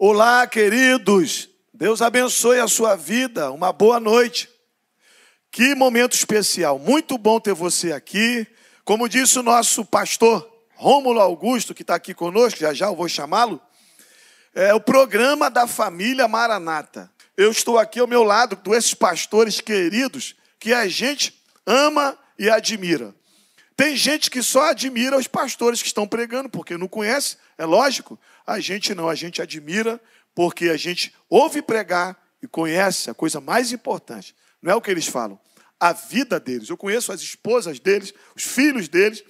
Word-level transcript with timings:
Olá, 0.00 0.46
queridos. 0.46 1.48
Deus 1.74 2.00
abençoe 2.00 2.60
a 2.60 2.68
sua 2.68 2.94
vida. 2.94 3.50
Uma 3.50 3.72
boa 3.72 3.98
noite. 3.98 4.48
Que 5.50 5.74
momento 5.74 6.12
especial. 6.12 6.78
Muito 6.78 7.18
bom 7.18 7.40
ter 7.40 7.52
você 7.52 7.90
aqui. 7.90 8.46
Como 8.84 9.08
disse 9.08 9.40
o 9.40 9.42
nosso 9.42 9.84
pastor 9.84 10.48
Rômulo 10.76 11.18
Augusto, 11.18 11.74
que 11.74 11.82
está 11.82 11.96
aqui 11.96 12.14
conosco, 12.14 12.60
já 12.60 12.72
já 12.72 12.86
eu 12.86 12.94
vou 12.94 13.08
chamá-lo, 13.08 13.60
é 14.54 14.72
o 14.72 14.80
programa 14.80 15.50
da 15.50 15.66
família 15.66 16.28
Maranata. 16.28 17.10
Eu 17.36 17.50
estou 17.50 17.76
aqui 17.76 17.98
ao 17.98 18.06
meu 18.06 18.22
lado 18.22 18.56
com 18.56 18.72
esses 18.72 18.94
pastores 18.94 19.60
queridos 19.60 20.36
que 20.60 20.72
a 20.72 20.86
gente 20.86 21.42
ama 21.66 22.16
e 22.38 22.48
admira. 22.48 23.12
Tem 23.78 23.94
gente 23.94 24.28
que 24.28 24.42
só 24.42 24.70
admira 24.70 25.16
os 25.16 25.28
pastores 25.28 25.80
que 25.80 25.86
estão 25.86 26.04
pregando, 26.04 26.48
porque 26.48 26.76
não 26.76 26.88
conhece, 26.88 27.36
é 27.56 27.64
lógico. 27.64 28.18
A 28.44 28.58
gente 28.58 28.92
não, 28.92 29.08
a 29.08 29.14
gente 29.14 29.40
admira 29.40 30.00
porque 30.34 30.68
a 30.68 30.76
gente 30.76 31.14
ouve 31.30 31.62
pregar 31.62 32.20
e 32.42 32.48
conhece 32.48 33.08
a 33.08 33.14
coisa 33.14 33.40
mais 33.40 33.70
importante. 33.70 34.34
Não 34.60 34.72
é 34.72 34.74
o 34.74 34.80
que 34.80 34.90
eles 34.90 35.06
falam, 35.06 35.38
a 35.78 35.92
vida 35.92 36.40
deles. 36.40 36.68
Eu 36.68 36.76
conheço 36.76 37.12
as 37.12 37.20
esposas 37.20 37.78
deles, 37.78 38.12
os 38.34 38.42
filhos 38.42 38.88
deles, 38.88 39.22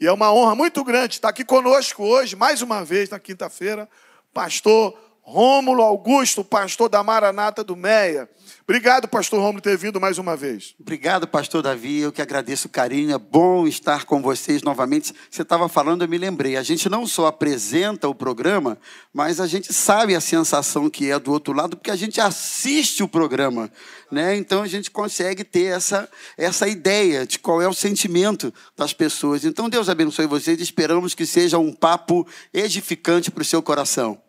e 0.00 0.06
é 0.08 0.10
uma 0.10 0.34
honra 0.34 0.56
muito 0.56 0.82
grande 0.82 1.14
estar 1.14 1.28
aqui 1.28 1.44
conosco 1.44 2.02
hoje, 2.02 2.34
mais 2.34 2.60
uma 2.60 2.84
vez, 2.84 3.08
na 3.08 3.20
quinta-feira, 3.20 3.88
pastor 4.34 4.98
Rômulo 5.24 5.82
Augusto, 5.82 6.44
pastor 6.44 6.88
da 6.88 7.02
Maranata 7.02 7.62
do 7.62 7.76
Meia. 7.76 8.28
Obrigado, 8.64 9.06
pastor 9.06 9.40
Romulo, 9.40 9.60
ter 9.60 9.76
vindo 9.76 10.00
mais 10.00 10.18
uma 10.18 10.36
vez. 10.36 10.74
Obrigado, 10.80 11.28
pastor 11.28 11.62
Davi. 11.62 12.00
Eu 12.00 12.12
que 12.12 12.20
agradeço 12.20 12.66
o 12.66 12.70
carinho. 12.70 13.14
É 13.14 13.18
bom 13.18 13.66
estar 13.66 14.04
com 14.04 14.20
vocês 14.20 14.62
novamente. 14.62 15.12
Você 15.30 15.42
estava 15.42 15.68
falando, 15.68 16.02
eu 16.02 16.08
me 16.08 16.18
lembrei. 16.18 16.56
A 16.56 16.62
gente 16.62 16.88
não 16.88 17.06
só 17.06 17.26
apresenta 17.26 18.08
o 18.08 18.14
programa, 18.14 18.78
mas 19.12 19.40
a 19.40 19.46
gente 19.46 19.72
sabe 19.72 20.14
a 20.14 20.20
sensação 20.20 20.90
que 20.90 21.10
é 21.10 21.18
do 21.18 21.32
outro 21.32 21.52
lado, 21.52 21.76
porque 21.76 21.90
a 21.90 21.96
gente 21.96 22.20
assiste 22.20 23.02
o 23.02 23.08
programa. 23.08 23.70
Né? 24.10 24.36
Então 24.36 24.62
a 24.62 24.68
gente 24.68 24.90
consegue 24.90 25.44
ter 25.44 25.66
essa, 25.66 26.08
essa 26.36 26.66
ideia 26.66 27.26
de 27.26 27.38
qual 27.38 27.62
é 27.62 27.68
o 27.68 27.74
sentimento 27.74 28.52
das 28.76 28.92
pessoas. 28.92 29.44
Então 29.44 29.68
Deus 29.68 29.88
abençoe 29.88 30.26
vocês. 30.26 30.60
Esperamos 30.60 31.14
que 31.14 31.26
seja 31.26 31.58
um 31.58 31.72
papo 31.72 32.26
edificante 32.52 33.30
para 33.30 33.42
o 33.42 33.44
seu 33.44 33.62
coração. 33.62 34.20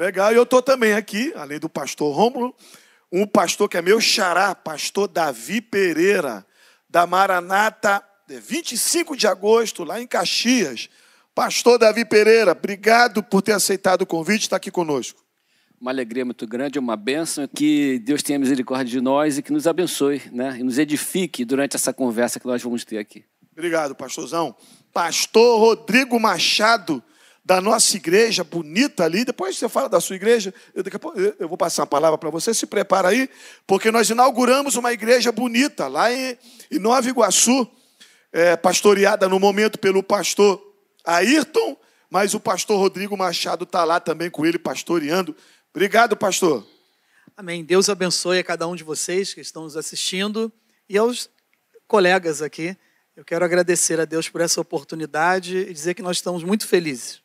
Legal, 0.00 0.32
e 0.32 0.36
eu 0.36 0.44
estou 0.44 0.62
também 0.62 0.94
aqui, 0.94 1.30
além 1.36 1.58
do 1.58 1.68
pastor 1.68 2.16
Rômulo, 2.16 2.54
um 3.12 3.26
pastor 3.26 3.68
que 3.68 3.76
é 3.76 3.82
meu 3.82 4.00
xará, 4.00 4.54
pastor 4.54 5.06
Davi 5.06 5.60
Pereira, 5.60 6.46
da 6.88 7.06
Maranata, 7.06 8.02
25 8.26 9.14
de 9.14 9.26
agosto, 9.26 9.84
lá 9.84 10.00
em 10.00 10.06
Caxias. 10.06 10.88
Pastor 11.34 11.78
Davi 11.78 12.06
Pereira, 12.06 12.52
obrigado 12.52 13.22
por 13.22 13.42
ter 13.42 13.52
aceitado 13.52 14.00
o 14.00 14.06
convite 14.06 14.40
e 14.40 14.44
estar 14.44 14.56
aqui 14.56 14.70
conosco. 14.70 15.22
Uma 15.78 15.90
alegria 15.90 16.24
muito 16.24 16.46
grande, 16.46 16.78
uma 16.78 16.96
bênção, 16.96 17.46
que 17.46 17.98
Deus 17.98 18.22
tenha 18.22 18.38
misericórdia 18.38 18.86
de 18.86 19.02
nós 19.02 19.36
e 19.36 19.42
que 19.42 19.52
nos 19.52 19.66
abençoe, 19.66 20.22
né? 20.32 20.56
E 20.58 20.62
nos 20.62 20.78
edifique 20.78 21.44
durante 21.44 21.76
essa 21.76 21.92
conversa 21.92 22.40
que 22.40 22.46
nós 22.46 22.62
vamos 22.62 22.86
ter 22.86 22.96
aqui. 22.96 23.22
Obrigado, 23.52 23.94
pastorzão. 23.94 24.56
Pastor 24.94 25.58
Rodrigo 25.60 26.18
Machado, 26.18 27.02
da 27.50 27.60
nossa 27.60 27.96
igreja 27.96 28.44
bonita 28.44 29.02
ali. 29.02 29.24
Depois 29.24 29.58
você 29.58 29.68
fala 29.68 29.88
da 29.88 30.00
sua 30.00 30.14
igreja, 30.14 30.54
eu, 30.72 30.84
daqui 30.84 30.94
a 30.94 31.00
pouco, 31.00 31.18
eu 31.18 31.48
vou 31.48 31.58
passar 31.58 31.82
a 31.82 31.86
palavra 31.86 32.16
para 32.16 32.30
você. 32.30 32.54
Se 32.54 32.64
prepara 32.64 33.08
aí, 33.08 33.28
porque 33.66 33.90
nós 33.90 34.08
inauguramos 34.08 34.76
uma 34.76 34.92
igreja 34.92 35.32
bonita 35.32 35.88
lá 35.88 36.12
em, 36.12 36.38
em 36.70 36.78
Nova 36.78 37.08
Iguaçu, 37.08 37.68
é, 38.32 38.54
pastoreada 38.56 39.28
no 39.28 39.40
momento 39.40 39.80
pelo 39.80 40.00
pastor 40.00 40.62
Ayrton, 41.04 41.76
mas 42.08 42.34
o 42.34 42.38
pastor 42.38 42.78
Rodrigo 42.78 43.16
Machado 43.16 43.64
está 43.64 43.82
lá 43.82 43.98
também 43.98 44.30
com 44.30 44.46
ele 44.46 44.56
pastoreando. 44.56 45.34
Obrigado, 45.74 46.16
pastor. 46.16 46.64
Amém. 47.36 47.64
Deus 47.64 47.88
abençoe 47.88 48.38
a 48.38 48.44
cada 48.44 48.68
um 48.68 48.76
de 48.76 48.84
vocês 48.84 49.34
que 49.34 49.40
estão 49.40 49.64
nos 49.64 49.76
assistindo 49.76 50.52
e 50.88 50.96
aos 50.96 51.28
colegas 51.88 52.42
aqui. 52.42 52.76
Eu 53.16 53.24
quero 53.24 53.44
agradecer 53.44 53.98
a 53.98 54.04
Deus 54.04 54.28
por 54.28 54.40
essa 54.40 54.60
oportunidade 54.60 55.56
e 55.56 55.72
dizer 55.72 55.94
que 55.94 56.02
nós 56.02 56.18
estamos 56.18 56.44
muito 56.44 56.64
felizes. 56.64 57.20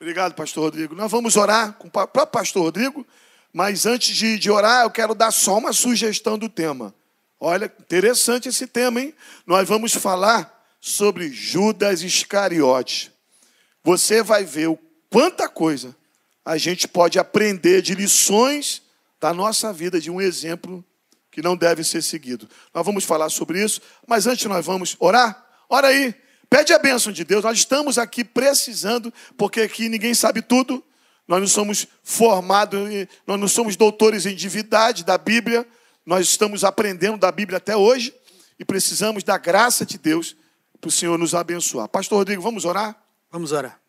Obrigado, 0.00 0.34
pastor 0.34 0.64
Rodrigo. 0.64 0.94
Nós 0.94 1.10
vamos 1.10 1.36
orar 1.36 1.74
com 1.74 1.86
o 1.86 1.90
próprio 1.90 2.26
pastor 2.26 2.62
Rodrigo, 2.62 3.06
mas 3.52 3.84
antes 3.84 4.16
de, 4.16 4.38
de 4.38 4.50
orar, 4.50 4.84
eu 4.84 4.90
quero 4.90 5.14
dar 5.14 5.30
só 5.30 5.58
uma 5.58 5.74
sugestão 5.74 6.38
do 6.38 6.48
tema. 6.48 6.94
Olha, 7.38 7.70
interessante 7.78 8.48
esse 8.48 8.66
tema, 8.66 8.98
hein? 9.02 9.14
Nós 9.46 9.68
vamos 9.68 9.92
falar 9.92 10.58
sobre 10.80 11.30
Judas 11.30 12.00
Iscariote. 12.00 13.12
Você 13.84 14.22
vai 14.22 14.42
ver 14.42 14.68
o 14.68 14.78
quanta 15.10 15.46
coisa 15.50 15.94
a 16.46 16.56
gente 16.56 16.88
pode 16.88 17.18
aprender 17.18 17.82
de 17.82 17.94
lições 17.94 18.80
da 19.20 19.34
nossa 19.34 19.70
vida, 19.70 20.00
de 20.00 20.10
um 20.10 20.18
exemplo 20.18 20.82
que 21.30 21.42
não 21.42 21.54
deve 21.54 21.84
ser 21.84 22.02
seguido. 22.02 22.48
Nós 22.72 22.86
vamos 22.86 23.04
falar 23.04 23.28
sobre 23.28 23.62
isso, 23.62 23.82
mas 24.06 24.26
antes 24.26 24.46
nós 24.46 24.64
vamos 24.64 24.96
orar. 24.98 25.44
Ora 25.68 25.88
aí, 25.88 26.14
Pede 26.50 26.72
a 26.72 26.78
bênção 26.80 27.12
de 27.12 27.22
Deus. 27.22 27.44
Nós 27.44 27.58
estamos 27.58 27.96
aqui 27.96 28.24
precisando, 28.24 29.14
porque 29.38 29.60
aqui 29.60 29.88
ninguém 29.88 30.12
sabe 30.12 30.42
tudo. 30.42 30.84
Nós 31.28 31.38
não 31.38 31.46
somos 31.46 31.86
formados, 32.02 32.80
nós 33.24 33.38
não 33.38 33.46
somos 33.46 33.76
doutores 33.76 34.26
em 34.26 34.34
divindade 34.34 35.04
da 35.04 35.16
Bíblia. 35.16 35.64
Nós 36.04 36.26
estamos 36.26 36.64
aprendendo 36.64 37.16
da 37.16 37.30
Bíblia 37.30 37.58
até 37.58 37.76
hoje 37.76 38.12
e 38.58 38.64
precisamos 38.64 39.22
da 39.22 39.38
graça 39.38 39.86
de 39.86 39.96
Deus 39.96 40.36
para 40.80 40.88
o 40.88 40.90
Senhor 40.90 41.16
nos 41.16 41.36
abençoar. 41.36 41.88
Pastor 41.88 42.18
Rodrigo, 42.18 42.42
vamos 42.42 42.64
orar? 42.64 43.00
Vamos 43.30 43.52
orar. 43.52 43.80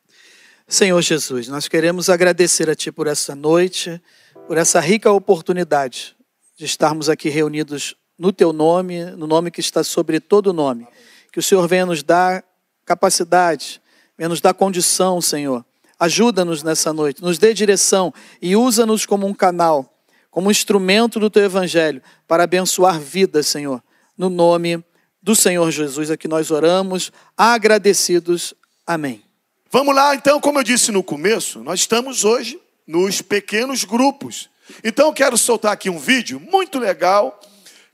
Senhor 0.67 1.01
Jesus, 1.01 1.47
nós 1.47 1.67
queremos 1.67 2.09
agradecer 2.09 2.69
a 2.69 2.75
Ti 2.75 2.91
por 2.91 3.07
essa 3.07 3.33
noite, 3.33 3.99
por 4.47 4.57
essa 4.57 4.79
rica 4.79 5.11
oportunidade 5.11 6.16
de 6.55 6.66
estarmos 6.66 7.09
aqui 7.09 7.28
reunidos 7.28 7.95
no 8.19 8.31
Teu 8.31 8.53
nome, 8.53 9.03
no 9.05 9.25
nome 9.25 9.49
que 9.49 9.59
está 9.59 9.83
sobre 9.83 10.19
todo 10.19 10.53
nome. 10.53 10.88
Que 11.31 11.39
o 11.39 11.43
Senhor 11.43 11.67
venha 11.67 11.88
nos 11.88 12.03
dar 12.03 12.43
capacidade, 12.91 13.81
nos 14.18 14.41
dá 14.41 14.53
condição, 14.53 15.22
Senhor. 15.22 15.66
Ajuda-nos 16.00 16.62
nessa 16.62 16.91
noite, 16.91 17.22
nos 17.22 17.38
dê 17.38 17.53
direção 17.53 18.13
e 18.41 18.56
usa-nos 18.56 19.06
como 19.06 19.25
um 19.25 19.34
canal, 19.34 19.97
como 20.29 20.47
um 20.47 20.52
instrumento 20.52 21.19
do 21.19 21.29
teu 21.29 21.44
evangelho 21.44 22.02
para 22.28 22.44
abençoar 22.44 23.00
vidas, 23.00 23.47
Senhor. 23.47 23.81
No 24.18 24.29
nome 24.29 24.84
do 25.22 25.35
Senhor 25.35 25.69
Jesus, 25.72 26.12
a 26.12 26.18
que 26.18 26.28
nós 26.28 26.52
oramos, 26.52 27.12
agradecidos. 27.38 28.53
Amém. 28.85 29.23
Vamos 29.72 29.96
lá, 29.96 30.13
então, 30.16 30.41
como 30.41 30.59
eu 30.59 30.63
disse 30.63 30.91
no 30.91 31.03
começo, 31.03 31.63
nós 31.63 31.79
estamos 31.79 32.25
hoje 32.25 32.59
nos 32.85 33.22
pequenos 33.22 33.85
grupos. 33.85 34.50
Então, 34.84 35.13
quero 35.13 35.38
soltar 35.38 35.72
aqui 35.72 35.90
um 35.90 36.00
vídeo 36.00 36.40
muito 36.40 36.78
legal 36.78 37.40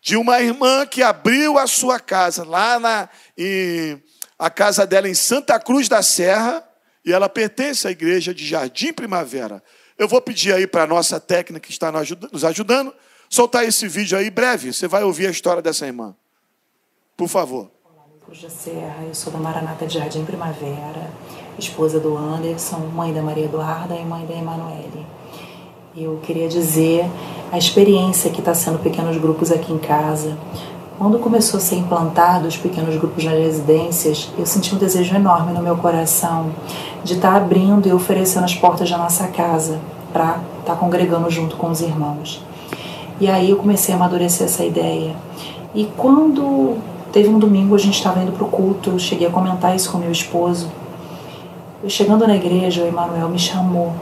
de 0.02 0.16
uma 0.18 0.41
irmã 0.41 0.85
que 0.85 1.03
abriu 1.03 1.58
a 1.58 1.68
sua 1.68 2.00
casa 2.00 2.44
lá 2.44 2.79
na, 2.79 3.09
a 4.38 4.50
casa 4.50 4.86
dela 4.86 5.09
em 5.09 5.14
Santa 5.14 5.59
Cruz 5.59 5.88
da 5.90 6.02
Serra 6.02 6.64
e 7.03 7.12
ela 7.12 7.30
pertence 7.30 7.88
à 7.88 7.92
igreja 7.92 8.34
de 8.34 8.46
Jardim 8.46 8.94
Primavera. 8.94 9.64
Eu 9.98 10.08
vou 10.08 10.22
pedir 10.22 10.53
aí 10.53 10.68
para 10.68 10.84
a 10.84 10.88
nossa 10.88 11.20
técnica 11.20 11.66
que 11.66 11.72
está 11.72 11.92
nos 11.92 12.44
ajudando 12.44 12.94
soltar 13.30 13.66
esse 13.66 13.88
vídeo 13.88 14.18
aí 14.18 14.30
breve. 14.30 14.74
Você 14.74 14.88
vai 14.88 15.03
ouvir 15.03 15.28
a 15.28 15.31
história 15.31 15.62
dessa 15.62 15.86
irmã. 15.86 16.16
Por 17.16 17.28
favor. 17.28 17.72
Olá, 17.84 18.03
Cruz 18.24 18.42
da 18.42 18.50
Serra. 18.50 19.03
Eu 19.06 19.16
sou 19.16 19.34
da 19.34 19.40
Maranata 19.40 19.88
de 19.88 19.96
Jardim 19.96 20.24
Primavera, 20.24 21.12
esposa 21.58 22.00
do 22.00 22.16
Anderson, 22.16 22.78
mãe 22.78 23.14
da 23.14 23.22
Maria 23.22 23.46
Eduarda 23.46 23.96
e 23.96 24.06
mãe 24.06 24.26
da 24.26 24.36
Emanuele. 24.36 25.06
Eu 25.96 26.20
queria 26.20 26.47
dizer 26.47 27.06
a 27.52 27.58
experiência 27.58 28.30
que 28.30 28.40
está 28.40 28.53
sendo 28.53 28.78
pequenos 28.78 29.18
grupos 29.18 29.52
aqui 29.52 29.74
em 29.74 29.80
casa, 29.80 30.38
quando 30.97 31.19
começou 31.19 31.59
a 31.59 31.62
ser 31.62 31.75
implantado 31.75 32.47
os 32.47 32.58
pequenos 32.58 32.96
grupos 32.96 33.24
nas 33.24 33.35
residências, 33.35 34.31
eu 34.35 34.47
senti 34.47 34.74
um 34.74 34.80
desejo 34.80 35.16
enorme 35.16 35.53
no 35.53 35.62
meu 35.62 35.78
coração 35.78 36.50
de 37.03 37.13
estar 37.13 37.31
tá 37.31 37.38
abrindo 37.38 37.88
e 37.88 37.94
oferecendo 37.94 38.46
as 38.46 38.56
portas 38.56 38.90
da 38.90 38.97
nossa 38.97 39.28
casa 39.28 39.80
para 40.12 40.40
estar 40.59 40.74
tá 40.74 40.75
congregando 40.75 41.29
junto 41.29 41.55
com 41.55 41.70
os 41.70 41.82
irmãos. 41.82 42.44
E 43.20 43.29
aí 43.29 43.52
eu 43.52 43.58
comecei 43.58 43.94
a 43.94 43.97
amadurecer 43.97 44.47
essa 44.47 44.66
ideia. 44.66 45.16
E 45.76 45.85
quando 45.96 46.78
teve 47.11 47.29
um 47.29 47.38
domingo, 47.38 47.76
a 47.76 47.79
gente 47.79 47.96
estava 47.96 48.20
indo 48.20 48.32
para 48.32 48.44
o 48.44 48.49
culto, 48.49 48.91
eu 48.91 48.99
cheguei 48.99 49.28
a 49.28 49.32
comentar 49.32 49.76
isso 49.76 49.91
com 49.91 49.99
meu 49.99 50.11
esposo. 50.11 50.67
Eu 51.84 51.91
chegando 51.91 52.26
na 52.26 52.35
igreja, 52.35 52.84
o 52.84 52.88
Emanuel 52.88 53.29
me 53.29 53.38
chamou, 53.38 53.94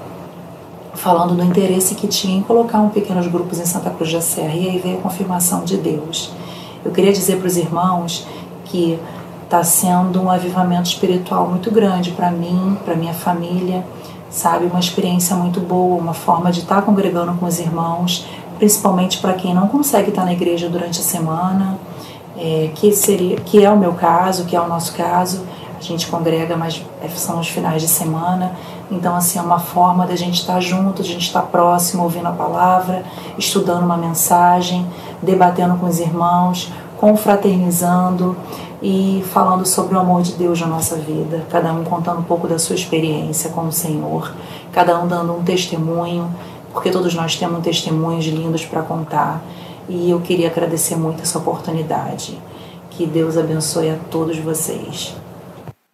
falando 0.94 1.36
do 1.36 1.44
interesse 1.44 1.94
que 1.94 2.08
tinha 2.08 2.38
em 2.38 2.42
colocar 2.42 2.80
um 2.80 2.88
pequenos 2.88 3.28
grupos 3.28 3.60
em 3.60 3.66
Santa 3.66 3.90
Cruz 3.90 4.14
da 4.14 4.22
Serra. 4.22 4.56
E 4.56 4.70
aí 4.70 4.80
veio 4.80 4.98
a 4.98 5.02
confirmação 5.02 5.66
de 5.66 5.76
Deus 5.76 6.32
eu 6.86 6.92
queria 6.92 7.12
dizer 7.12 7.38
para 7.38 7.48
os 7.48 7.58
irmãos 7.58 8.28
que 8.66 9.00
está 9.44 9.64
sendo 9.64 10.22
um 10.22 10.30
avivamento 10.30 10.88
espiritual 10.90 11.48
muito 11.48 11.72
grande 11.72 12.12
para 12.12 12.30
mim, 12.30 12.78
para 12.86 12.96
minha 12.96 13.14
família, 13.14 13.84
sabe? 14.30 14.66
Uma 14.66 14.80
experiência 14.80 15.36
muito 15.36 15.60
boa, 15.60 15.98
uma 15.98 16.14
forma 16.14 16.52
de 16.52 16.60
estar 16.60 16.76
tá 16.76 16.82
congregando 16.82 17.34
com 17.34 17.46
os 17.46 17.60
irmãos, 17.60 18.28
principalmente 18.58 19.20
para 19.20 19.34
quem 19.34 19.54
não 19.54 19.68
consegue 19.68 20.10
estar 20.10 20.22
tá 20.22 20.26
na 20.26 20.34
igreja 20.34 20.70
durante 20.70 21.00
a 21.00 21.04
semana, 21.04 21.78
é, 22.38 22.70
que, 22.76 22.92
seria, 22.92 23.38
que 23.38 23.64
é 23.64 23.72
o 23.72 23.78
meu 23.78 23.94
caso, 23.94 24.46
que 24.46 24.56
é 24.56 24.62
o 24.62 24.68
nosso 24.68 24.94
caso. 24.94 25.44
A 25.78 25.82
gente 25.82 26.08
congrega, 26.08 26.56
mas 26.56 26.84
é, 27.02 27.08
são 27.10 27.40
os 27.40 27.48
finais 27.48 27.82
de 27.82 27.88
semana. 27.88 28.54
Então, 28.92 29.16
assim, 29.16 29.40
é 29.40 29.42
uma 29.42 29.60
forma 29.60 30.06
da 30.06 30.16
gente 30.16 30.42
estar 30.42 30.60
junto, 30.60 31.02
de 31.02 31.10
a 31.10 31.14
gente 31.14 31.28
estar 31.28 31.42
próximo, 31.44 32.04
ouvindo 32.04 32.28
a 32.28 32.32
palavra, 32.32 33.04
estudando 33.38 33.84
uma 33.84 33.98
mensagem, 33.98 34.86
debatendo 35.26 35.76
com 35.78 35.88
os 35.88 36.00
irmãos, 36.00 36.72
confraternizando 36.98 38.36
e 38.82 39.24
falando 39.34 39.66
sobre 39.66 39.96
o 39.96 40.00
amor 40.00 40.22
de 40.22 40.34
Deus 40.34 40.62
na 40.62 40.68
nossa 40.68 40.96
vida, 40.96 41.46
cada 41.50 41.74
um 41.74 41.84
contando 41.84 42.20
um 42.20 42.24
pouco 42.24 42.48
da 42.48 42.60
sua 42.60 42.76
experiência 42.76 43.50
com 43.50 43.68
o 43.68 43.72
Senhor, 43.72 44.34
cada 44.72 45.00
um 45.00 45.08
dando 45.08 45.36
um 45.36 45.44
testemunho, 45.44 46.34
porque 46.72 46.92
todos 46.92 47.14
nós 47.14 47.36
temos 47.36 47.64
testemunhos 47.64 48.26
lindos 48.26 48.66
para 48.66 48.82
contar. 48.82 49.42
E 49.88 50.10
eu 50.10 50.20
queria 50.22 50.50
agradecer 50.50 50.96
muito 50.96 51.22
essa 51.22 51.38
oportunidade. 51.38 52.40
Que 52.90 53.06
Deus 53.06 53.38
abençoe 53.38 53.90
a 53.90 53.98
todos 54.10 54.38
vocês. 54.38 55.16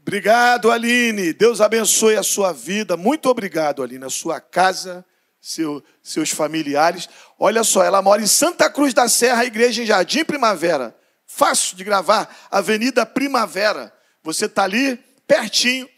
Obrigado, 0.02 0.72
Aline. 0.72 1.34
Deus 1.34 1.62
abençoe 1.62 2.16
a 2.16 2.24
sua 2.24 2.52
vida. 2.52 2.98
Muito 2.98 3.30
obrigado, 3.30 3.84
Aline. 3.84 4.06
A 4.06 4.10
sua 4.10 4.40
casa, 4.40 5.06
seu, 5.42 5.84
seus 6.04 6.30
familiares. 6.30 7.10
Olha 7.40 7.64
só, 7.64 7.84
ela 7.84 8.02
mora 8.02 8.22
em 8.22 8.28
Santa 8.28 8.70
Cruz 8.70 8.94
da 8.94 9.10
Serra, 9.10 9.44
igreja 9.44 9.82
em 9.82 9.86
Jardim 9.86 10.24
Primavera. 10.24 10.96
Fácil 11.26 11.76
de 11.76 11.84
gravar, 11.84 12.34
Avenida 12.52 13.06
Primavera. 13.06 13.92
Você 14.24 14.46
está 14.46 14.64
ali, 14.64 15.00
pertinho 15.26 15.90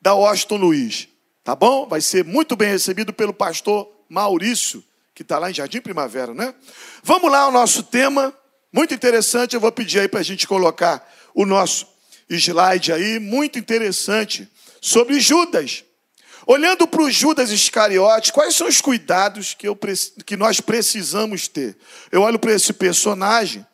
da 0.00 0.14
Washington 0.14 0.56
Luiz. 0.56 1.08
Tá 1.44 1.54
bom? 1.54 1.86
Vai 1.86 2.00
ser 2.00 2.24
muito 2.24 2.56
bem 2.56 2.70
recebido 2.70 3.12
pelo 3.12 3.32
pastor 3.32 3.88
Maurício, 4.08 4.84
que 5.14 5.22
está 5.22 5.38
lá 5.38 5.50
em 5.50 5.54
Jardim 5.54 5.80
Primavera, 5.80 6.34
né? 6.34 6.54
Vamos 7.02 7.30
lá 7.30 7.40
ao 7.40 7.52
nosso 7.52 7.82
tema, 7.82 8.34
muito 8.72 8.92
interessante. 8.92 9.54
Eu 9.54 9.60
vou 9.60 9.70
pedir 9.72 10.00
aí 10.00 10.08
para 10.08 10.20
a 10.20 10.24
gente 10.24 10.46
colocar 10.46 11.06
o 11.34 11.46
nosso 11.46 11.86
slide 12.28 12.92
aí, 12.92 13.18
muito 13.18 13.58
interessante, 13.58 14.48
sobre 14.80 15.20
Judas. 15.20 15.84
Olhando 16.50 16.88
para 16.88 17.02
o 17.02 17.10
Judas 17.10 17.50
Iscariote, 17.50 18.32
quais 18.32 18.56
são 18.56 18.66
os 18.66 18.80
cuidados 18.80 19.52
que, 19.52 19.68
eu, 19.68 19.78
que 20.24 20.34
nós 20.34 20.62
precisamos 20.62 21.46
ter? 21.46 21.76
Eu 22.10 22.22
olho 22.22 22.38
para 22.38 22.54
esse 22.54 22.72
personagem 22.72 23.66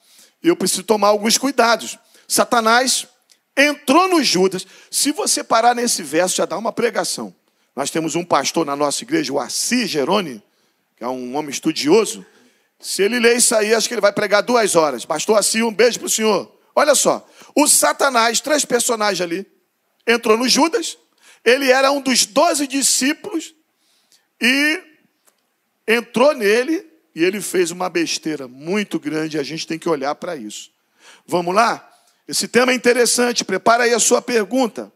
e 0.43 0.49
eu 0.49 0.57
preciso 0.57 0.83
tomar 0.83 1.07
alguns 1.07 1.39
cuidados. 1.39 1.97
Satanás 2.27 3.07
entrou 3.57 4.09
no 4.09 4.25
Judas. 4.25 4.67
Se 4.91 5.13
você 5.13 5.45
parar 5.45 5.73
nesse 5.73 6.03
verso, 6.03 6.35
já 6.35 6.47
dá 6.47 6.59
uma 6.59 6.73
pregação. 6.73 7.33
Nós 7.77 7.93
temos 7.93 8.17
um 8.17 8.25
pastor 8.25 8.67
na 8.67 8.75
nossa 8.75 9.05
igreja, 9.05 9.33
o 9.33 9.39
Assis 9.39 9.89
Jerônimo, 9.89 10.43
que 10.97 11.05
é 11.05 11.09
um 11.09 11.37
homem 11.37 11.53
estudioso. 11.53 12.27
Se 12.81 13.03
ele 13.03 13.21
ler 13.21 13.37
isso 13.37 13.55
aí, 13.55 13.73
acho 13.73 13.87
que 13.87 13.95
ele 13.95 14.01
vai 14.01 14.13
pregar 14.13 14.43
duas 14.43 14.75
horas. 14.75 15.05
Pastor 15.05 15.39
Assis, 15.39 15.63
um 15.63 15.73
beijo 15.73 16.01
para 16.01 16.07
o 16.07 16.11
senhor. 16.11 16.53
Olha 16.75 16.97
só, 16.97 17.25
o 17.55 17.69
Satanás, 17.69 18.41
três 18.41 18.65
personagens 18.65 19.21
ali, 19.21 19.47
entrou 20.05 20.37
no 20.37 20.49
Judas, 20.49 20.99
ele 21.45 21.71
era 21.71 21.93
um 21.93 22.01
dos 22.01 22.27
doze 22.27 22.67
discípulos 22.67 23.55
e 24.41 24.81
entrou 25.87 26.35
nele 26.35 26.87
e 27.15 27.23
ele 27.23 27.41
fez 27.41 27.71
uma 27.71 27.89
besteira 27.89 28.49
muito 28.49 28.99
grande 28.99 29.39
a 29.39 29.43
gente 29.43 29.67
tem 29.67 29.79
que 29.79 29.89
olhar 29.89 30.15
para 30.15 30.37
isso. 30.37 30.71
Vamos 31.27 31.55
lá? 31.55 31.91
Esse 32.27 32.49
tema 32.49 32.73
é 32.73 32.75
interessante, 32.75 33.45
prepara 33.45 33.85
aí 33.85 33.93
a 33.93 33.99
sua 33.99 34.23
pergunta. 34.23 34.91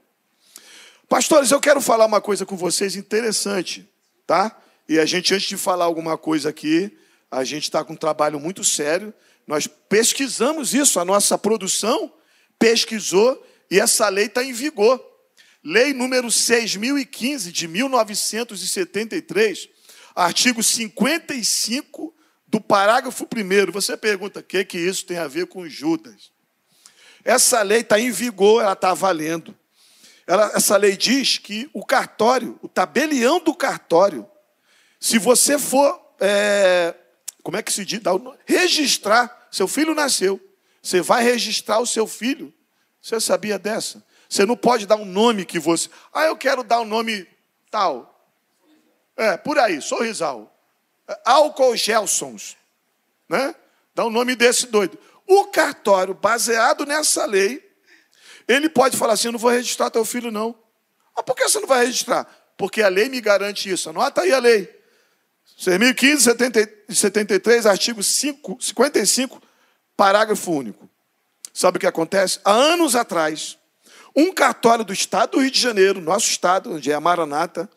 Pastores, 1.08 1.50
eu 1.50 1.60
quero 1.60 1.80
falar 1.80 2.06
uma 2.06 2.20
coisa 2.20 2.44
com 2.44 2.56
vocês 2.56 2.96
interessante, 2.96 3.88
tá? 4.26 4.56
E 4.88 4.98
a 4.98 5.04
gente, 5.04 5.34
antes 5.34 5.48
de 5.48 5.56
falar 5.56 5.84
alguma 5.84 6.16
coisa 6.16 6.48
aqui, 6.48 6.96
a 7.30 7.44
gente 7.44 7.64
está 7.64 7.84
com 7.84 7.92
um 7.92 7.96
trabalho 7.96 8.40
muito 8.40 8.64
sério. 8.64 9.12
Nós 9.46 9.66
pesquisamos 9.66 10.74
isso, 10.74 10.98
a 10.98 11.04
nossa 11.04 11.36
produção 11.36 12.12
pesquisou 12.58 13.46
e 13.70 13.78
essa 13.78 14.08
lei 14.08 14.26
está 14.26 14.42
em 14.42 14.52
vigor. 14.52 15.02
Lei 15.62 15.92
número 15.92 16.28
6.015 16.28 17.50
de 17.50 17.66
1973, 17.66 19.68
artigo 20.14 20.62
55 20.62 22.14
do 22.46 22.60
parágrafo 22.60 23.24
1. 23.24 23.72
Você 23.72 23.96
pergunta, 23.96 24.40
o 24.40 24.42
que, 24.42 24.64
que 24.64 24.78
isso 24.78 25.04
tem 25.04 25.18
a 25.18 25.26
ver 25.26 25.46
com 25.46 25.68
Judas? 25.68 26.30
Essa 27.24 27.62
lei 27.62 27.80
está 27.80 27.98
em 27.98 28.10
vigor, 28.10 28.62
ela 28.62 28.72
está 28.72 28.94
valendo. 28.94 29.54
Ela, 30.26 30.52
essa 30.54 30.76
lei 30.76 30.96
diz 30.96 31.38
que 31.38 31.68
o 31.72 31.84
cartório, 31.84 32.58
o 32.62 32.68
tabelião 32.68 33.40
do 33.40 33.54
cartório, 33.54 34.26
se 35.00 35.18
você 35.18 35.58
for, 35.58 36.00
é, 36.20 36.94
como 37.42 37.56
é 37.56 37.62
que 37.62 37.72
se 37.72 37.84
diz? 37.84 38.00
Registrar, 38.46 39.48
seu 39.50 39.66
filho 39.66 39.94
nasceu, 39.94 40.40
você 40.82 41.00
vai 41.00 41.24
registrar 41.24 41.80
o 41.80 41.86
seu 41.86 42.06
filho. 42.06 42.54
Você 43.00 43.20
sabia 43.20 43.58
dessa? 43.58 44.04
Você 44.28 44.44
não 44.44 44.56
pode 44.56 44.86
dar 44.86 44.96
um 44.96 45.04
nome 45.04 45.44
que 45.44 45.58
você. 45.58 45.88
Ah, 46.12 46.24
eu 46.24 46.36
quero 46.36 46.62
dar 46.62 46.80
um 46.80 46.84
nome 46.84 47.26
tal. 47.70 48.14
É, 49.16 49.36
por 49.36 49.58
aí, 49.58 49.80
sorrisal. 49.80 50.54
É, 51.08 51.18
Álcool 51.24 51.74
Gelsons. 51.76 52.56
Né? 53.28 53.54
Dá 53.94 54.04
um 54.04 54.10
nome 54.10 54.36
desse 54.36 54.66
doido. 54.66 54.98
O 55.26 55.46
cartório, 55.46 56.14
baseado 56.14 56.84
nessa 56.86 57.24
lei, 57.24 57.66
ele 58.46 58.68
pode 58.68 58.96
falar 58.96 59.14
assim: 59.14 59.28
eu 59.28 59.32
não 59.32 59.38
vou 59.38 59.50
registrar 59.50 59.90
teu 59.90 60.04
filho, 60.04 60.30
não. 60.30 60.54
Mas 61.16 61.24
por 61.24 61.34
que 61.34 61.48
você 61.48 61.58
não 61.60 61.66
vai 61.66 61.86
registrar? 61.86 62.26
Porque 62.56 62.82
a 62.82 62.88
lei 62.88 63.08
me 63.08 63.20
garante 63.20 63.70
isso. 63.70 63.90
Anota 63.90 64.22
aí 64.22 64.32
a 64.32 64.38
lei. 64.38 64.76
6.015, 65.58 66.94
73, 66.94 67.66
artigo 67.66 68.02
5, 68.02 68.58
55, 68.60 69.42
parágrafo 69.96 70.52
único. 70.52 70.88
Sabe 71.52 71.78
o 71.78 71.80
que 71.80 71.86
acontece? 71.86 72.38
Há 72.44 72.52
anos 72.52 72.94
atrás, 72.94 73.58
um 74.18 74.32
cartório 74.32 74.84
do 74.84 74.92
estado 74.92 75.32
do 75.32 75.38
Rio 75.38 75.50
de 75.50 75.60
Janeiro, 75.60 76.00
nosso 76.00 76.26
estado, 76.26 76.74
onde 76.74 76.90
é 76.90 76.94
a 76.94 77.00
Maranata, 77.00 77.70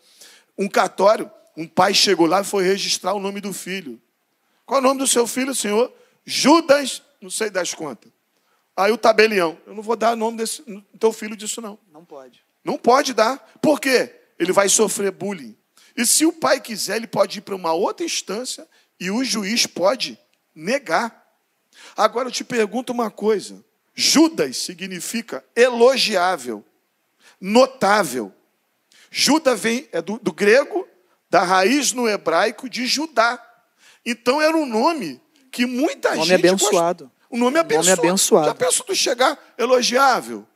um 0.58 0.68
cartório, 0.68 1.30
um 1.56 1.68
pai 1.68 1.94
chegou 1.94 2.26
lá 2.26 2.42
e 2.42 2.44
foi 2.44 2.64
registrar 2.64 3.14
o 3.14 3.20
nome 3.20 3.40
do 3.40 3.54
filho. 3.54 4.02
Qual 4.66 4.80
é 4.80 4.82
o 4.82 4.84
nome 4.84 5.02
do 5.02 5.08
seu 5.08 5.28
filho, 5.28 5.54
senhor? 5.54 5.94
Judas, 6.26 7.04
não 7.22 7.30
sei 7.30 7.52
das 7.52 7.76
contas. 7.76 8.12
Aí 8.76 8.92
o 8.92 8.98
tabelião, 8.98 9.56
eu 9.68 9.76
não 9.76 9.84
vou 9.84 9.96
dar 9.96 10.14
o 10.14 10.16
nome 10.16 10.38
desse 10.38 10.64
teu 11.00 11.14
filho 11.14 11.36
disso 11.36 11.62
não. 11.62 11.78
Não 11.94 12.04
pode. 12.04 12.44
Não 12.64 12.76
pode 12.76 13.14
dar. 13.14 13.38
Por 13.62 13.80
quê? 13.80 14.12
Ele 14.40 14.52
vai 14.52 14.68
sofrer 14.68 15.12
bullying. 15.12 15.56
E 15.96 16.08
se 16.08 16.26
o 16.26 16.34
pai 16.34 16.60
quiser, 16.60 16.96
ele 16.96 17.06
pode 17.06 17.38
ir 17.38 17.42
para 17.42 17.56
uma 17.56 17.74
outra 17.74 18.04
instância 18.04 18.68
e 19.00 19.12
o 19.12 19.24
juiz 19.24 19.68
pode 19.68 20.18
negar. 20.56 21.24
Agora 21.96 22.30
eu 22.30 22.32
te 22.32 22.44
pergunto 22.44 22.92
uma 22.92 23.12
coisa: 23.12 23.64
Judas 23.94 24.58
significa 24.58 25.44
elogiável, 25.56 26.64
notável. 27.40 28.34
Judas 29.10 29.60
vem 29.60 29.88
é 29.92 30.02
do, 30.02 30.18
do 30.20 30.32
grego, 30.32 30.88
da 31.30 31.44
raiz 31.44 31.92
no 31.92 32.08
hebraico 32.08 32.70
de 32.70 32.86
Judá. 32.86 33.42
Então 34.06 34.42
era 34.42 34.56
um 34.56 34.66
nome 34.66 35.22
que 35.52 35.66
muita 35.66 36.16
nome 36.16 36.28
gente. 36.28 36.48
abençoado. 36.48 37.06
Gosta. 37.06 37.22
Um 37.30 37.38
nome 37.38 37.60
abençoado. 37.60 37.98
Nome 37.98 38.10
abençoado. 38.10 38.48
Já 38.48 38.56
pensou 38.56 38.86
tu 38.86 38.96
chegar 38.96 39.54
elogiável 39.58 40.48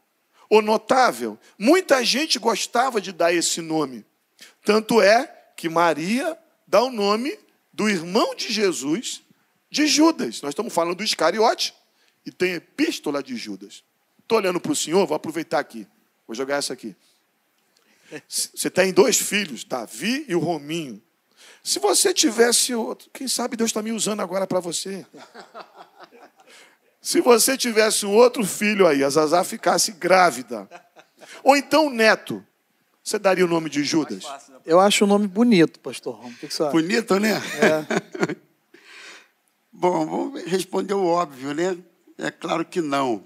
ou 0.50 0.62
notável? 0.62 1.38
Muita 1.58 2.04
gente 2.04 2.40
gostava 2.40 3.02
de 3.02 3.12
dar 3.12 3.34
esse 3.34 3.62
nome. 3.62 4.06
Tanto 4.64 5.02
é 5.02 5.32
que 5.56 5.70
Maria 5.70 6.38
dá 6.68 6.82
o 6.82 6.92
nome 6.92 7.38
do 7.72 7.90
irmão 7.90 8.34
de 8.36 8.52
Jesus 8.52 9.22
de 9.70 9.88
Judas. 9.88 10.42
Nós 10.42 10.52
estamos 10.52 10.74
falando 10.74 10.96
do 10.96 11.04
Iscariote 11.04 11.74
e 12.26 12.32
tem 12.32 12.54
epístola 12.54 13.22
de 13.22 13.36
Judas. 13.36 13.84
Estou 14.20 14.38
olhando 14.38 14.60
para 14.60 14.72
o 14.72 14.76
senhor, 14.76 15.06
vou 15.06 15.16
aproveitar 15.16 15.60
aqui. 15.60 15.88
Vou 16.28 16.36
jogar 16.36 16.58
essa 16.58 16.74
aqui. 16.74 16.96
Você 18.28 18.70
tem 18.70 18.92
dois 18.92 19.18
filhos, 19.18 19.64
Davi 19.64 20.26
e 20.28 20.36
o 20.36 20.40
Rominho. 20.40 21.02
Se 21.64 21.80
você 21.80 22.14
tivesse 22.14 22.74
outro, 22.74 23.10
quem 23.12 23.28
sabe 23.28 23.58
Deus 23.58 23.70
está 23.70 23.82
me 23.82 23.92
usando 23.92 24.22
agora 24.22 24.46
para 24.48 24.60
você. 24.60 25.06
Se 27.02 27.22
você 27.22 27.56
tivesse 27.58 28.06
um 28.06 28.14
outro 28.14 28.44
filho 28.46 28.88
aí, 28.88 29.04
a 29.04 29.10
Zazá 29.10 29.44
ficasse 29.44 29.92
grávida, 29.92 30.68
ou 31.44 31.56
então 31.56 31.90
neto, 31.90 32.44
você 33.04 33.20
daria 33.20 33.46
o 33.46 33.48
nome 33.48 33.70
de 33.70 33.84
Judas? 33.84 34.24
Né? 34.24 34.40
Eu 34.66 34.80
acho 34.80 35.04
o 35.04 35.08
nome 35.08 35.28
bonito, 35.28 35.80
pastor 35.80 36.20
acha? 36.44 36.72
Bonito, 36.72 37.20
né? 37.20 37.34
É. 37.62 38.36
Bom, 39.72 40.06
vamos 40.06 40.44
responder 40.46 40.94
o 40.94 41.06
óbvio, 41.06 41.54
né? 41.54 41.78
É 42.18 42.32
claro 42.32 42.66
que 42.66 42.82
não. 42.82 43.24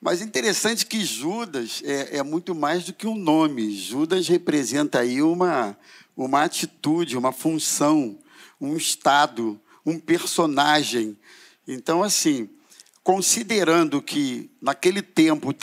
Mas 0.00 0.20
interessante 0.20 0.84
que 0.84 1.04
Judas 1.04 1.80
é, 1.84 2.16
é, 2.16 2.22
muito 2.22 2.54
mais 2.54 2.84
do 2.84 2.92
que 2.92 3.06
um 3.06 3.14
nome. 3.14 3.76
Judas 3.76 4.26
representa 4.26 4.98
aí 5.00 5.22
uma, 5.22 5.76
uma 6.16 6.42
atitude, 6.42 7.16
uma 7.16 7.30
função, 7.30 8.18
um 8.60 8.76
estado, 8.76 9.60
um 9.86 9.98
personagem. 9.98 11.16
Então, 11.68 12.02
assim, 12.02 12.48
considerando 13.04 14.02
que 14.02 14.50
naquele 14.60 15.02
tempo 15.02 15.54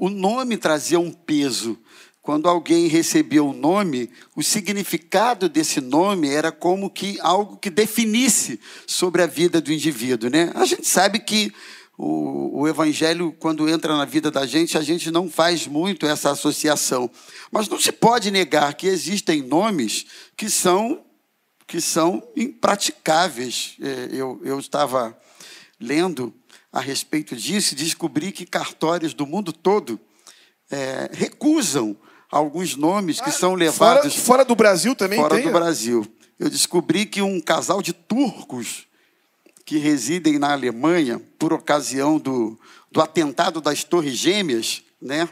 o 0.00 0.08
nome 0.08 0.56
trazia 0.56 0.98
um 0.98 1.12
peso. 1.12 1.78
Quando 2.22 2.48
alguém 2.48 2.86
recebia 2.86 3.42
o 3.42 3.52
nome, 3.52 4.08
o 4.36 4.42
significado 4.44 5.48
desse 5.48 5.80
nome 5.80 6.28
era 6.30 6.52
como 6.52 6.88
que 6.88 7.18
algo 7.20 7.56
que 7.56 7.68
definisse 7.68 8.60
sobre 8.86 9.22
a 9.22 9.26
vida 9.26 9.60
do 9.60 9.72
indivíduo, 9.72 10.30
né? 10.30 10.52
A 10.54 10.64
gente 10.64 10.86
sabe 10.86 11.18
que 11.18 11.52
o, 11.96 12.62
o 12.62 12.68
evangelho, 12.68 13.32
quando 13.38 13.68
entra 13.68 13.96
na 13.96 14.04
vida 14.04 14.30
da 14.30 14.46
gente, 14.46 14.78
a 14.78 14.82
gente 14.82 15.10
não 15.10 15.30
faz 15.30 15.66
muito 15.66 16.06
essa 16.06 16.30
associação. 16.30 17.10
Mas 17.50 17.68
não 17.68 17.78
se 17.78 17.92
pode 17.92 18.30
negar 18.30 18.74
que 18.74 18.86
existem 18.86 19.42
nomes 19.42 20.06
que 20.36 20.48
são, 20.48 21.04
que 21.66 21.80
são 21.80 22.22
impraticáveis. 22.34 23.76
É, 23.80 24.08
eu, 24.12 24.40
eu 24.42 24.58
estava 24.58 25.16
lendo 25.78 26.34
a 26.72 26.80
respeito 26.80 27.36
disso 27.36 27.74
e 27.74 27.76
descobri 27.76 28.32
que 28.32 28.46
cartórios 28.46 29.12
do 29.12 29.26
mundo 29.26 29.52
todo 29.52 30.00
é, 30.70 31.10
recusam 31.12 31.96
alguns 32.30 32.74
nomes 32.76 33.20
que 33.20 33.28
ah, 33.28 33.32
são 33.32 33.54
levados. 33.54 34.14
Fora, 34.14 34.24
fora, 34.24 34.44
do 34.44 34.56
Brasil 34.56 34.94
também 34.94 35.18
fora 35.18 35.34
tem? 35.34 35.42
Fora 35.42 35.52
do 35.52 35.60
Brasil. 35.60 36.06
Eu 36.38 36.48
descobri 36.48 37.04
que 37.04 37.20
um 37.20 37.38
casal 37.40 37.82
de 37.82 37.92
turcos 37.92 38.86
que 39.64 39.78
residem 39.78 40.38
na 40.38 40.52
Alemanha, 40.52 41.20
por 41.38 41.52
ocasião 41.52 42.18
do, 42.18 42.58
do 42.90 43.00
atentado 43.00 43.60
das 43.60 43.84
Torres 43.84 44.16
Gêmeas, 44.16 44.82
né? 45.00 45.28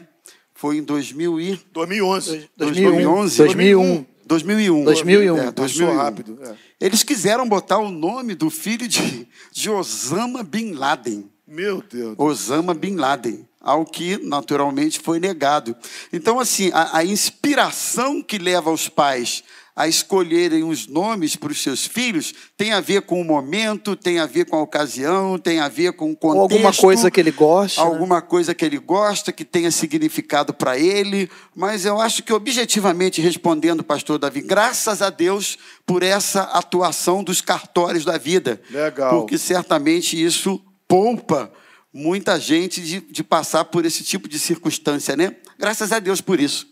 Foi 0.53 0.77
em 0.77 0.83
2000 0.83 1.39
e... 1.39 1.59
2011. 1.73 2.49
2011. 2.55 3.37
2001. 3.37 4.05
2001. 4.25 4.83
2001. 4.85 5.37
É, 5.37 5.51
2001. 5.51 5.95
rápido. 5.97 6.39
É. 6.43 6.55
Eles 6.79 7.03
quiseram 7.03 7.47
botar 7.47 7.79
o 7.79 7.91
nome 7.91 8.35
do 8.35 8.49
filho 8.49 8.87
de, 8.87 9.27
de 9.51 9.69
Osama 9.69 10.43
Bin 10.43 10.73
Laden. 10.73 11.29
Meu 11.47 11.81
Deus. 11.81 12.15
Osama 12.17 12.73
Bin 12.73 12.95
Laden. 12.95 13.45
Ao 13.59 13.85
que, 13.85 14.17
naturalmente, 14.17 14.99
foi 14.99 15.19
negado. 15.19 15.75
Então, 16.11 16.39
assim, 16.39 16.71
a, 16.73 16.97
a 16.97 17.05
inspiração 17.05 18.21
que 18.21 18.37
leva 18.37 18.71
os 18.71 18.87
pais 18.87 19.43
a 19.75 19.87
escolherem 19.87 20.63
os 20.63 20.87
nomes 20.87 21.35
para 21.35 21.51
os 21.51 21.61
seus 21.61 21.85
filhos 21.85 22.33
tem 22.57 22.71
a 22.71 22.79
ver 22.81 23.03
com 23.03 23.21
o 23.21 23.25
momento, 23.25 23.95
tem 23.95 24.19
a 24.19 24.25
ver 24.25 24.45
com 24.45 24.55
a 24.55 24.61
ocasião, 24.61 25.37
tem 25.37 25.59
a 25.59 25.67
ver 25.67 25.93
com 25.93 26.11
o 26.11 26.15
contexto. 26.15 26.35
Ou 26.35 26.41
alguma 26.41 26.73
coisa 26.73 27.09
que 27.09 27.19
ele 27.19 27.31
gosta. 27.31 27.81
Alguma 27.81 28.15
né? 28.15 28.21
coisa 28.21 28.53
que 28.53 28.65
ele 28.65 28.77
gosta, 28.77 29.31
que 29.31 29.45
tenha 29.45 29.71
significado 29.71 30.53
para 30.53 30.77
ele. 30.77 31.29
Mas 31.55 31.85
eu 31.85 31.99
acho 31.99 32.21
que, 32.23 32.33
objetivamente 32.33 33.21
respondendo, 33.21 33.83
pastor 33.83 34.19
Davi, 34.19 34.41
graças 34.41 35.01
a 35.01 35.09
Deus 35.09 35.57
por 35.85 36.03
essa 36.03 36.43
atuação 36.43 37.23
dos 37.23 37.41
cartórios 37.41 38.05
da 38.05 38.17
vida. 38.17 38.61
Legal. 38.69 39.19
Porque 39.21 39.37
certamente 39.37 40.21
isso 40.21 40.61
poupa 40.87 41.51
muita 41.93 42.39
gente 42.39 42.81
de, 42.81 43.01
de 43.01 43.23
passar 43.23 43.65
por 43.65 43.85
esse 43.85 44.03
tipo 44.03 44.27
de 44.27 44.37
circunstância, 44.39 45.15
né? 45.15 45.35
Graças 45.57 45.91
a 45.91 45.99
Deus 45.99 46.21
por 46.21 46.39
isso. 46.39 46.67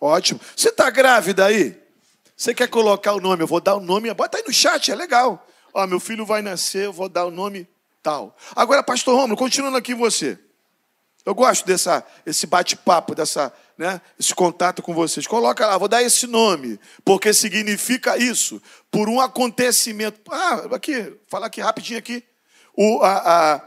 Ótimo. 0.00 0.40
Você 0.56 0.68
está 0.68 0.90
grávida 0.90 1.46
aí? 1.46 1.83
Você 2.36 2.52
quer 2.52 2.68
colocar 2.68 3.12
o 3.14 3.20
nome? 3.20 3.42
Eu 3.42 3.46
vou 3.46 3.60
dar 3.60 3.76
o 3.76 3.80
nome. 3.80 4.12
Bota 4.12 4.38
aí 4.38 4.44
no 4.46 4.52
chat, 4.52 4.90
é 4.90 4.94
legal. 4.94 5.46
Ó, 5.72 5.86
meu 5.86 6.00
filho 6.00 6.26
vai 6.26 6.42
nascer, 6.42 6.86
eu 6.86 6.92
vou 6.92 7.08
dar 7.08 7.24
o 7.24 7.30
nome 7.30 7.68
tal. 8.02 8.36
Agora, 8.54 8.82
pastor 8.82 9.16
Romulo, 9.16 9.36
continuando 9.36 9.76
aqui 9.76 9.94
você. 9.94 10.38
Eu 11.24 11.34
gosto 11.34 11.66
dessa 11.66 12.06
esse 12.26 12.46
bate-papo, 12.46 13.14
dessa, 13.14 13.52
né, 13.78 14.00
esse 14.20 14.34
contato 14.34 14.82
com 14.82 14.92
vocês. 14.92 15.26
Coloca 15.26 15.66
lá, 15.66 15.78
vou 15.78 15.88
dar 15.88 16.02
esse 16.02 16.26
nome, 16.26 16.78
porque 17.02 17.32
significa 17.32 18.18
isso, 18.18 18.60
por 18.90 19.08
um 19.08 19.20
acontecimento. 19.20 20.20
Ah, 20.30 20.68
aqui, 20.74 21.16
fala 21.28 21.46
aqui 21.46 21.62
rapidinho 21.62 21.98
aqui. 21.98 22.22
O, 22.76 23.00
a, 23.02 23.54
a, 23.54 23.62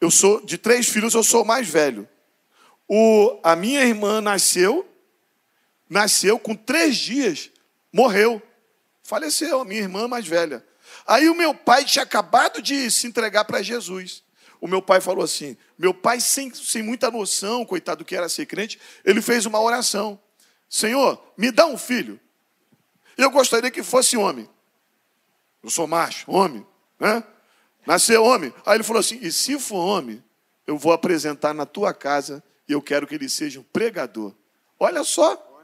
eu 0.00 0.10
sou 0.10 0.44
de 0.44 0.56
três 0.56 0.88
filhos, 0.88 1.14
eu 1.14 1.24
sou 1.24 1.42
o 1.42 1.46
mais 1.46 1.68
velho. 1.68 2.08
O, 2.88 3.40
a 3.42 3.56
minha 3.56 3.82
irmã 3.82 4.20
nasceu, 4.20 4.88
nasceu 5.90 6.38
com 6.38 6.54
três 6.54 6.96
dias 6.96 7.50
morreu, 7.96 8.42
faleceu, 9.02 9.64
minha 9.64 9.80
irmã 9.80 10.06
mais 10.06 10.28
velha. 10.28 10.62
Aí 11.06 11.30
o 11.30 11.34
meu 11.34 11.54
pai 11.54 11.82
tinha 11.82 12.02
acabado 12.02 12.60
de 12.60 12.90
se 12.90 13.06
entregar 13.06 13.46
para 13.46 13.62
Jesus. 13.62 14.22
O 14.60 14.68
meu 14.68 14.82
pai 14.82 15.00
falou 15.00 15.24
assim: 15.24 15.56
meu 15.78 15.94
pai, 15.94 16.20
sem, 16.20 16.52
sem 16.54 16.82
muita 16.82 17.10
noção, 17.10 17.64
coitado 17.64 17.98
do 17.98 18.04
que 18.04 18.14
era 18.14 18.28
ser 18.28 18.44
crente, 18.44 18.78
ele 19.02 19.22
fez 19.22 19.46
uma 19.46 19.60
oração: 19.60 20.20
Senhor, 20.68 21.20
me 21.38 21.50
dá 21.50 21.66
um 21.66 21.78
filho. 21.78 22.20
Eu 23.16 23.30
gostaria 23.30 23.70
que 23.70 23.82
fosse 23.82 24.16
homem. 24.16 24.48
Eu 25.62 25.70
sou 25.70 25.86
macho, 25.86 26.30
homem, 26.30 26.66
né? 27.00 27.24
Nasceu 27.86 28.22
homem. 28.22 28.52
Aí 28.66 28.76
ele 28.76 28.84
falou 28.84 29.00
assim: 29.00 29.18
e 29.22 29.32
se 29.32 29.58
for 29.58 29.78
homem, 29.78 30.22
eu 30.66 30.76
vou 30.76 30.92
apresentar 30.92 31.54
na 31.54 31.64
tua 31.64 31.94
casa 31.94 32.44
e 32.68 32.72
eu 32.72 32.82
quero 32.82 33.06
que 33.06 33.14
ele 33.14 33.28
seja 33.28 33.58
um 33.58 33.62
pregador. 33.62 34.34
Olha 34.78 35.02
só, 35.02 35.55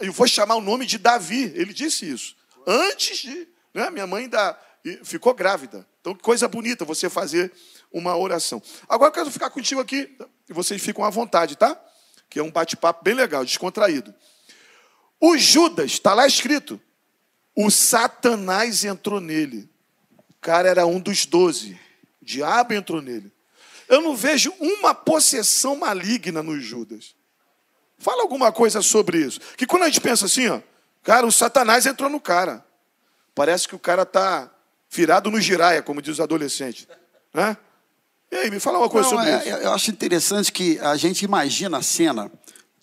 e 0.00 0.08
vou 0.08 0.26
chamar 0.26 0.56
o 0.56 0.60
nome 0.60 0.86
de 0.86 0.98
Davi. 0.98 1.52
Ele 1.54 1.72
disse 1.72 2.10
isso. 2.10 2.36
Antes 2.66 3.18
de. 3.18 3.48
Né, 3.72 3.90
minha 3.90 4.06
mãe 4.06 4.28
da, 4.28 4.58
ficou 5.02 5.34
grávida. 5.34 5.86
Então, 6.00 6.14
coisa 6.14 6.48
bonita 6.48 6.84
você 6.84 7.08
fazer 7.08 7.52
uma 7.92 8.16
oração. 8.16 8.62
Agora 8.88 9.08
eu 9.08 9.14
quero 9.14 9.30
ficar 9.30 9.50
contigo 9.50 9.80
aqui, 9.80 10.16
e 10.48 10.52
vocês 10.52 10.82
ficam 10.82 11.04
à 11.04 11.10
vontade, 11.10 11.56
tá? 11.56 11.80
Que 12.28 12.38
é 12.38 12.42
um 12.42 12.50
bate-papo 12.50 13.02
bem 13.02 13.14
legal, 13.14 13.44
descontraído. 13.44 14.14
O 15.20 15.36
Judas, 15.36 15.92
está 15.92 16.14
lá 16.14 16.26
escrito. 16.26 16.80
O 17.54 17.70
Satanás 17.70 18.84
entrou 18.84 19.20
nele. 19.20 19.68
O 20.28 20.34
cara 20.40 20.68
era 20.68 20.86
um 20.86 21.00
dos 21.00 21.26
doze. 21.26 21.78
O 22.22 22.24
diabo 22.24 22.72
entrou 22.74 23.02
nele. 23.02 23.32
Eu 23.88 24.00
não 24.00 24.14
vejo 24.14 24.52
uma 24.60 24.94
possessão 24.94 25.76
maligna 25.76 26.42
no 26.42 26.60
Judas. 26.60 27.14
Fala 27.98 28.22
alguma 28.22 28.52
coisa 28.52 28.80
sobre 28.80 29.18
isso. 29.18 29.40
Que 29.56 29.66
quando 29.66 29.82
a 29.82 29.86
gente 29.86 30.00
pensa 30.00 30.26
assim, 30.26 30.48
ó, 30.48 30.60
cara, 31.02 31.26
o 31.26 31.32
Satanás 31.32 31.84
entrou 31.84 32.08
no 32.08 32.20
cara. 32.20 32.64
Parece 33.34 33.66
que 33.66 33.74
o 33.74 33.78
cara 33.78 34.02
está 34.02 34.50
virado 34.90 35.30
no 35.30 35.40
giraia, 35.40 35.82
como 35.82 36.00
diz 36.00 36.14
os 36.14 36.20
adolescentes. 36.20 36.86
Né? 37.34 37.56
E 38.30 38.36
aí, 38.36 38.50
me 38.50 38.60
fala 38.60 38.78
uma 38.78 38.88
coisa 38.88 39.10
Não, 39.10 39.16
sobre 39.16 39.30
é, 39.30 39.38
isso. 39.38 39.48
Eu 39.48 39.72
acho 39.72 39.90
interessante 39.90 40.52
que 40.52 40.78
a 40.80 40.96
gente 40.96 41.24
imagina 41.24 41.78
a 41.78 41.82
cena 41.82 42.30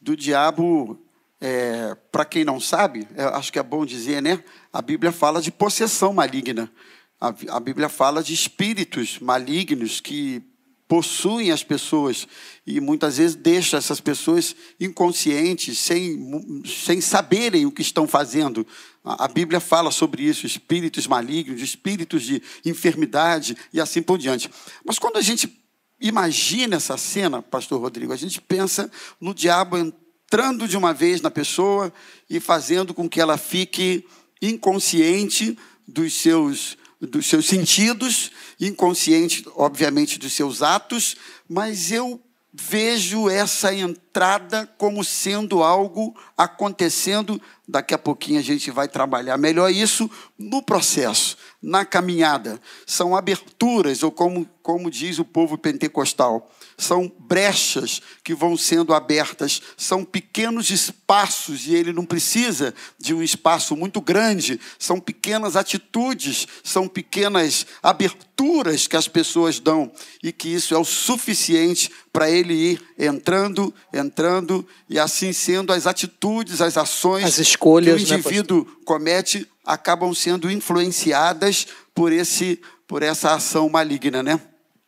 do 0.02 0.16
diabo, 0.16 1.00
é, 1.40 1.96
para 2.12 2.26
quem 2.26 2.44
não 2.44 2.60
sabe, 2.60 3.08
acho 3.34 3.52
que 3.52 3.60
é 3.60 3.64
bom 3.64 3.86
dizer, 3.86 4.22
né? 4.22 4.44
A 4.72 4.82
Bíblia 4.82 5.12
fala 5.12 5.42
de 5.42 5.52
possessão 5.52 6.14
maligna. 6.14 6.72
A, 7.20 7.34
a 7.50 7.60
Bíblia 7.60 7.90
fala 7.90 8.22
de 8.22 8.34
espíritos 8.34 9.20
malignos 9.20 10.02
que 10.02 10.44
possuem 10.88 11.52
as 11.52 11.64
pessoas 11.64 12.28
e 12.66 12.80
muitas 12.80 13.18
vezes 13.18 13.36
deixa 13.36 13.78
essas 13.78 14.00
pessoas 14.00 14.56
inconscientes, 14.80 15.80
sem, 15.80 16.64
sem 16.66 17.02
saberem 17.02 17.66
o 17.66 17.72
que 17.72 17.82
estão 17.82 18.08
fazendo. 18.08 18.66
A 19.04 19.28
Bíblia 19.28 19.60
fala 19.60 19.92
sobre 19.92 20.24
isso, 20.24 20.46
espíritos 20.46 21.08
malignos, 21.08 21.62
espíritos 21.62 22.24
de 22.24 22.42
enfermidade 22.64 23.58
e 23.74 23.82
assim 23.82 24.02
por 24.02 24.18
diante. 24.18 24.50
Mas 24.84 25.00
quando 25.00 25.18
a 25.18 25.22
gente 25.22 25.52
imagina 26.00 26.76
essa 26.76 26.98
cena, 26.98 27.42
pastor 27.42 27.82
Rodrigo, 27.82 28.14
a 28.14 28.18
gente 28.18 28.40
pensa 28.42 28.92
no 29.20 29.34
diabo 29.34 29.78
entrando 29.78 30.68
de 30.68 30.78
uma 30.78 30.94
vez 30.94 31.22
na 31.22 31.32
pessoa 31.32 31.92
e 32.30 32.40
fazendo 32.40 32.94
com 32.94 33.10
que 33.10 33.22
ela 33.22 33.38
fique 33.38 34.06
inconsciente 34.42 35.58
dos 35.88 36.14
seus 36.14 36.78
dos 37.06 37.28
seus 37.28 37.46
sentidos, 37.46 38.32
inconsciente, 38.60 39.46
obviamente, 39.56 40.20
dos 40.20 40.34
seus 40.34 40.62
atos, 40.62 41.16
mas 41.48 41.92
eu 41.92 42.22
vejo 42.58 43.30
essa 43.30 43.74
entrada 43.74 44.66
como 44.78 45.04
sendo 45.04 45.62
algo 45.62 46.16
acontecendo. 46.38 47.42
Daqui 47.68 47.94
a 47.94 47.98
pouquinho 47.98 48.40
a 48.40 48.44
gente 48.44 48.72
vai 48.72 48.88
trabalhar 48.88 49.38
melhor 49.38 49.70
isso 49.72 50.10
no 50.38 50.62
processo, 50.62 51.38
na 51.62 51.84
caminhada. 51.84 52.62
São 52.86 53.16
aberturas, 53.16 54.04
ou 54.04 54.12
como, 54.12 54.50
como 54.62 54.90
diz 54.90 55.20
o 55.20 55.26
povo 55.26 55.58
pentecostal, 55.58 56.50
são 56.78 57.12
brechas 57.20 58.02
que 58.24 58.34
vão 58.34 58.58
sendo 58.58 58.94
abertas, 58.94 59.62
são 59.78 60.04
pequenos 60.04 60.70
espaços, 60.70 61.68
e 61.68 61.74
ele 61.74 61.94
não 61.94 62.06
precisa 62.06 62.74
de 63.00 63.14
um 63.14 63.24
espaço 63.24 63.76
muito 63.76 64.02
grande, 64.02 64.60
são 64.78 65.00
pequenas 65.00 65.56
atitudes, 65.56 66.48
são 66.64 66.88
pequenas 66.88 67.66
aberturas 67.82 68.88
que 68.88 68.96
as 68.96 69.08
pessoas 69.08 69.60
dão, 69.60 69.92
e 70.22 70.32
que 70.32 70.50
isso 70.50 70.74
é 70.74 70.78
o 70.78 70.86
suficiente 70.86 71.90
para 72.12 72.30
ele 72.30 72.54
ir 72.54 72.82
entrando, 72.98 73.74
entrando, 73.94 74.66
e 74.90 75.00
assim 75.00 75.32
sendo, 75.32 75.72
as 75.72 75.88
atitudes, 75.88 76.62
as 76.62 76.78
ações 76.78 77.26
as 77.26 77.38
escolhas, 77.38 78.04
que 78.04 78.08
o 78.08 78.10
né, 78.10 78.16
indivíduo 78.20 78.66
né, 78.66 78.72
comete 78.86 79.50
acabam 79.66 80.14
sendo 80.14 80.52
influenciadas 80.52 81.68
por, 81.94 82.12
esse, 82.12 82.62
por 82.88 83.02
essa 83.02 83.34
ação 83.34 83.68
maligna, 83.70 84.22
né? 84.22 84.40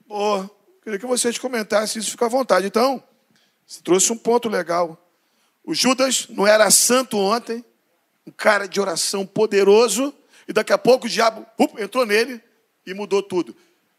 Boa. 0.07 0.56
Queria 0.87 0.99
que 1.01 1.05
vocês 1.05 1.37
comentassem 1.37 1.99
isso, 1.99 2.11
fica 2.11 2.27
à 2.27 2.29
vontade. 2.29 2.65
Então, 2.65 3.03
você 3.65 3.81
trouxe 3.81 4.09
um 4.13 4.17
ponto 4.17 4.47
legal. 4.47 4.97
O 5.61 5.73
Judas 5.73 6.27
não 6.29 6.47
era 6.47 6.71
santo 6.71 7.17
ontem, 7.17 7.61
um 8.25 8.31
cara 8.31 8.69
de 8.69 8.79
oração 8.79 9.25
poderoso, 9.25 10.13
e 10.47 10.53
daqui 10.53 10.71
a 10.71 10.77
pouco 10.77 11.05
o 11.05 11.09
diabo 11.09 11.45
up, 11.59 11.83
entrou 11.83 12.05
nele 12.05 12.41
e 12.85 12.93
mudou 12.93 13.21
tudo. 13.21 13.53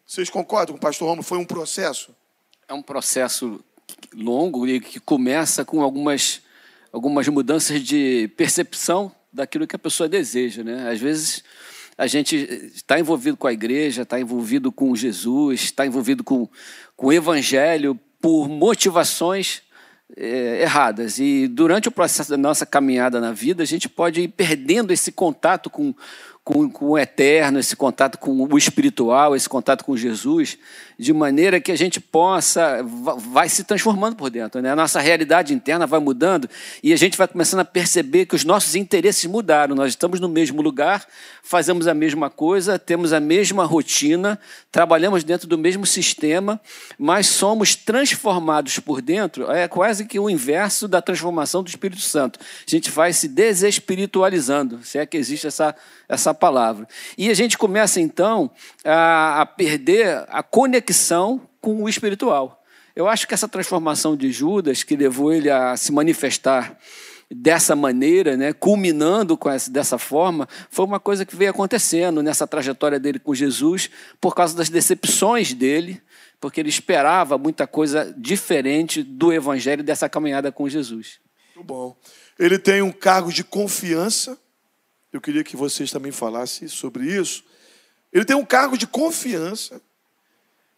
Vocês 0.06 0.30
concordam 0.30 0.72
com 0.72 0.78
o 0.78 0.80
pastor 0.80 1.08
Romulo? 1.08 1.22
Foi 1.22 1.36
um 1.36 1.44
processo? 1.44 2.16
É 2.66 2.72
um 2.72 2.80
processo 2.80 3.62
longo 4.14 4.66
e 4.66 4.80
que 4.80 4.98
começa 4.98 5.66
com 5.66 5.82
algumas, 5.82 6.40
algumas 6.90 7.28
mudanças 7.28 7.82
de 7.82 8.32
percepção 8.34 9.14
daquilo 9.30 9.66
que 9.66 9.76
a 9.76 9.78
pessoa 9.78 10.08
deseja. 10.08 10.64
Né? 10.64 10.90
Às 10.90 10.98
vezes 10.98 11.44
a 11.98 12.06
gente 12.06 12.36
está 12.72 13.00
envolvido 13.00 13.36
com 13.36 13.48
a 13.48 13.52
igreja, 13.52 14.02
está 14.02 14.20
envolvido 14.20 14.70
com 14.70 14.94
Jesus, 14.94 15.64
está 15.64 15.84
envolvido 15.84 16.22
com, 16.22 16.48
com 16.96 17.08
o 17.08 17.12
evangelho 17.12 17.98
por 18.20 18.48
motivações 18.48 19.62
é, 20.16 20.62
erradas. 20.62 21.18
E 21.18 21.48
durante 21.48 21.88
o 21.88 21.92
processo 21.92 22.30
da 22.30 22.36
nossa 22.36 22.64
caminhada 22.64 23.20
na 23.20 23.32
vida, 23.32 23.64
a 23.64 23.66
gente 23.66 23.88
pode 23.88 24.20
ir 24.20 24.28
perdendo 24.28 24.92
esse 24.92 25.10
contato 25.10 25.68
com, 25.68 25.92
com, 26.48 26.66
com 26.70 26.86
o 26.92 26.98
eterno, 26.98 27.58
esse 27.58 27.76
contato 27.76 28.16
com 28.16 28.48
o 28.50 28.56
espiritual, 28.56 29.36
esse 29.36 29.46
contato 29.46 29.84
com 29.84 29.94
Jesus, 29.94 30.56
de 30.98 31.12
maneira 31.12 31.60
que 31.60 31.70
a 31.70 31.76
gente 31.76 32.00
possa, 32.00 32.82
vai 33.18 33.50
se 33.50 33.64
transformando 33.64 34.16
por 34.16 34.30
dentro. 34.30 34.62
Né? 34.62 34.72
A 34.72 34.74
nossa 34.74 34.98
realidade 34.98 35.52
interna 35.52 35.86
vai 35.86 36.00
mudando 36.00 36.48
e 36.82 36.94
a 36.94 36.96
gente 36.96 37.18
vai 37.18 37.28
começando 37.28 37.60
a 37.60 37.66
perceber 37.66 38.24
que 38.24 38.34
os 38.34 38.44
nossos 38.44 38.74
interesses 38.74 39.26
mudaram. 39.26 39.74
Nós 39.74 39.90
estamos 39.90 40.20
no 40.20 40.28
mesmo 40.28 40.62
lugar, 40.62 41.06
fazemos 41.42 41.86
a 41.86 41.92
mesma 41.92 42.30
coisa, 42.30 42.78
temos 42.78 43.12
a 43.12 43.20
mesma 43.20 43.66
rotina, 43.66 44.40
trabalhamos 44.72 45.22
dentro 45.24 45.46
do 45.46 45.58
mesmo 45.58 45.84
sistema, 45.84 46.58
mas 46.98 47.26
somos 47.26 47.76
transformados 47.76 48.78
por 48.78 49.02
dentro. 49.02 49.52
É 49.52 49.68
quase 49.68 50.06
que 50.06 50.18
o 50.18 50.30
inverso 50.30 50.88
da 50.88 51.02
transformação 51.02 51.62
do 51.62 51.68
Espírito 51.68 52.00
Santo. 52.00 52.40
A 52.40 52.70
gente 52.70 52.90
vai 52.90 53.12
se 53.12 53.28
desespiritualizando, 53.28 54.80
se 54.82 54.96
é 54.96 55.04
que 55.04 55.18
existe 55.18 55.46
essa, 55.46 55.76
essa 56.08 56.32
palavra. 56.32 56.88
E 57.16 57.30
a 57.30 57.34
gente 57.34 57.58
começa 57.58 58.00
então 58.00 58.50
a, 58.84 59.42
a 59.42 59.46
perder 59.46 60.24
a 60.28 60.42
conexão 60.42 61.40
com 61.60 61.82
o 61.82 61.88
espiritual. 61.88 62.62
Eu 62.96 63.06
acho 63.06 63.28
que 63.28 63.34
essa 63.34 63.46
transformação 63.46 64.16
de 64.16 64.32
Judas, 64.32 64.82
que 64.82 64.96
levou 64.96 65.32
ele 65.32 65.50
a 65.50 65.76
se 65.76 65.92
manifestar 65.92 66.76
dessa 67.30 67.76
maneira, 67.76 68.36
né, 68.36 68.52
culminando 68.52 69.36
com 69.36 69.50
essa, 69.50 69.70
dessa 69.70 69.98
forma, 69.98 70.48
foi 70.70 70.84
uma 70.84 70.98
coisa 70.98 71.24
que 71.26 71.36
veio 71.36 71.50
acontecendo 71.50 72.22
nessa 72.22 72.46
trajetória 72.46 72.98
dele 72.98 73.18
com 73.18 73.34
Jesus, 73.34 73.90
por 74.20 74.34
causa 74.34 74.56
das 74.56 74.68
decepções 74.68 75.52
dele, 75.52 76.00
porque 76.40 76.60
ele 76.60 76.70
esperava 76.70 77.36
muita 77.36 77.66
coisa 77.66 78.14
diferente 78.16 79.02
do 79.02 79.32
evangelho 79.32 79.82
dessa 79.82 80.08
caminhada 80.08 80.50
com 80.50 80.68
Jesus. 80.68 81.20
Muito 81.54 81.66
bom. 81.66 81.96
Ele 82.38 82.58
tem 82.58 82.80
um 82.82 82.92
cargo 82.92 83.32
de 83.32 83.44
confiança. 83.44 84.38
Eu 85.12 85.20
queria 85.20 85.44
que 85.44 85.56
vocês 85.56 85.90
também 85.90 86.12
falassem 86.12 86.68
sobre 86.68 87.04
isso. 87.06 87.44
Ele 88.12 88.24
tem 88.24 88.36
um 88.36 88.44
cargo 88.44 88.76
de 88.76 88.86
confiança 88.86 89.80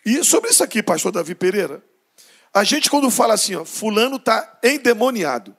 e 0.05 0.25
sobre 0.25 0.51
isso 0.51 0.65
aqui, 0.65 0.83
pastor 0.83 1.13
Davi 1.13 1.35
Pereira, 1.35 1.83
a 2.53 2.65
gente 2.65 2.91
quando 2.91 3.11
fala 3.11 3.35
assim, 3.35 3.55
ó, 3.55 3.65
fulano 3.65 4.17
está 4.17 4.59
endemoniado, 4.63 5.57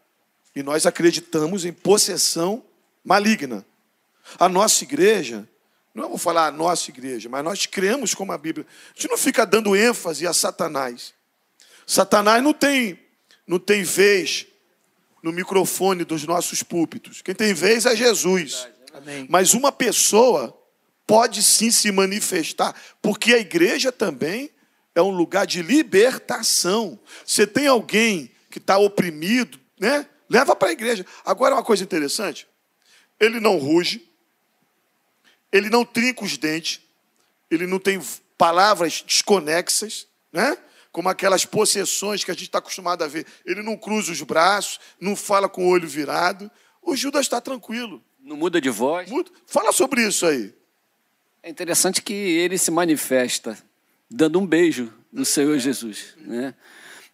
e 0.56 0.64
nós 0.64 0.86
acreditamos 0.86 1.64
em 1.64 1.72
possessão 1.72 2.64
maligna. 3.04 3.66
A 4.38 4.50
nossa 4.50 4.84
igreja, 4.84 5.48
não 5.94 6.10
vou 6.10 6.18
falar 6.18 6.48
a 6.48 6.52
nossa 6.52 6.90
igreja, 6.90 7.30
mas 7.30 7.44
nós 7.44 7.66
cremos 7.66 8.14
como 8.14 8.32
a 8.32 8.38
Bíblia. 8.38 8.66
A 8.90 9.00
gente 9.00 9.10
não 9.10 9.18
fica 9.18 9.46
dando 9.46 9.76
ênfase 9.76 10.28
a 10.28 10.34
Satanás. 10.34 11.14
Satanás 11.86 12.44
não 12.44 12.54
tem, 12.54 13.00
não 13.48 13.60
tem 13.60 13.84
vez 13.84 14.48
no 15.22 15.32
microfone 15.32 16.04
dos 16.04 16.26
nossos 16.26 16.64
púlpitos. 16.64 17.22
Quem 17.22 17.36
tem 17.36 17.54
vez 17.54 17.86
é 17.86 17.96
Jesus. 17.96 18.68
Amém. 18.94 19.28
Mas 19.30 19.54
uma 19.54 19.72
pessoa 19.72 20.58
pode 21.06 21.44
sim 21.44 21.72
se 21.72 21.92
manifestar, 21.92 22.76
porque 23.02 23.34
a 23.34 23.40
igreja 23.40 23.92
também 23.92 24.50
é 24.96 25.02
um 25.02 25.10
lugar 25.10 25.46
de 25.46 25.62
libertação. 25.62 27.00
Você 27.26 27.46
tem 27.46 27.68
alguém 27.68 28.32
que 28.50 28.58
está 28.58 28.78
oprimido, 28.78 29.60
né? 29.80 30.06
Leva 30.30 30.56
para 30.56 30.70
a 30.70 30.72
igreja. 30.72 31.06
Agora, 31.26 31.56
uma 31.56 31.64
coisa 31.64 31.84
interessante: 31.84 32.48
ele 33.20 33.40
não 33.40 33.58
ruge, 33.58 34.08
ele 35.52 35.70
não 35.70 35.86
trinca 35.86 36.24
os 36.24 36.38
dentes, 36.38 36.82
ele 37.50 37.68
não 37.68 37.80
tem 37.80 38.02
palavras 38.38 39.04
desconexas, 39.06 40.08
né? 40.32 40.58
Como 40.92 41.10
aquelas 41.10 41.46
possessões 41.46 42.24
que 42.24 42.32
a 42.32 42.34
gente 42.34 42.44
está 42.44 42.60
acostumado 42.60 43.04
a 43.04 43.08
ver. 43.08 43.26
Ele 43.46 43.62
não 43.62 43.78
cruza 43.78 44.12
os 44.12 44.22
braços, 44.22 44.80
não 45.00 45.16
fala 45.16 45.48
com 45.48 45.66
o 45.66 45.70
olho 45.70 45.88
virado. 45.88 46.52
O 46.82 46.96
Judas 46.96 47.22
está 47.22 47.40
tranquilo. 47.40 48.04
Não 48.20 48.36
muda 48.36 48.60
de 48.60 48.70
voz. 48.70 49.10
Fala 49.46 49.72
sobre 49.72 50.06
isso 50.06 50.26
aí. 50.26 50.54
É 51.44 51.50
interessante 51.50 52.02
que 52.02 52.14
ele 52.14 52.58
se 52.58 52.70
manifesta 52.70 53.58
dando 54.10 54.40
um 54.40 54.46
beijo 54.46 54.94
no 55.12 55.26
Senhor 55.26 55.58
Jesus, 55.58 56.16
né? 56.18 56.54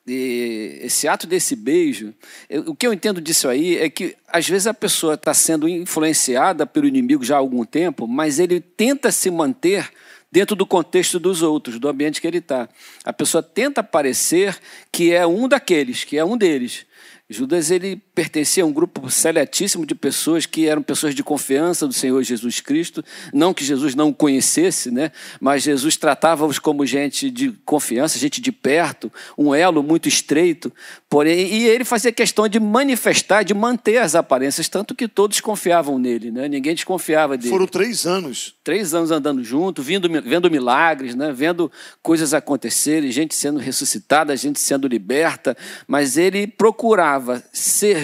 E 0.06 0.80
esse 0.84 1.06
ato 1.06 1.28
desse 1.28 1.54
beijo, 1.54 2.14
eu, 2.50 2.70
o 2.70 2.76
que 2.76 2.88
eu 2.88 2.94
entendo 2.94 3.20
disso 3.20 3.50
aí 3.50 3.78
é 3.78 3.90
que 3.90 4.16
às 4.28 4.48
vezes 4.48 4.66
a 4.66 4.74
pessoa 4.74 5.16
está 5.16 5.34
sendo 5.34 5.68
influenciada 5.68 6.66
pelo 6.66 6.88
inimigo 6.88 7.26
já 7.26 7.36
há 7.36 7.40
algum 7.40 7.66
tempo, 7.66 8.08
mas 8.08 8.40
ele 8.40 8.62
tenta 8.62 9.12
se 9.12 9.30
manter 9.30 9.92
dentro 10.32 10.56
do 10.56 10.66
contexto 10.66 11.20
dos 11.20 11.42
outros, 11.42 11.80
do 11.80 11.88
ambiente 11.88 12.22
que 12.22 12.28
ele 12.28 12.40
está. 12.40 12.68
A 13.04 13.14
pessoa 13.14 13.42
tenta 13.42 13.84
parecer 13.84 14.58
que 14.92 15.14
é 15.14 15.26
um 15.26 15.48
daqueles, 15.48 16.04
que 16.04 16.18
é 16.18 16.26
um 16.26 16.38
deles. 16.38 16.86
Judas 17.30 17.72
ele 17.72 18.02
pertencia 18.18 18.64
a 18.64 18.66
um 18.66 18.74
grupo 18.74 19.12
seletíssimo 19.12 19.86
de 19.86 19.94
pessoas 19.94 20.48
que 20.48 20.66
eram 20.66 20.82
pessoas 20.82 21.14
de 21.14 21.24
confiança 21.24 21.86
do 21.86 21.94
Senhor 21.94 22.24
Jesus 22.24 22.60
Cristo, 22.60 23.06
não 23.32 23.54
que 23.54 23.64
Jesus 23.64 23.94
não 23.94 24.10
o 24.10 24.14
conhecesse, 24.14 24.90
né? 24.90 25.12
mas 25.40 25.62
Jesus 25.62 25.96
tratava-os 25.98 26.58
como 26.58 26.84
gente 26.84 27.30
de 27.30 27.52
confiança, 27.64 28.18
gente 28.18 28.42
de 28.42 28.52
perto, 28.52 29.12
um 29.38 29.54
elo 29.54 29.84
muito 29.84 30.08
estreito, 30.10 30.74
porém, 31.08 31.48
e 31.48 31.68
ele 31.68 31.86
fazia 31.86 32.12
questão 32.12 32.48
de 32.48 32.60
manifestar, 32.60 33.44
de 33.44 33.54
manter 33.54 33.98
as 33.98 34.16
aparências, 34.16 34.68
tanto 34.68 34.96
que 34.96 35.08
todos 35.08 35.40
confiavam 35.40 36.00
nele, 36.00 36.32
né? 36.32 36.48
ninguém 36.48 36.74
desconfiava 36.74 37.38
dele. 37.38 37.52
Foram 37.52 37.68
três 37.68 38.08
anos. 38.08 38.56
Três 38.64 38.96
anos 38.96 39.12
andando 39.12 39.44
junto, 39.44 39.84
vindo, 39.84 40.10
vendo 40.24 40.50
milagres, 40.50 41.14
né? 41.14 41.32
vendo 41.32 41.72
coisas 42.02 42.34
acontecerem, 42.34 43.12
gente 43.12 43.36
sendo 43.36 43.60
ressuscitada, 43.60 44.36
gente 44.36 44.60
sendo 44.60 44.88
liberta, 44.88 45.56
mas 45.88 46.18
ele 46.18 46.48
procurava 46.48 47.28
buscava 47.28 47.44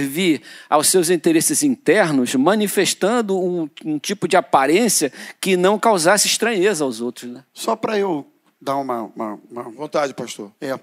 servir 0.04 0.42
aos 0.70 0.88
seus 0.88 1.10
interesses 1.10 1.64
internos, 1.64 2.36
manifestando 2.36 3.40
um, 3.40 3.70
um 3.86 3.98
tipo 3.98 4.28
de 4.28 4.36
aparência 4.36 5.12
que 5.40 5.56
não 5.56 5.80
causasse 5.80 6.28
estranheza 6.28 6.84
aos 6.84 7.00
outros. 7.00 7.32
Né? 7.32 7.44
Só 7.54 7.76
para 7.76 7.98
eu 7.98 8.28
dar 8.62 8.76
uma, 8.78 9.04
uma, 9.16 9.40
uma, 9.50 9.64
Vontade, 9.64 10.14
pastor. 10.14 10.52
É, 10.60 10.78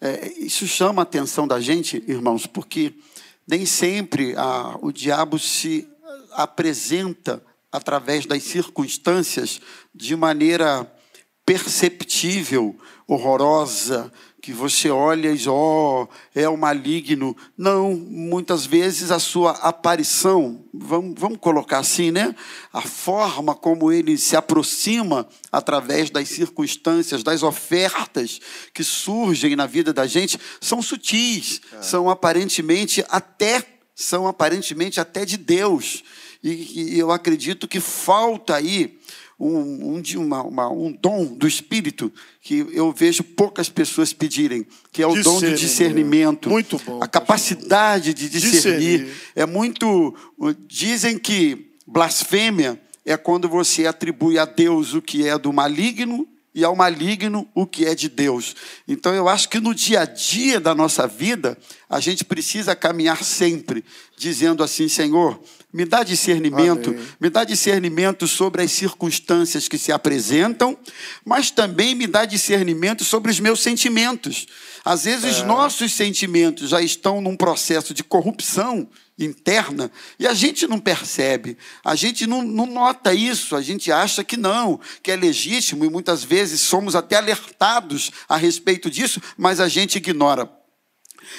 é, 0.00 0.32
isso 0.38 0.66
chama 0.66 1.02
a 1.02 1.04
atenção 1.04 1.48
da 1.48 1.60
gente, 1.60 2.02
irmãos, 2.06 2.46
porque 2.46 2.94
nem 3.48 3.64
sempre 3.64 4.34
a, 4.36 4.76
o 4.80 4.92
diabo 4.92 5.38
se 5.38 5.88
apresenta 6.32 7.42
através 7.72 8.26
das 8.26 8.42
circunstâncias 8.42 9.60
de 9.94 10.14
maneira 10.16 10.90
perceptível, 11.44 12.76
horrorosa, 13.06 14.12
que 14.46 14.52
você 14.52 14.88
olha 14.88 15.30
e 15.30 15.36
diz, 15.36 15.48
ó, 15.48 16.04
oh, 16.04 16.08
é 16.32 16.48
o 16.48 16.56
maligno. 16.56 17.36
Não, 17.58 17.94
muitas 17.96 18.64
vezes 18.64 19.10
a 19.10 19.18
sua 19.18 19.50
aparição, 19.50 20.64
vamos, 20.72 21.16
vamos 21.18 21.38
colocar 21.40 21.80
assim, 21.80 22.12
né? 22.12 22.32
A 22.72 22.80
forma 22.80 23.56
como 23.56 23.90
ele 23.90 24.16
se 24.16 24.36
aproxima 24.36 25.28
através 25.50 26.10
das 26.10 26.28
circunstâncias, 26.28 27.24
das 27.24 27.42
ofertas 27.42 28.40
que 28.72 28.84
surgem 28.84 29.56
na 29.56 29.66
vida 29.66 29.92
da 29.92 30.06
gente, 30.06 30.38
são 30.60 30.80
sutis, 30.80 31.60
é. 31.72 31.82
são 31.82 32.08
aparentemente 32.08 33.04
até, 33.08 33.66
são 33.96 34.28
aparentemente 34.28 35.00
até 35.00 35.24
de 35.24 35.36
Deus. 35.36 36.04
E, 36.40 36.92
e 36.94 36.98
eu 37.00 37.10
acredito 37.10 37.66
que 37.66 37.80
falta 37.80 38.54
aí 38.54 38.96
um, 39.38 39.96
um, 39.96 40.02
uma, 40.16 40.42
uma, 40.42 40.70
um 40.70 40.92
dom 40.92 41.26
do 41.26 41.46
Espírito 41.46 42.10
que 42.40 42.66
eu 42.72 42.90
vejo 42.92 43.22
poucas 43.22 43.68
pessoas 43.68 44.12
pedirem, 44.12 44.66
que 44.90 45.02
é 45.02 45.06
o 45.06 45.22
dom 45.22 45.38
de 45.40 45.54
discernimento. 45.54 46.48
Muito 46.48 46.78
bom. 46.84 47.02
A 47.02 47.06
capacidade 47.06 48.14
de 48.14 48.28
discernir. 48.28 49.00
discernir. 49.00 49.16
É 49.34 49.44
muito. 49.44 50.14
Dizem 50.66 51.18
que 51.18 51.72
blasfêmia 51.86 52.80
é 53.04 53.16
quando 53.16 53.48
você 53.48 53.86
atribui 53.86 54.38
a 54.38 54.44
Deus 54.44 54.94
o 54.94 55.02
que 55.02 55.28
é 55.28 55.38
do 55.38 55.52
maligno 55.52 56.26
e 56.56 56.64
ao 56.64 56.74
maligno 56.74 57.46
o 57.54 57.66
que 57.66 57.84
é 57.84 57.94
de 57.94 58.08
Deus. 58.08 58.56
Então 58.88 59.14
eu 59.14 59.28
acho 59.28 59.48
que 59.50 59.60
no 59.60 59.74
dia 59.74 60.00
a 60.00 60.04
dia 60.06 60.58
da 60.58 60.74
nossa 60.74 61.06
vida, 61.06 61.56
a 61.88 62.00
gente 62.00 62.24
precisa 62.24 62.74
caminhar 62.74 63.22
sempre 63.22 63.84
dizendo 64.16 64.64
assim, 64.64 64.88
Senhor, 64.88 65.38
me 65.76 65.84
dá 65.84 66.02
discernimento, 66.02 66.88
Amém. 66.88 67.06
me 67.20 67.28
dá 67.28 67.44
discernimento 67.44 68.26
sobre 68.26 68.62
as 68.62 68.72
circunstâncias 68.72 69.68
que 69.68 69.76
se 69.76 69.92
apresentam, 69.92 70.74
mas 71.22 71.50
também 71.50 71.94
me 71.94 72.06
dá 72.06 72.24
discernimento 72.24 73.04
sobre 73.04 73.30
os 73.30 73.38
meus 73.38 73.60
sentimentos. 73.60 74.46
Às 74.82 75.04
vezes 75.04 75.24
é. 75.24 75.28
os 75.28 75.42
nossos 75.42 75.92
sentimentos 75.92 76.70
já 76.70 76.80
estão 76.80 77.20
num 77.20 77.36
processo 77.36 77.92
de 77.92 78.02
corrupção 78.02 78.88
interna 79.18 79.90
e 80.18 80.26
a 80.26 80.32
gente 80.32 80.66
não 80.66 80.78
percebe, 80.78 81.58
a 81.84 81.94
gente 81.94 82.26
não, 82.26 82.40
não 82.40 82.64
nota 82.64 83.12
isso, 83.12 83.54
a 83.54 83.60
gente 83.60 83.92
acha 83.92 84.24
que 84.24 84.38
não, 84.38 84.80
que 85.02 85.10
é 85.10 85.16
legítimo 85.16 85.84
e 85.84 85.90
muitas 85.90 86.24
vezes 86.24 86.62
somos 86.62 86.96
até 86.96 87.16
alertados 87.16 88.10
a 88.26 88.38
respeito 88.38 88.90
disso, 88.90 89.20
mas 89.36 89.60
a 89.60 89.68
gente 89.68 89.96
ignora. 89.96 90.50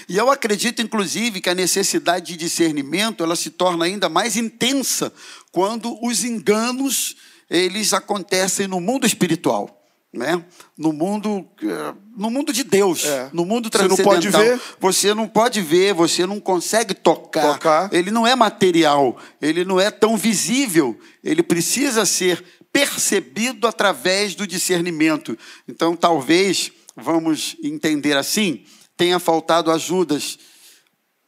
E 0.08 0.18
eu 0.18 0.32
acredito, 0.32 0.82
inclusive, 0.82 1.42
que 1.42 1.50
a 1.50 1.56
necessidade 1.56 2.28
de 2.28 2.38
discernimento 2.38 3.24
ela 3.24 3.36
se 3.36 3.50
torna 3.50 3.86
ainda 3.86 4.10
mais 4.10 4.36
intensa 4.36 5.12
quando 5.52 5.98
os 6.06 6.24
enganos 6.24 7.16
eles 7.50 7.94
acontecem 7.94 8.68
no 8.68 8.80
mundo 8.80 9.06
espiritual. 9.06 9.74
Né? 10.14 10.44
No 10.78 10.94
mundo, 10.94 11.46
eh, 11.62 11.94
no 12.16 12.32
mundo 12.32 12.52
de 12.54 12.64
Deus, 12.64 13.06
é. 13.06 13.30
no 13.34 13.46
mundo 13.46 13.70
transcendental. 13.70 14.16
Você 14.16 14.26
não 14.26 14.32
pode 14.32 14.50
ver, 14.50 14.62
você 14.80 15.14
não 15.14 15.28
pode 15.28 15.62
ver, 15.62 15.94
você 15.94 16.26
não 16.26 16.40
consegue 16.40 16.94
tocar. 16.94 17.54
tocar. 17.54 17.94
Ele 17.94 18.10
não 18.10 18.26
é 18.26 18.36
material, 18.36 19.18
ele 19.42 19.66
não 19.66 19.80
é 19.80 19.92
tão 19.92 20.18
visível. 20.18 20.98
Ele 21.24 21.44
precisa 21.44 22.06
ser 22.06 22.44
percebido 22.72 23.68
através 23.68 24.34
do 24.34 24.48
discernimento. 24.48 25.38
Então, 25.68 25.96
talvez, 25.96 26.72
vamos 26.96 27.56
entender 27.62 28.16
assim, 28.16 28.64
tenha 28.98 29.20
faltado 29.20 29.72
ajudas 29.72 30.38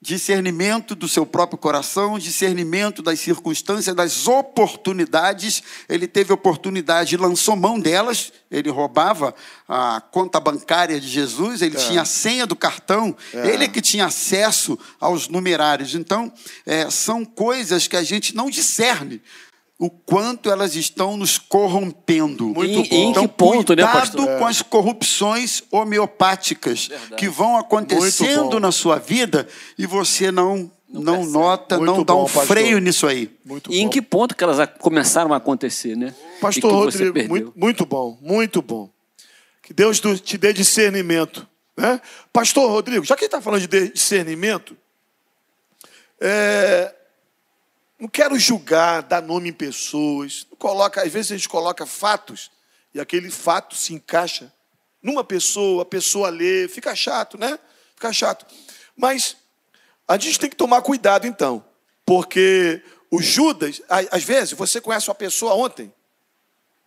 discernimento 0.02 0.96
do 0.96 1.10
seu 1.10 1.26
próprio 1.26 1.58
coração, 1.58 2.18
discernimento 2.18 3.02
das 3.02 3.20
circunstâncias, 3.20 3.94
das 3.94 4.28
oportunidades. 4.28 5.62
Ele 5.90 6.08
teve 6.08 6.32
oportunidade, 6.32 7.18
lançou 7.18 7.56
mão 7.56 7.78
delas. 7.78 8.32
Ele 8.50 8.70
roubava 8.70 9.36
a 9.68 10.02
conta 10.10 10.40
bancária 10.40 11.00
de 11.00 11.08
Jesus, 11.08 11.62
ele 11.62 11.76
é. 11.76 11.80
tinha 11.80 12.02
a 12.02 12.06
senha 12.06 12.48
do 12.48 12.56
cartão, 12.56 13.16
é. 13.34 13.50
ele 13.50 13.68
que 13.68 13.82
tinha 13.82 14.06
acesso 14.06 14.80
aos 15.00 15.28
numerários. 15.28 15.94
Então, 15.94 16.32
é, 16.66 16.90
são 16.90 17.26
coisas 17.26 17.88
que 17.88 17.98
a 17.98 18.04
gente 18.04 18.36
não 18.36 18.50
discerne 18.50 19.22
o 19.80 19.90
quanto 19.90 20.52
elas 20.52 20.76
estão 20.76 21.16
nos 21.16 21.38
corrompendo. 21.38 22.48
Muito 22.48 22.84
bom. 22.84 22.96
Em 22.96 23.10
então, 23.12 23.26
que 23.26 23.34
ponto, 23.34 23.74
né, 23.74 23.84
cuidado 23.84 24.26
né, 24.26 24.38
com 24.38 24.46
as 24.46 24.62
corrupções 24.62 25.64
homeopáticas 25.72 26.88
Verdade. 26.88 27.16
que 27.16 27.30
vão 27.30 27.58
acontecendo 27.58 28.60
na 28.60 28.74
sua 28.74 29.00
vida 29.00 29.48
e 29.78 29.86
você 29.86 30.32
não 30.32 30.70
não, 30.92 31.04
não 31.04 31.26
nota, 31.26 31.78
Muito 31.78 31.98
não 31.98 32.04
dá 32.04 32.16
um 32.16 32.24
pastor. 32.24 32.48
freio 32.48 32.80
nisso 32.80 33.06
aí. 33.06 33.32
Muito 33.46 33.72
e 33.72 33.78
bom. 33.78 33.86
em 33.86 33.88
que 33.88 34.02
ponto 34.02 34.36
que 34.36 34.44
elas 34.44 34.58
começaram 34.80 35.32
a 35.34 35.38
acontecer, 35.38 35.96
né? 35.96 36.16
Pastor 36.42 36.72
Rodrigo, 36.74 37.30
muito, 37.30 37.54
muito, 37.56 37.86
bom, 37.86 38.18
muito 38.20 38.60
bom. 38.60 38.90
Que 39.62 39.72
Deus 39.72 40.02
te 40.02 40.36
dê 40.36 40.52
discernimento. 40.52 41.48
Né? 41.78 42.02
Pastor 42.34 42.70
Rodrigo, 42.72 43.06
já 43.06 43.16
que 43.16 43.22
ele 43.22 43.28
está 43.28 43.40
falando 43.40 43.66
de 43.68 43.90
discernimento, 43.90 44.76
é, 46.20 46.92
não 48.00 48.08
quero 48.08 48.40
julgar, 48.40 49.04
dar 49.04 49.22
nome 49.22 49.50
em 49.50 49.54
pessoas. 49.54 50.48
Coloca, 50.58 51.04
às 51.04 51.12
vezes 51.12 51.34
a 51.34 51.36
gente 51.36 51.50
coloca 51.50 51.86
fatos 51.86 52.50
e 52.94 53.00
aquele 53.00 53.30
fato 53.30 53.76
se 53.76 53.94
encaixa 53.94 54.52
numa 55.04 55.24
pessoa, 55.24 55.84
a 55.84 55.86
pessoa 55.86 56.30
lê, 56.30 56.68
fica 56.68 56.96
chato, 56.96 57.38
né? 57.38 57.60
Fica 57.96 58.12
chato. 58.14 58.46
Mas 58.96 59.36
a 60.08 60.18
gente 60.18 60.40
tem 60.40 60.50
que 60.50 60.56
tomar 60.56 60.82
cuidado 60.82 61.28
então, 61.28 61.64
porque 62.06 62.82
o 63.12 63.22
Judas, 63.22 63.82
às 63.90 64.24
vezes 64.24 64.54
você 64.54 64.80
conhece 64.80 65.10
uma 65.10 65.16
pessoa 65.16 65.54
ontem, 65.54 65.94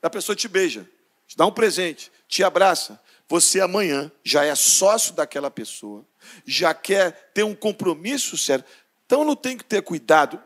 a 0.02 0.10
pessoa 0.10 0.34
te 0.34 0.48
beija, 0.48 0.88
te 1.26 1.36
dá 1.36 1.46
um 1.46 1.52
presente, 1.52 2.10
te 2.26 2.42
abraça. 2.42 3.00
Você 3.28 3.60
amanhã 3.60 4.10
já 4.24 4.44
é 4.44 4.54
sócio 4.54 5.14
daquela 5.14 5.50
pessoa, 5.50 6.04
já 6.44 6.74
quer 6.74 7.30
ter 7.32 7.44
um 7.44 7.54
compromisso 7.54 8.36
sério. 8.36 8.64
Então 9.06 9.24
não 9.24 9.36
tem 9.36 9.56
que 9.56 9.64
ter 9.64 9.82
cuidado 9.82 10.42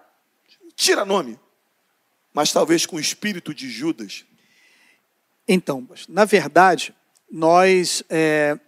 tira 0.76 1.04
nome, 1.04 1.40
mas 2.32 2.52
talvez 2.52 2.84
com 2.84 2.96
o 2.96 3.00
espírito 3.00 3.54
de 3.54 3.68
Judas. 3.68 4.24
Então, 5.48 5.88
na 6.08 6.24
verdade, 6.24 6.94
nós 7.30 8.02
é, 8.10 8.58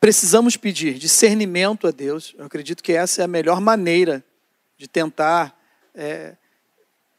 precisamos 0.00 0.56
pedir 0.56 0.98
discernimento 0.98 1.86
a 1.86 1.90
Deus. 1.90 2.34
Eu 2.36 2.46
acredito 2.46 2.82
que 2.82 2.92
essa 2.92 3.22
é 3.22 3.24
a 3.24 3.28
melhor 3.28 3.60
maneira 3.60 4.24
de 4.76 4.88
tentar 4.88 5.56
é, 5.94 6.36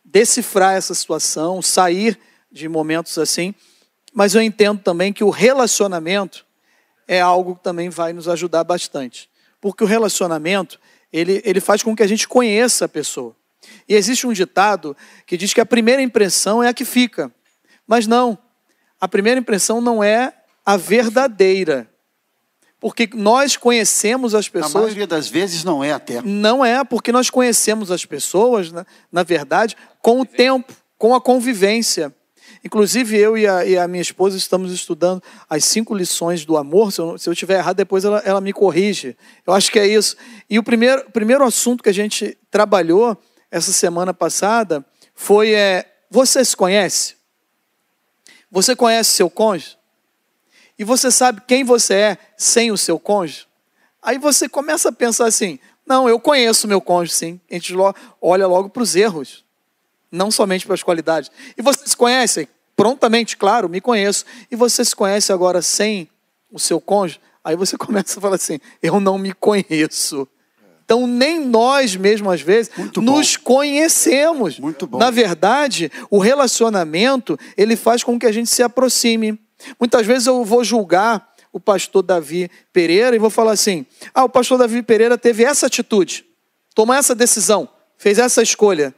decifrar 0.04 0.76
essa 0.76 0.94
situação, 0.94 1.62
sair 1.62 2.20
de 2.52 2.68
momentos 2.68 3.18
assim. 3.18 3.56
Mas 4.14 4.36
eu 4.36 4.42
entendo 4.42 4.82
também 4.82 5.14
que 5.14 5.24
o 5.24 5.30
relacionamento 5.30 6.46
é 7.08 7.22
algo 7.22 7.56
que 7.56 7.64
também 7.64 7.90
vai 7.90 8.14
nos 8.14 8.28
ajudar 8.28 8.64
bastante. 8.64 9.30
Porque 9.62 9.84
o 9.84 9.88
relacionamento, 9.88 10.80
ele, 11.12 11.42
ele 11.46 11.60
faz 11.60 11.84
com 11.84 11.96
que 11.96 12.04
a 12.04 12.08
gente 12.08 12.28
conheça 12.28 12.86
a 12.86 12.90
pessoa. 12.90 13.36
E 13.90 13.96
existe 13.96 14.28
um 14.28 14.32
ditado 14.32 14.96
que 15.26 15.36
diz 15.36 15.52
que 15.52 15.60
a 15.60 15.66
primeira 15.66 16.00
impressão 16.00 16.62
é 16.62 16.70
a 16.70 16.74
que 16.74 16.86
fica. 16.86 17.32
Mas 17.88 18.06
não, 18.06 18.38
a 19.02 19.08
primeira 19.08 19.40
impressão 19.40 19.82
não 19.82 20.04
é 20.04 20.32
a 20.64 20.78
verdadeira. 20.78 21.90
Porque 22.80 23.10
nós 23.14 23.58
conhecemos 23.58 24.36
as 24.36 24.48
pessoas. 24.48 24.76
A 24.76 24.80
maioria 24.80 25.08
das 25.08 25.28
vezes 25.28 25.64
não 25.64 25.84
é 25.84 25.92
até. 25.92 26.22
Não 26.22 26.64
é, 26.64 26.84
porque 26.84 27.12
nós 27.12 27.32
conhecemos 27.32 27.92
as 27.92 28.06
pessoas, 28.06 28.72
na, 28.72 28.86
na 29.12 29.24
verdade, 29.24 29.76
com 30.02 30.22
o 30.22 30.26
tempo, 30.26 30.72
com 30.98 31.16
a 31.16 31.20
convivência. 31.20 32.14
Inclusive, 32.64 33.18
eu 33.18 33.38
e 33.38 33.48
a, 33.48 33.66
e 33.66 33.78
a, 33.78 33.88
minha 33.88 34.02
esposa 34.02 34.38
estamos 34.38 34.72
estudando 34.72 35.22
as 35.50 35.66
cinco 35.66 35.96
lições 35.96 36.46
do 36.46 36.58
amor. 36.58 36.92
Se 36.92 37.02
eu, 37.02 37.18
se 37.18 37.30
eu 37.30 37.36
tiver 37.36 37.58
errado, 37.58 37.78
depois 37.78 38.06
ela, 38.06 38.20
ela 38.20 38.40
me 38.40 38.54
corrige. 38.54 39.18
Eu 39.48 39.54
acho 39.54 39.72
que 39.72 39.80
é 39.80 39.88
isso. 39.88 40.16
E 40.50 40.60
o 40.60 40.64
primeiro, 40.64 41.10
primeiro 41.12 41.44
assunto 41.44 41.82
que 41.84 41.90
a 41.90 41.94
gente 41.94 42.38
trabalhou 42.52 43.18
essa 43.52 43.72
semana 43.72 44.14
passada 44.14 44.86
foi: 45.14 45.54
é, 45.54 45.86
você 46.10 46.44
se 46.44 46.56
conhece? 46.56 47.16
Você 48.52 48.76
conhece 48.76 49.12
seu 49.12 49.30
cônjuge? 49.30 49.78
E 50.78 50.84
você 50.84 51.12
sabe 51.12 51.42
quem 51.46 51.64
você 51.64 51.94
é 51.94 52.18
sem 52.38 52.72
o 52.72 52.78
seu 52.78 53.00
cônjuge? 53.00 53.48
Aí 54.02 54.18
você 54.18 54.48
começa 54.48 54.90
a 54.90 54.92
pensar 54.92 55.28
assim: 55.28 55.60
não, 55.86 56.08
eu 56.08 56.20
conheço 56.20 56.68
meu 56.68 56.80
cônjuge, 56.80 57.14
sim. 57.14 57.42
A 57.50 57.56
gente 57.56 57.74
olha 58.22 58.48
logo 58.48 58.70
para 58.70 58.84
os 58.84 58.96
erros, 58.96 59.44
não 60.12 60.32
somente 60.32 60.66
para 60.66 60.76
as 60.76 60.84
qualidades. 60.84 61.32
E 61.58 61.62
você 61.62 61.88
se 61.88 61.98
conhece? 61.98 62.48
Prontamente, 62.76 63.36
claro, 63.36 63.68
me 63.68 63.82
conheço. 63.82 64.24
E 64.50 64.56
você 64.56 64.86
se 64.86 64.96
conhece 64.96 65.34
agora 65.34 65.62
sem 65.62 66.10
o 66.52 66.60
seu 66.60 66.80
cônjuge? 66.80 67.20
Aí 67.44 67.56
você 67.56 67.76
começa 67.78 68.20
a 68.20 68.22
falar 68.22 68.36
assim: 68.36 68.60
eu 68.82 69.00
não 69.00 69.18
me 69.18 69.34
conheço. 69.34 70.28
Então, 70.90 71.06
nem 71.06 71.40
nós 71.40 71.96
mesmo, 71.96 72.32
às 72.32 72.42
vezes, 72.42 72.72
Muito 72.76 73.00
nos 73.00 73.38
bom. 73.38 73.44
conhecemos. 73.44 74.58
Muito 74.58 74.88
bom. 74.88 74.98
Na 74.98 75.12
verdade, 75.12 75.92
o 76.10 76.18
relacionamento, 76.18 77.38
ele 77.56 77.76
faz 77.76 78.04
com 78.04 78.18
que 78.18 78.26
a 78.26 78.32
gente 78.32 78.50
se 78.50 78.64
aproxime. 78.64 79.40
Muitas 79.80 80.08
vezes 80.08 80.26
eu 80.26 80.44
vou 80.44 80.64
julgar 80.64 81.32
o 81.54 81.60
pastor 81.60 82.02
Davi 82.02 82.50
Pereira 82.74 83.16
e 83.16 83.20
vou 83.20 83.30
falar 83.30 83.52
assim: 83.52 83.86
ah, 84.16 84.24
o 84.24 84.30
pastor 84.30 84.58
Davi 84.58 84.82
Pereira 84.82 85.16
teve 85.16 85.44
essa 85.44 85.68
atitude, 85.68 86.26
tomou 86.74 86.96
essa 86.96 87.14
decisão, 87.14 87.70
fez 87.96 88.18
essa 88.18 88.42
escolha. 88.42 88.92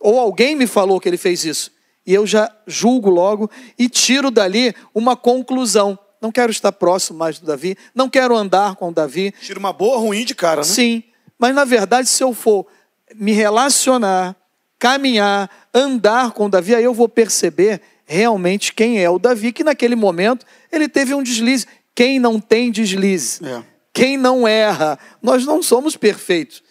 Ou 0.00 0.18
alguém 0.18 0.56
me 0.56 0.66
falou 0.66 0.98
que 0.98 1.06
ele 1.06 1.18
fez 1.18 1.44
isso. 1.44 1.70
E 2.06 2.14
eu 2.14 2.26
já 2.26 2.50
julgo 2.66 3.10
logo 3.10 3.50
e 3.78 3.86
tiro 3.86 4.30
dali 4.30 4.74
uma 4.94 5.14
conclusão. 5.14 5.98
Não 6.22 6.32
quero 6.32 6.50
estar 6.50 6.72
próximo 6.72 7.18
mais 7.18 7.38
do 7.38 7.44
Davi, 7.44 7.76
não 7.94 8.08
quero 8.08 8.34
andar 8.34 8.76
com 8.76 8.88
o 8.88 8.92
Davi. 8.92 9.34
Tira 9.42 9.58
uma 9.58 9.74
boa 9.74 9.98
ruim 9.98 10.24
de 10.24 10.34
cara, 10.34 10.62
né? 10.62 10.66
Sim. 10.66 11.02
Mas, 11.38 11.54
na 11.54 11.64
verdade, 11.64 12.08
se 12.08 12.22
eu 12.22 12.32
for 12.32 12.66
me 13.14 13.32
relacionar, 13.32 14.36
caminhar, 14.78 15.50
andar 15.72 16.32
com 16.32 16.50
Davi, 16.50 16.74
aí 16.74 16.84
eu 16.84 16.94
vou 16.94 17.08
perceber 17.08 17.80
realmente 18.04 18.72
quem 18.72 19.02
é 19.02 19.08
o 19.08 19.18
Davi, 19.18 19.52
que 19.52 19.64
naquele 19.64 19.96
momento 19.96 20.44
ele 20.70 20.88
teve 20.88 21.14
um 21.14 21.22
deslize. 21.22 21.66
Quem 21.94 22.18
não 22.18 22.40
tem 22.40 22.70
deslize? 22.70 23.44
É. 23.44 23.62
Quem 23.92 24.16
não 24.16 24.46
erra? 24.46 24.98
Nós 25.22 25.46
não 25.46 25.62
somos 25.62 25.96
perfeitos. 25.96 26.62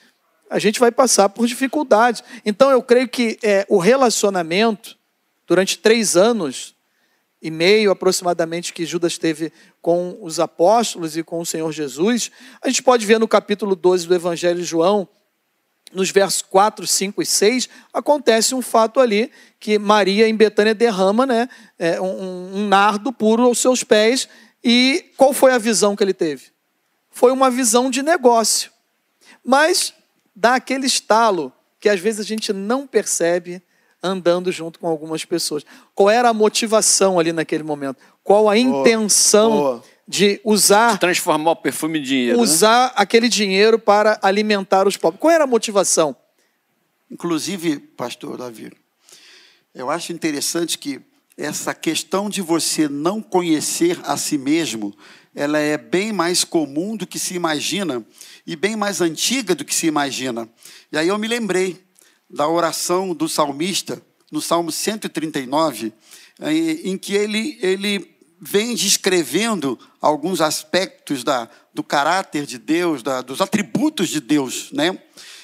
A 0.50 0.60
gente 0.60 0.80
vai 0.80 0.92
passar 0.92 1.30
por 1.30 1.48
dificuldades. 1.48 2.24
Então 2.46 2.70
eu 2.70 2.82
creio 2.84 3.08
que 3.08 3.40
é, 3.42 3.66
o 3.70 3.78
relacionamento, 3.78 4.98
durante 5.48 5.78
três 5.78 6.16
anos 6.16 6.73
e 7.44 7.52
meio 7.52 7.92
aproximadamente, 7.92 8.72
que 8.72 8.86
Judas 8.86 9.18
teve 9.18 9.52
com 9.82 10.18
os 10.22 10.40
apóstolos 10.40 11.18
e 11.18 11.24
com 11.24 11.42
o 11.42 11.46
Senhor 11.46 11.70
Jesus. 11.74 12.32
A 12.62 12.70
gente 12.70 12.82
pode 12.82 13.06
ver 13.06 13.20
no 13.20 13.28
capítulo 13.28 13.76
12 13.76 14.08
do 14.08 14.16
Evangelho 14.16 14.60
de 14.60 14.64
João, 14.64 15.06
nos 15.92 16.10
versos 16.10 16.42
4, 16.42 16.88
5 16.88 17.22
e 17.22 17.26
6, 17.26 17.70
acontece 17.94 18.56
um 18.56 18.62
fato 18.62 19.02
ali 19.02 19.30
que 19.60 19.78
Maria 19.78 20.28
em 20.28 20.36
Betânia 20.36 20.74
derrama 20.74 21.26
né, 21.26 21.50
é, 21.78 22.00
um, 22.00 22.56
um 22.56 22.68
nardo 22.68 23.12
puro 23.12 23.44
aos 23.44 23.60
seus 23.60 23.84
pés. 23.84 24.28
E 24.64 25.12
qual 25.18 25.34
foi 25.34 25.52
a 25.52 25.58
visão 25.58 25.98
que 25.98 26.04
ele 26.04 26.14
teve? 26.14 26.46
Foi 27.12 27.32
uma 27.34 27.52
visão 27.52 27.92
de 27.92 28.02
negócio. 28.02 28.72
Mas 29.46 29.94
dá 30.34 30.56
aquele 30.56 30.88
estalo 30.88 31.52
que 31.78 31.90
às 31.90 32.00
vezes 32.00 32.22
a 32.22 32.24
gente 32.24 32.54
não 32.54 32.88
percebe 32.88 33.62
andando 34.04 34.52
junto 34.52 34.78
com 34.78 34.88
algumas 34.88 35.24
pessoas. 35.24 35.64
Qual 35.96 36.10
era 36.10 36.30
a 36.30 36.34
motivação 36.34 37.18
ali 37.18 37.32
naquele 37.32 37.64
momento? 37.64 37.98
Qual 38.24 38.50
a 38.50 38.58
intenção 38.58 39.52
Boa. 39.52 39.84
de 40.08 40.42
usar. 40.44 40.94
De 40.94 41.00
transformar 41.00 41.52
o 41.52 41.56
perfume 41.56 42.00
em 42.00 42.04
dinheiro. 42.04 42.38
Né? 42.38 42.44
Usar 42.44 42.88
né? 42.88 42.94
aquele 42.98 43.30
dinheiro 43.30 43.80
para 43.80 44.20
alimentar 44.22 44.88
os 44.88 44.98
pobres. 44.98 45.22
Qual 45.22 45.32
era 45.32 45.46
a 45.46 45.48
motivação? 45.48 46.16
Inclusive, 47.10 47.80
pastor 47.80 48.38
Davi, 48.38 48.72
eu 49.74 49.90
acho 49.90 50.12
interessante 50.12 50.78
que 50.78 51.00
essa 51.38 51.74
questão 51.74 52.30
de 52.30 52.42
você 52.42 52.88
não 52.88 53.22
conhecer 53.22 54.00
a 54.04 54.18
si 54.18 54.38
mesmo, 54.38 54.96
ela 55.34 55.58
é 55.58 55.78
bem 55.78 56.12
mais 56.12 56.44
comum 56.44 56.96
do 56.96 57.08
que 57.08 57.18
se 57.18 57.34
imagina 57.34 58.06
e 58.46 58.56
bem 58.56 58.76
mais 58.76 59.02
antiga 59.02 59.56
do 59.56 59.66
que 59.66 59.74
se 59.74 59.88
imagina. 59.88 60.48
E 60.92 60.98
aí 60.98 61.08
eu 61.08 61.18
me 61.18 61.28
lembrei 61.28 61.84
da 62.34 62.48
oração 62.48 63.14
do 63.14 63.30
salmista 63.30 64.02
no 64.32 64.42
Salmo 64.42 64.72
139, 64.72 65.94
em 66.84 66.98
que 66.98 67.14
ele, 67.14 67.60
ele 67.62 68.18
vem 68.42 68.74
descrevendo 68.74 69.80
alguns 70.02 70.42
aspectos 70.42 71.24
da, 71.24 71.48
do 71.74 71.84
caráter 71.84 72.48
de 72.48 72.58
Deus, 72.58 73.04
da, 73.04 73.22
dos 73.22 73.40
atributos 73.40 74.10
de 74.10 74.20
Deus. 74.20 74.72
Né? 74.72 74.98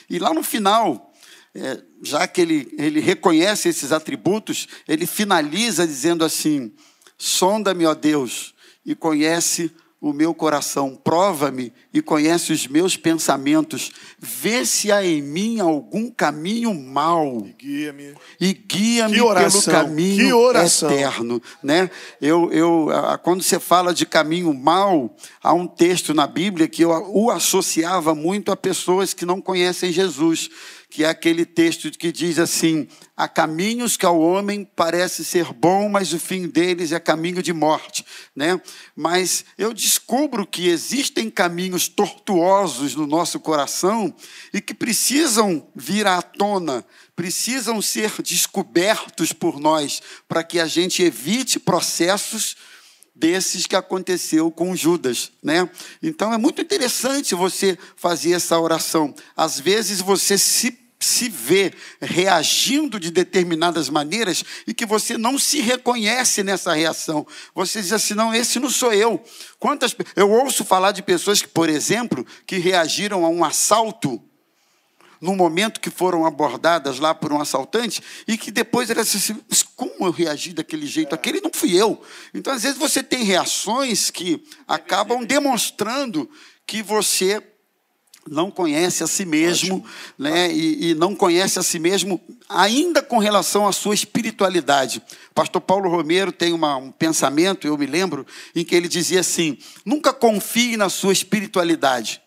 E 0.09 0.17
lá 0.17 0.33
no 0.33 0.41
final, 0.41 1.13
é, 1.53 1.79
já 2.01 2.27
que 2.27 2.41
ele, 2.41 2.73
ele 2.77 2.99
reconhece 2.99 3.69
esses 3.69 3.91
atributos, 3.91 4.67
ele 4.87 5.05
finaliza 5.05 5.85
dizendo 5.85 6.25
assim: 6.25 6.73
Sonda-me, 7.15 7.85
ó 7.85 7.93
Deus, 7.93 8.55
e 8.83 8.95
conhece 8.95 9.71
o 10.01 10.13
meu 10.13 10.33
coração, 10.33 10.95
prova-me 10.95 11.73
e 11.93 12.01
conhece 12.01 12.53
os 12.53 12.65
meus 12.67 12.95
pensamentos, 12.95 13.91
vê 14.17 14.65
se 14.65 14.93
há 14.93 15.03
em 15.03 15.21
mim 15.21 15.59
algum 15.59 16.09
caminho 16.09 16.73
mau 16.73 17.45
E 17.45 17.51
guia-me. 17.51 18.15
e 18.39 18.53
guia-me 18.53 19.17
pelo 19.17 19.63
caminho 19.63 20.51
eterno, 20.51 21.41
né? 21.61 21.89
Eu, 22.21 22.49
eu, 22.53 22.87
quando 23.23 23.43
você 23.43 23.59
fala 23.59 23.93
de 23.93 24.05
caminho 24.05 24.53
mau, 24.53 25.13
há 25.43 25.53
um 25.53 25.67
texto 25.67 26.13
na 26.13 26.25
Bíblia 26.25 26.67
que 26.67 26.83
eu 26.83 26.91
o 26.91 27.29
associava 27.29 28.15
muito 28.15 28.53
a 28.53 28.57
pessoas 28.57 29.13
que 29.13 29.25
não 29.25 29.41
conhecem 29.41 29.91
Jesus, 29.91 30.49
que 30.89 31.03
é 31.03 31.09
aquele 31.09 31.45
texto 31.45 31.91
que 31.91 32.11
diz 32.11 32.39
assim: 32.39 32.87
há 33.15 33.27
caminhos 33.27 33.95
que 33.95 34.05
ao 34.05 34.19
homem 34.19 34.67
parece 34.75 35.23
ser 35.23 35.53
bom, 35.53 35.87
mas 35.87 36.13
o 36.13 36.19
fim 36.19 36.47
deles 36.47 36.91
é 36.91 36.99
caminho 36.99 37.43
de 37.43 37.53
morte, 37.53 38.03
né? 38.35 38.59
Mas 38.95 39.45
eu 39.57 39.71
descubro 39.73 40.47
que 40.47 40.67
existem 40.67 41.29
caminhos 41.29 41.87
tortuosos 41.87 42.95
no 42.95 43.05
nosso 43.05 43.39
coração 43.39 44.13
e 44.51 44.59
que 44.59 44.73
precisam 44.73 45.67
vir 45.75 46.07
à 46.07 46.21
tona, 46.21 46.83
precisam 47.15 47.81
ser 47.81 48.11
descobertos 48.23 49.31
por 49.31 49.59
nós, 49.59 50.01
para 50.27 50.43
que 50.43 50.59
a 50.59 50.65
gente 50.65 51.03
evite 51.03 51.59
processos 51.59 52.55
desses 53.19 53.67
que 53.67 53.75
aconteceu 53.75 54.49
com 54.49 54.75
Judas, 54.75 55.31
né? 55.43 55.69
Então 56.01 56.33
é 56.33 56.37
muito 56.37 56.61
interessante 56.61 57.35
você 57.35 57.77
fazer 57.97 58.31
essa 58.31 58.57
oração. 58.57 59.13
Às 59.35 59.59
vezes 59.59 59.99
você 59.99 60.37
se 60.37 60.78
se 60.99 61.29
vê 61.29 61.71
reagindo 62.01 62.99
de 62.99 63.09
determinadas 63.09 63.89
maneiras 63.89 64.43
e 64.67 64.73
que 64.73 64.85
você 64.85 65.17
não 65.17 65.39
se 65.39 65.61
reconhece 65.61 66.43
nessa 66.43 66.73
reação. 66.73 67.25
Você 67.55 67.81
diz 67.81 67.93
assim: 67.93 68.13
"Não, 68.13 68.33
esse 68.33 68.59
não 68.59 68.69
sou 68.69 68.91
eu". 68.91 69.23
Quantas 69.57 69.95
eu 70.15 70.29
ouço 70.29 70.65
falar 70.65 70.91
de 70.91 71.01
pessoas 71.01 71.41
que, 71.41 71.47
por 71.47 71.69
exemplo, 71.69 72.25
que 72.45 72.57
reagiram 72.57 73.25
a 73.25 73.29
um 73.29 73.45
assalto 73.45 74.21
no 75.21 75.35
momento 75.35 75.81
que 75.81 75.89
foram 75.89 76.25
abordadas 76.25 76.99
lá 76.99 77.13
por 77.13 77.31
um 77.31 77.41
assaltante 77.41 78.01
e 78.27 78.37
que 78.37 78.51
depois 78.51 78.89
elas 78.89 79.13
assim, 79.13 79.37
"Mas 79.49 79.63
como 79.63 80.05
eu 80.05 80.11
reagi 80.11 80.53
daquele 80.53 80.85
jeito? 80.85 81.15
Aquele 81.15 81.41
não 81.41 81.51
fui 81.53 81.75
eu. 81.75 82.01
Então, 82.33 82.53
às 82.53 82.63
vezes, 82.63 82.77
você 82.77 83.01
tem 83.01 83.23
reações 83.23 84.09
que 84.09 84.43
acabam 84.67 85.23
demonstrando 85.25 86.29
que 86.65 86.83
você 86.83 87.41
não 88.27 88.51
conhece 88.51 89.03
a 89.03 89.07
si 89.07 89.25
mesmo, 89.25 89.83
né? 90.17 90.51
E, 90.51 90.91
e 90.91 90.95
não 90.95 91.15
conhece 91.15 91.57
a 91.59 91.63
si 91.63 91.79
mesmo 91.79 92.19
ainda 92.47 93.01
com 93.01 93.17
relação 93.17 93.67
à 93.67 93.71
sua 93.71 93.93
espiritualidade. 93.95 95.01
Pastor 95.33 95.61
Paulo 95.61 95.89
Romero 95.89 96.31
tem 96.31 96.53
uma, 96.53 96.77
um 96.77 96.91
pensamento, 96.91 97.65
eu 97.65 97.77
me 97.77 97.85
lembro, 97.85 98.25
em 98.55 98.63
que 98.63 98.75
ele 98.75 98.87
dizia 98.87 99.19
assim: 99.21 99.57
nunca 99.85 100.13
confie 100.13 100.77
na 100.77 100.89
sua 100.89 101.13
espiritualidade. 101.13 102.21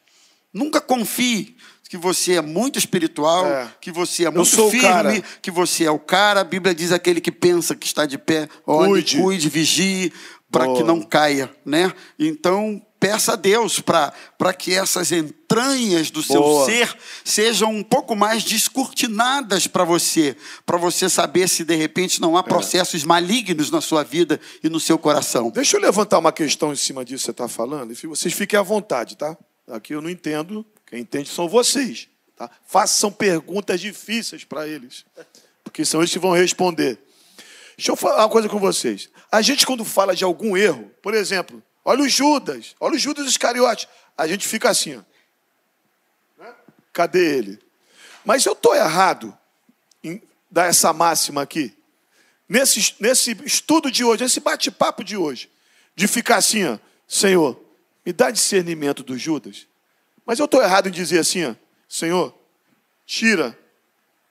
Nunca 0.52 0.80
confie 0.80 1.56
que 1.88 1.96
você 1.96 2.34
é 2.34 2.40
muito 2.42 2.78
espiritual, 2.78 3.46
É. 3.46 3.70
que 3.80 3.92
você 3.92 4.24
é 4.24 4.30
muito 4.30 4.70
firme, 4.70 5.22
que 5.42 5.50
você 5.50 5.84
é 5.84 5.90
o 5.90 5.98
cara. 5.98 6.40
A 6.40 6.44
Bíblia 6.44 6.74
diz 6.74 6.90
aquele 6.90 7.20
que 7.20 7.30
pensa 7.30 7.74
que 7.76 7.86
está 7.86 8.06
de 8.06 8.16
pé, 8.16 8.48
olhe, 8.66 8.90
Cuide. 9.02 9.18
cuide, 9.18 9.48
vigie, 9.50 10.12
para 10.50 10.72
que 10.74 10.82
não 10.82 11.02
caia, 11.02 11.50
né? 11.64 11.92
Então, 12.18 12.80
peça 13.02 13.32
a 13.32 13.36
Deus 13.36 13.80
para 13.80 14.54
que 14.56 14.72
essas 14.72 15.10
entranhas 15.10 16.08
do 16.08 16.22
seu 16.22 16.40
Boa. 16.40 16.66
ser 16.66 16.96
sejam 17.24 17.68
um 17.72 17.82
pouco 17.82 18.14
mais 18.14 18.44
descortinadas 18.44 19.66
para 19.66 19.82
você, 19.82 20.36
para 20.64 20.78
você 20.78 21.08
saber 21.08 21.48
se 21.48 21.64
de 21.64 21.74
repente 21.74 22.20
não 22.20 22.36
É. 22.36 22.38
há 22.38 22.42
processos 22.44 23.02
malignos 23.02 23.72
na 23.72 23.80
sua 23.80 24.04
vida 24.04 24.40
e 24.62 24.68
no 24.68 24.78
seu 24.78 24.96
coração. 24.96 25.50
Deixa 25.50 25.76
eu 25.76 25.80
levantar 25.80 26.20
uma 26.20 26.30
questão 26.30 26.72
em 26.72 26.76
cima 26.76 27.04
disso 27.04 27.22
que 27.22 27.24
você 27.24 27.30
está 27.32 27.48
falando. 27.48 27.92
e 27.92 28.06
Vocês 28.06 28.32
fiquem 28.32 28.56
à 28.56 28.62
vontade, 28.62 29.16
tá? 29.16 29.36
Aqui 29.66 29.94
eu 29.94 30.00
não 30.00 30.08
entendo. 30.08 30.64
Quem 30.86 31.00
entende 31.00 31.28
são 31.28 31.48
vocês. 31.48 32.06
Tá? 32.36 32.48
Façam 32.64 33.10
perguntas 33.10 33.80
difíceis 33.80 34.44
para 34.44 34.68
eles. 34.68 35.04
Porque 35.64 35.84
são 35.84 36.00
eles 36.00 36.12
que 36.12 36.20
vão 36.20 36.32
responder. 36.32 37.00
Deixa 37.76 37.90
eu 37.90 37.96
falar 37.96 38.22
uma 38.22 38.28
coisa 38.28 38.48
com 38.48 38.60
vocês. 38.60 39.08
A 39.30 39.42
gente, 39.42 39.66
quando 39.66 39.84
fala 39.84 40.14
de 40.14 40.22
algum 40.22 40.56
erro, 40.56 40.88
por 41.02 41.14
exemplo, 41.14 41.60
olha 41.84 42.02
o 42.02 42.08
Judas, 42.08 42.74
olha 42.80 42.94
o 42.94 42.98
Judas 42.98 43.26
Iscariote, 43.26 43.88
a 44.16 44.26
gente 44.26 44.46
fica 44.46 44.70
assim, 44.70 44.96
ó. 44.96 45.02
Né? 46.42 46.54
Cadê 46.92 47.36
ele? 47.38 47.58
Mas 48.24 48.44
eu 48.44 48.52
estou 48.52 48.74
errado 48.74 49.36
em 50.02 50.22
dar 50.50 50.66
essa 50.66 50.92
máxima 50.92 51.42
aqui? 51.42 51.74
Nesse, 52.48 52.94
nesse 53.00 53.36
estudo 53.44 53.90
de 53.90 54.04
hoje, 54.04 54.22
nesse 54.22 54.40
bate-papo 54.40 55.02
de 55.02 55.16
hoje, 55.16 55.50
de 55.96 56.06
ficar 56.06 56.36
assim, 56.36 56.64
ó, 56.64 56.78
Senhor, 57.08 57.58
me 58.04 58.12
dá 58.12 58.30
discernimento 58.30 59.02
do 59.02 59.16
Judas. 59.16 59.66
Mas 60.24 60.38
eu 60.38 60.44
estou 60.44 60.62
errado 60.62 60.88
em 60.88 60.92
dizer 60.92 61.20
assim, 61.20 61.44
ó, 61.44 61.54
Senhor, 61.88 62.34
tira 63.06 63.58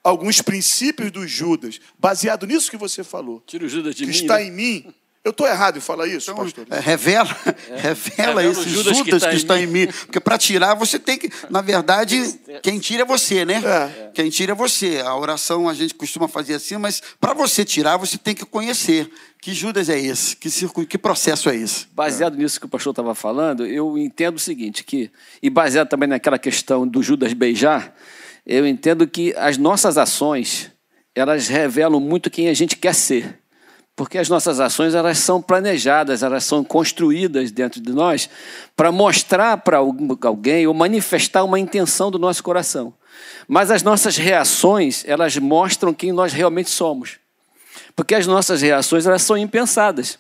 alguns 0.04 0.42
princípios 0.42 1.12
do 1.12 1.28
Judas, 1.28 1.80
baseado 1.98 2.48
nisso 2.48 2.72
que 2.72 2.78
você 2.78 3.04
falou, 3.04 3.42
Tira 3.46 3.66
o 3.66 3.70
Judas 3.70 3.96
de 3.96 4.06
que 4.06 4.12
mim. 4.12 4.18
está 4.18 4.36
né? 4.36 4.46
em 4.46 4.52
mim. 4.52 4.94
Eu 5.24 5.30
estou 5.30 5.48
errado 5.48 5.78
em 5.78 5.82
falar 5.82 6.08
isso, 6.08 6.32
Então, 6.32 6.44
pastor? 6.44 6.66
é, 6.72 6.80
revela, 6.80 7.30
revela 7.78 8.42
Revela 8.42 8.44
esse 8.44 8.60
o 8.62 8.64
Judas, 8.64 8.98
Judas 8.98 9.24
que, 9.24 9.30
que 9.30 9.36
está 9.36 9.54
tá 9.54 9.62
em 9.62 9.68
mim. 9.68 9.86
Porque 9.86 10.20
para 10.20 10.36
tirar, 10.36 10.74
você 10.74 10.98
tem 10.98 11.16
que. 11.16 11.30
Na 11.48 11.62
verdade, 11.62 12.40
quem 12.64 12.80
tira 12.80 13.04
é 13.04 13.06
você, 13.06 13.46
né? 13.46 13.62
É. 13.64 14.10
Quem 14.16 14.32
tira 14.32 14.54
é 14.54 14.56
você. 14.56 15.00
A 15.06 15.16
oração 15.16 15.70
a 15.70 15.76
gente 15.76 15.94
costuma 15.94 16.28
fazer 16.28 16.56
assim, 16.56 16.76
mas 16.78 17.04
para 17.20 17.36
você 17.36 17.64
tirar, 17.64 17.98
você 17.98 18.18
tem 18.18 18.34
que 18.34 18.46
conhecer. 18.46 19.12
Que 19.40 19.54
Judas 19.54 19.90
é 19.90 20.00
esse? 20.00 20.36
Que, 20.36 20.50
circuito, 20.50 20.90
que 20.90 20.98
processo 20.98 21.50
é 21.50 21.56
esse? 21.56 21.88
Baseado 21.94 22.36
nisso 22.36 22.60
que 22.60 22.66
o 22.66 22.70
pastor 22.70 22.92
estava 22.92 23.14
falando, 23.16 23.66
eu 23.66 23.98
entendo 23.98 24.38
o 24.38 24.40
seguinte, 24.40 24.84
que, 24.84 25.12
e 25.42 25.50
baseado 25.50 25.88
também 25.88 26.08
naquela 26.08 26.38
questão 26.38 26.88
do 26.88 27.02
Judas 27.02 27.34
beijar, 27.34 27.96
eu 28.46 28.68
entendo 28.68 29.08
que 29.08 29.34
as 29.36 29.58
nossas 29.58 29.98
ações, 29.98 30.72
elas 31.16 31.48
revelam 31.48 32.00
muito 32.00 32.30
quem 32.30 32.50
a 32.50 32.54
gente 32.54 32.76
quer 32.76 32.94
ser. 32.94 33.41
Porque 34.02 34.18
as 34.18 34.28
nossas 34.28 34.60
ações, 34.60 34.96
elas 34.96 35.20
são 35.20 35.40
planejadas, 35.40 36.24
elas 36.24 36.44
são 36.44 36.64
construídas 36.64 37.52
dentro 37.52 37.80
de 37.80 37.94
nós 37.94 38.28
para 38.76 38.92
mostrar 38.92 39.58
para 39.58 39.78
alguém 39.78 40.66
ou 40.66 40.74
manifestar 40.74 41.44
uma 41.44 41.60
intenção 41.60 42.10
do 42.10 42.18
nosso 42.18 42.42
coração. 42.42 42.96
Mas 43.48 43.70
as 43.70 43.84
nossas 43.84 44.18
reações, 44.18 45.04
elas 45.06 45.38
mostram 45.38 45.94
quem 45.94 46.12
nós 46.12 46.34
realmente 46.34 46.72
somos. 46.72 47.20
Porque 47.96 48.16
as 48.16 48.26
nossas 48.26 48.64
reações, 48.64 49.06
elas 49.06 49.22
são 49.22 49.38
impensadas. 49.38 50.18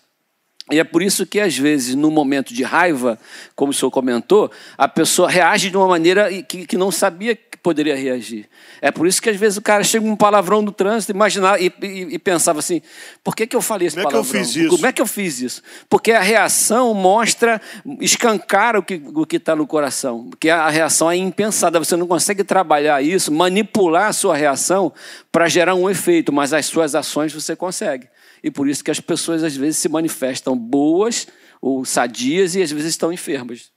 E 0.71 0.79
é 0.79 0.83
por 0.83 1.03
isso 1.03 1.25
que, 1.25 1.39
às 1.39 1.57
vezes, 1.57 1.95
no 1.95 2.09
momento 2.09 2.53
de 2.53 2.63
raiva, 2.63 3.19
como 3.55 3.71
o 3.71 3.73
senhor 3.73 3.91
comentou, 3.91 4.51
a 4.77 4.87
pessoa 4.87 5.29
reage 5.29 5.69
de 5.69 5.77
uma 5.77 5.87
maneira 5.87 6.31
que, 6.43 6.65
que 6.65 6.77
não 6.77 6.91
sabia 6.91 7.35
que 7.35 7.57
poderia 7.57 7.95
reagir. 7.95 8.47
É 8.81 8.89
por 8.89 9.05
isso 9.05 9.21
que, 9.21 9.29
às 9.29 9.35
vezes, 9.35 9.57
o 9.57 9.61
cara 9.61 9.83
chega 9.83 10.05
um 10.05 10.15
palavrão 10.15 10.61
no 10.61 10.71
trânsito 10.71 11.13
e, 11.59 11.85
e, 11.85 12.15
e 12.15 12.19
pensava 12.19 12.59
assim: 12.59 12.81
por 13.23 13.35
que, 13.35 13.45
que 13.45 13.55
eu 13.55 13.61
falei 13.61 13.87
esse 13.87 13.95
Como 13.95 14.07
é 14.07 14.09
que 14.09 14.15
eu 14.15 14.23
palavrão? 14.23 14.45
fiz 14.45 14.55
isso? 14.55 14.69
Como 14.69 14.85
é 14.85 14.91
que 14.91 15.01
eu 15.01 15.07
fiz 15.07 15.41
isso? 15.41 15.61
Porque 15.89 16.11
a 16.11 16.21
reação 16.21 16.93
mostra, 16.93 17.61
escancara 17.99 18.79
o 18.79 18.83
que 18.83 18.95
o 18.95 19.27
está 19.31 19.55
no 19.55 19.67
coração. 19.67 20.27
Porque 20.29 20.49
a 20.49 20.69
reação 20.69 21.11
é 21.11 21.17
impensada. 21.17 21.79
Você 21.79 21.95
não 21.95 22.07
consegue 22.07 22.43
trabalhar 22.43 23.01
isso, 23.01 23.31
manipular 23.31 24.07
a 24.07 24.13
sua 24.13 24.35
reação 24.35 24.91
para 25.31 25.47
gerar 25.47 25.75
um 25.75 25.89
efeito, 25.89 26.31
mas 26.31 26.53
as 26.53 26.65
suas 26.65 26.95
ações 26.95 27.33
você 27.33 27.55
consegue. 27.55 28.07
E 28.43 28.49
por 28.49 28.67
isso 28.67 28.83
que 28.83 28.91
as 28.91 28.99
pessoas 28.99 29.43
às 29.43 29.55
vezes 29.55 29.77
se 29.77 29.89
manifestam 29.89 30.57
boas 30.57 31.27
ou 31.61 31.85
sadias 31.85 32.55
e 32.55 32.61
às 32.61 32.71
vezes 32.71 32.89
estão 32.89 33.13
enfermas. 33.13 33.71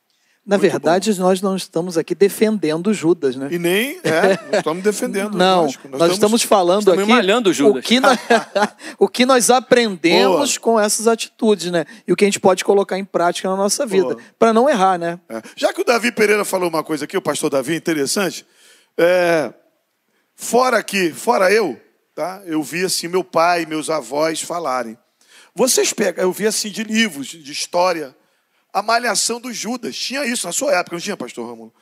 Na 0.47 0.59
verdade, 0.59 1.19
nós 1.19 1.41
não 1.41 1.57
estamos 1.57 1.97
aqui 1.97 2.15
defendendo 2.15 2.93
Judas, 2.93 3.35
né? 3.35 3.49
E 3.51 3.59
nem, 3.59 3.99
é, 4.05 4.39
não 4.53 4.59
estamos 4.59 4.85
defendendo. 4.85 5.39
Não, 5.39 5.63
lógico. 5.63 5.89
nós, 5.89 6.13
estamos 6.13 6.43
falando 6.43 6.81
estamos 6.81 7.03
aqui 7.03 7.11
malhando 7.11 7.49
o 7.49 7.53
Judas. 7.53 7.83
O, 7.83 7.87
que 7.87 7.99
nós, 7.99 8.19
o 8.99 9.09
que 9.09 9.25
nós 9.25 9.49
aprendemos 9.49 10.59
com 10.59 10.79
essas 10.79 11.09
atitudes, 11.09 11.73
né? 11.73 11.87
E 12.07 12.13
o 12.13 12.17
que 12.17 12.25
a 12.25 12.29
gente 12.29 12.41
pode 12.41 12.63
colocar 12.63 12.99
em 12.99 13.07
prática 13.07 13.49
na 13.49 13.57
nossa 13.57 13.87
vida, 13.87 14.09
Boa. 14.09 14.21
para 14.39 14.53
não 14.53 14.69
errar, 14.69 14.99
né? 14.99 15.19
É. 15.31 15.41
Já 15.57 15.73
que 15.73 15.81
o 15.81 15.85
Davi 15.85 16.13
Pereira 16.13 16.45
falou 16.45 16.69
uma 16.69 16.85
coisa 16.85 17.07
aqui, 17.07 17.17
o 17.17 17.23
pastor 17.23 17.49
Davi, 17.49 17.75
interessante. 17.75 18.45
é, 18.99 19.51
fora 20.37 20.77
aqui, 20.77 21.11
fora 21.11 21.51
eu, 21.51 21.81
tá? 22.15 22.43
Eu 22.47 22.63
vi 22.63 22.85
assim 22.85 23.09
meu 23.09 23.25
pai 23.25 23.63
e 23.63 23.67
meus 23.67 23.91
avós 23.91 24.41
falarem. 24.41 24.97
Vocês 25.55 25.93
pegam, 25.93 26.25
eu 26.25 26.33
vi 26.33 26.47
assim 26.47 26.71
de 26.71 26.83
livros, 26.83 27.29
de 27.29 27.53
história, 27.53 28.15
a 28.73 28.83
malhação 28.83 29.41
do 29.41 29.53
Judas. 29.53 29.97
Tinha 29.97 30.25
isso 30.27 30.47
na 30.47 30.53
sua 30.53 30.73
época, 30.75 30.97
não 30.97 31.01
tinha, 31.01 31.17
pastor 31.17 31.47
Romulo? 31.49 31.73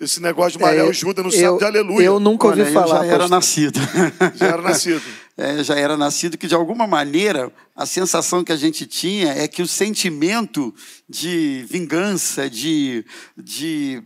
Esse 0.00 0.20
negócio 0.20 0.58
de 0.58 0.64
malhar 0.64 0.84
É, 0.84 0.88
o 0.88 0.92
Judas 0.92 1.24
no 1.24 1.30
eu- 1.30 1.38
sábado 1.40 1.58
de 1.58 1.64
aleluia. 1.64 2.04
eu 2.04 2.18
nunca 2.18 2.48
ouvi 2.48 2.60
Olha, 2.62 2.68
eu 2.68 2.72
falar. 2.74 2.98
já 2.98 3.04
era 3.06 3.18
pastor. 3.18 3.30
nascido. 3.30 3.80
Já 4.36 4.46
era 4.48 4.62
nascido. 4.62 5.02
é, 5.38 5.62
já 5.64 5.74
era 5.78 5.96
nascido, 5.96 6.36
que 6.36 6.46
de 6.48 6.54
alguma 6.54 6.86
maneira 6.88 7.52
a 7.76 7.86
sensação 7.86 8.42
que 8.42 8.50
a 8.52 8.56
gente 8.56 8.84
tinha 8.86 9.32
é 9.32 9.46
que 9.46 9.62
o 9.62 9.66
sentimento 9.68 10.74
de 11.08 11.64
vingança, 11.70 12.50
de, 12.50 13.04
de 13.36 14.02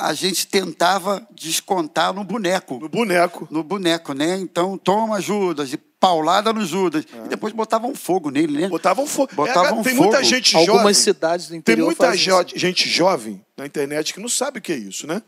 a 0.00 0.14
gente 0.14 0.46
tentava 0.46 1.26
descontar 1.30 2.12
no 2.12 2.24
boneco. 2.24 2.78
No 2.80 2.88
boneco. 2.88 3.48
No 3.50 3.62
boneco, 3.62 4.12
né? 4.12 4.38
Então, 4.38 4.78
toma 4.78 5.20
Judas, 5.20 5.72
e 5.72 5.76
paulada 5.76 6.52
no 6.52 6.64
Judas. 6.64 7.04
É. 7.12 7.26
E 7.26 7.28
depois 7.28 7.52
botavam 7.52 7.94
fogo 7.94 8.30
nele, 8.30 8.62
né? 8.62 8.68
Botavam 8.68 9.06
fogo. 9.06 9.32
Botavam 9.34 9.80
é, 9.80 9.82
tem 9.84 9.94
fogo. 9.94 10.08
muita 10.08 10.24
gente 10.24 10.56
Algumas 10.56 10.78
jovem. 10.80 10.94
cidades 10.94 11.48
do 11.48 11.56
interior 11.56 11.94
Tem 11.94 11.96
muita 11.96 12.16
jo 12.16 12.40
isso. 12.42 12.58
gente 12.58 12.88
jovem 12.88 13.44
na 13.56 13.66
internet 13.66 14.12
que 14.12 14.20
não 14.20 14.28
sabe 14.28 14.58
o 14.58 14.62
que 14.62 14.72
é 14.72 14.76
isso, 14.76 15.06
né? 15.06 15.22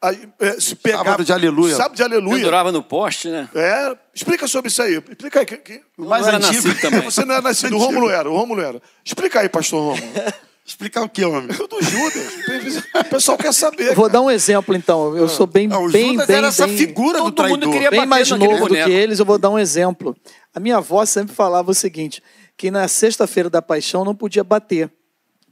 Aí, 0.00 0.28
é, 0.38 0.60
se 0.60 0.76
pegava, 0.76 1.04
Sábado 1.04 1.24
de 1.24 1.32
aleluia. 1.32 1.74
Sábado 1.74 1.96
de 1.96 2.02
aleluia. 2.02 2.36
Pendurava 2.36 2.70
no 2.70 2.82
poste, 2.82 3.28
né? 3.28 3.48
É, 3.52 3.96
explica 4.14 4.46
sobre 4.46 4.70
isso 4.70 4.80
aí. 4.80 4.94
Explica 4.94 5.40
aí. 5.40 5.46
Que, 5.46 5.56
que... 5.56 5.80
Mais 5.96 6.22
Não 6.22 6.28
era 6.28 6.36
antigo. 6.36 6.68
nascido 6.68 6.80
também. 6.80 7.00
Você 7.02 7.24
não 7.24 7.34
era 7.34 7.42
nascido, 7.42 7.76
o. 7.76 7.78
Rômulo 7.78 8.08
era, 8.08 8.30
o 8.30 8.36
Rômulo 8.36 8.60
era. 8.60 8.80
Explica 9.04 9.40
aí, 9.40 9.48
pastor 9.48 9.96
Rômulo. 9.96 10.02
Explicar 10.68 11.02
o 11.02 11.08
que, 11.08 11.24
homem? 11.24 11.48
Eu 11.58 11.66
do 11.66 11.82
Judas. 11.82 12.84
O 12.94 13.04
pessoal 13.04 13.38
quer 13.38 13.54
saber. 13.54 13.88
Eu 13.88 13.94
vou 13.94 14.04
cara. 14.04 14.12
dar 14.12 14.20
um 14.20 14.30
exemplo, 14.30 14.76
então. 14.76 15.16
Eu 15.16 15.26
sou 15.26 15.46
bem, 15.46 15.66
Ah, 15.72 15.78
o 15.78 15.90
bem, 15.90 16.12
Judas 16.12 16.26
bem, 16.26 16.36
era 16.36 16.48
essa 16.48 16.66
bem, 16.66 16.76
figura 16.76 17.18
do 17.18 17.32
Todo 17.32 17.48
mundo 17.48 17.60
traidor. 17.60 17.72
queria 17.72 17.90
bem 17.90 18.00
bater 18.00 18.08
mais 18.08 18.30
novo 18.30 18.44
do 18.52 18.58
boneco. 18.68 18.86
que 18.86 18.92
eles. 18.94 19.18
Eu 19.18 19.24
vou 19.24 19.38
dar 19.38 19.48
um 19.48 19.58
exemplo. 19.58 20.14
A 20.54 20.60
minha 20.60 20.76
avó 20.76 21.04
sempre 21.06 21.34
falava 21.34 21.70
o 21.70 21.74
seguinte, 21.74 22.22
que 22.56 22.70
na 22.70 22.86
sexta-feira 22.86 23.48
da 23.48 23.62
paixão 23.62 24.04
não 24.04 24.14
podia 24.14 24.44
bater. 24.44 24.90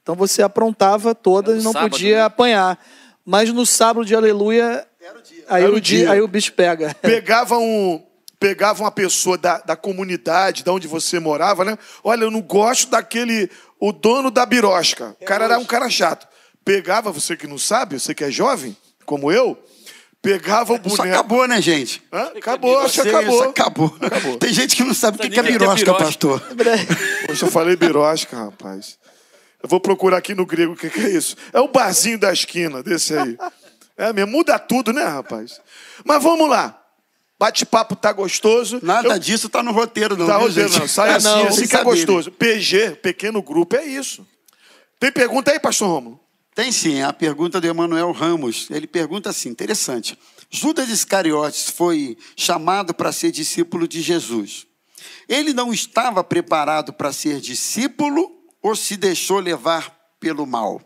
Então 0.02 0.14
você 0.14 0.42
aprontava 0.42 1.14
toda 1.14 1.52
Era 1.52 1.61
e 1.61 1.64
não 1.64 1.72
sábado, 1.72 1.90
podia 1.92 2.16
né? 2.16 2.22
apanhar. 2.22 2.79
Mas 3.24 3.50
no 3.52 3.64
sábado 3.64 4.05
de 4.05 4.14
aleluia, 4.14 4.87
aí, 5.48 5.62
Era 5.64 5.72
o 5.72 5.76
o 5.76 5.81
dia, 5.81 5.98
dia. 6.00 6.11
aí 6.12 6.20
o 6.20 6.29
bicho 6.29 6.52
pega. 6.52 6.94
Pegava 7.00 7.57
um. 7.59 8.05
Pegava 8.38 8.83
uma 8.85 8.90
pessoa 8.92 9.38
da, 9.38 9.59
da 9.61 9.74
comunidade, 9.74 10.62
da 10.62 10.70
onde 10.70 10.87
você 10.87 11.18
morava, 11.18 11.64
né? 11.64 11.79
Olha, 12.05 12.24
eu 12.24 12.31
não 12.31 12.42
gosto 12.42 12.90
daquele. 12.90 13.50
O 13.79 13.93
dono 13.93 14.31
da 14.31 14.47
birosca. 14.47 15.17
O 15.21 15.25
cara 15.25 15.45
era 15.45 15.59
um 15.59 15.65
cara 15.65 15.89
chato. 15.91 16.27
Pegava, 16.65 17.12
você 17.12 17.37
que 17.37 17.47
não 17.47 17.59
sabe, 17.59 17.99
você 18.01 18.15
que 18.15 18.25
é 18.25 18.31
jovem, 18.31 18.77
como 19.05 19.31
eu, 19.31 19.57
pegava 20.21 20.73
o 20.73 20.77
Isso 20.77 20.97
boneco. 20.97 21.15
acabou, 21.15 21.47
né, 21.47 21.62
gente? 21.62 22.03
Hã? 22.12 22.33
Acabou, 22.37 22.79
acho 22.81 23.03
que 23.03 23.09
acabou. 23.09 23.35
Isso 23.41 23.49
acabou. 23.51 23.97
Acabou. 24.01 24.37
Tem 24.39 24.53
gente 24.53 24.75
que 24.75 24.83
não 24.83 24.95
sabe 24.95 25.19
o 25.19 25.21
que, 25.21 25.31
que 25.31 25.39
é 25.39 25.43
que 25.43 25.49
é 25.49 25.53
birosca, 25.53 25.85
birosca. 25.85 26.05
pastor. 26.05 26.43
Poxa, 27.27 27.47
eu 27.47 27.51
falei 27.51 27.77
birosca, 27.77 28.37
rapaz. 28.37 28.99
Eu 29.62 29.69
vou 29.69 29.81
procurar 29.81 30.17
aqui 30.19 30.35
no 30.35 30.45
grego 30.45 30.73
o 30.73 30.77
que, 30.77 30.91
que 30.91 31.01
é 31.01 31.11
isso. 31.11 31.37
É 31.53 31.61
o 31.61 31.69
barzinho 31.69 32.19
da 32.19 32.33
esquina, 32.33 32.83
desse 32.83 33.17
aí. 33.17 33.37
É 33.97 34.12
mesmo, 34.12 34.33
muda 34.33 34.59
tudo, 34.59 34.93
né, 34.93 35.05
rapaz? 35.05 35.61
Mas 36.05 36.23
vamos 36.23 36.49
lá. 36.49 36.81
Bate-papo 37.38 37.94
tá 37.94 38.12
gostoso. 38.12 38.81
Nada 38.83 39.09
Eu- 39.14 39.18
disso 39.18 39.49
tá 39.49 39.62
no 39.62 39.72
roteiro, 39.72 40.16
não. 40.16 40.27
Tá 40.27 40.38
viu, 40.38 40.49
roteiro, 40.49 40.68
gente? 40.70 40.81
não. 40.81 40.88
Sai 40.88 41.11
É, 41.11 41.14
assim, 41.16 41.27
não, 41.27 41.46
assim 41.49 41.66
que 41.68 41.77
é 41.77 41.85
gostoso. 41.85 42.31
PG, 42.33 42.96
pequeno 43.03 43.42
grupo, 43.42 43.77
é 43.77 43.85
isso. 43.85 44.27
Tem 44.99 45.12
pergunta 45.12 45.51
aí, 45.53 45.61
pastor 45.61 45.88
Romulo? 45.88 46.18
Tem 46.55 46.72
sim, 46.72 47.03
a 47.03 47.12
pergunta 47.12 47.61
do 47.61 47.66
Emanuel 47.66 48.11
Ramos. 48.12 48.68
Ele 48.70 48.87
pergunta 48.87 49.29
assim, 49.29 49.51
interessante. 49.51 50.18
Judas 50.51 50.88
Iscariotes 50.88 51.68
foi 51.68 52.16
chamado 52.35 52.94
para 52.94 53.12
ser 53.12 53.31
discípulo 53.31 53.87
de 53.87 54.01
Jesus. 54.01 54.66
Ele 55.29 55.53
não 55.53 55.72
estava 55.75 56.25
preparado 56.25 56.94
para 56.94 57.12
ser 57.12 57.40
discípulo 57.40 58.31
ou 58.62 58.75
se 58.75 58.96
deixou 58.96 59.38
levar 59.40 59.94
pelo 60.18 60.46
mal? 60.46 60.81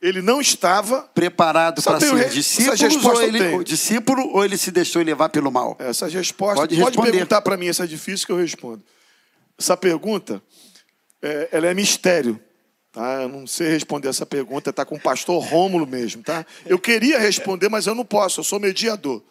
Ele 0.00 0.22
não 0.22 0.40
estava. 0.40 1.02
Preparado 1.14 1.82
para 1.82 2.00
ser 2.00 2.28
discípulo 2.30 2.74
essa 2.74 2.84
resposta 2.88 3.18
ou, 3.18 3.22
ele, 3.22 3.64
discípulo 3.64 4.28
ou 4.32 4.44
ele 4.44 4.56
se 4.56 4.70
deixou 4.70 5.02
levar 5.02 5.28
pelo 5.28 5.50
mal? 5.50 5.76
Essas 5.78 6.12
respostas. 6.14 6.60
Pode 6.60 6.74
Pode, 6.76 6.86
responder. 6.90 7.10
perguntar 7.12 7.42
para 7.42 7.56
mim, 7.56 7.68
essa 7.68 7.84
é 7.84 7.86
difícil 7.86 8.26
que 8.26 8.32
eu 8.32 8.36
respondo. 8.38 8.82
Essa 9.58 9.76
pergunta, 9.76 10.42
é, 11.22 11.48
ela 11.52 11.66
é 11.66 11.74
mistério. 11.74 12.40
Tá? 12.92 13.22
Eu 13.22 13.28
não 13.28 13.46
sei 13.46 13.68
responder 13.68 14.08
essa 14.08 14.26
pergunta, 14.26 14.72
tá 14.72 14.84
com 14.84 14.96
o 14.96 15.00
pastor 15.00 15.40
Rômulo 15.44 15.86
mesmo, 15.86 16.22
tá? 16.24 16.44
Eu 16.66 16.78
queria 16.78 17.18
responder, 17.20 17.68
mas 17.68 17.86
eu 17.86 17.94
não 17.94 18.04
posso, 18.04 18.40
eu 18.40 18.44
sou 18.44 18.58
mediador. 18.58 19.22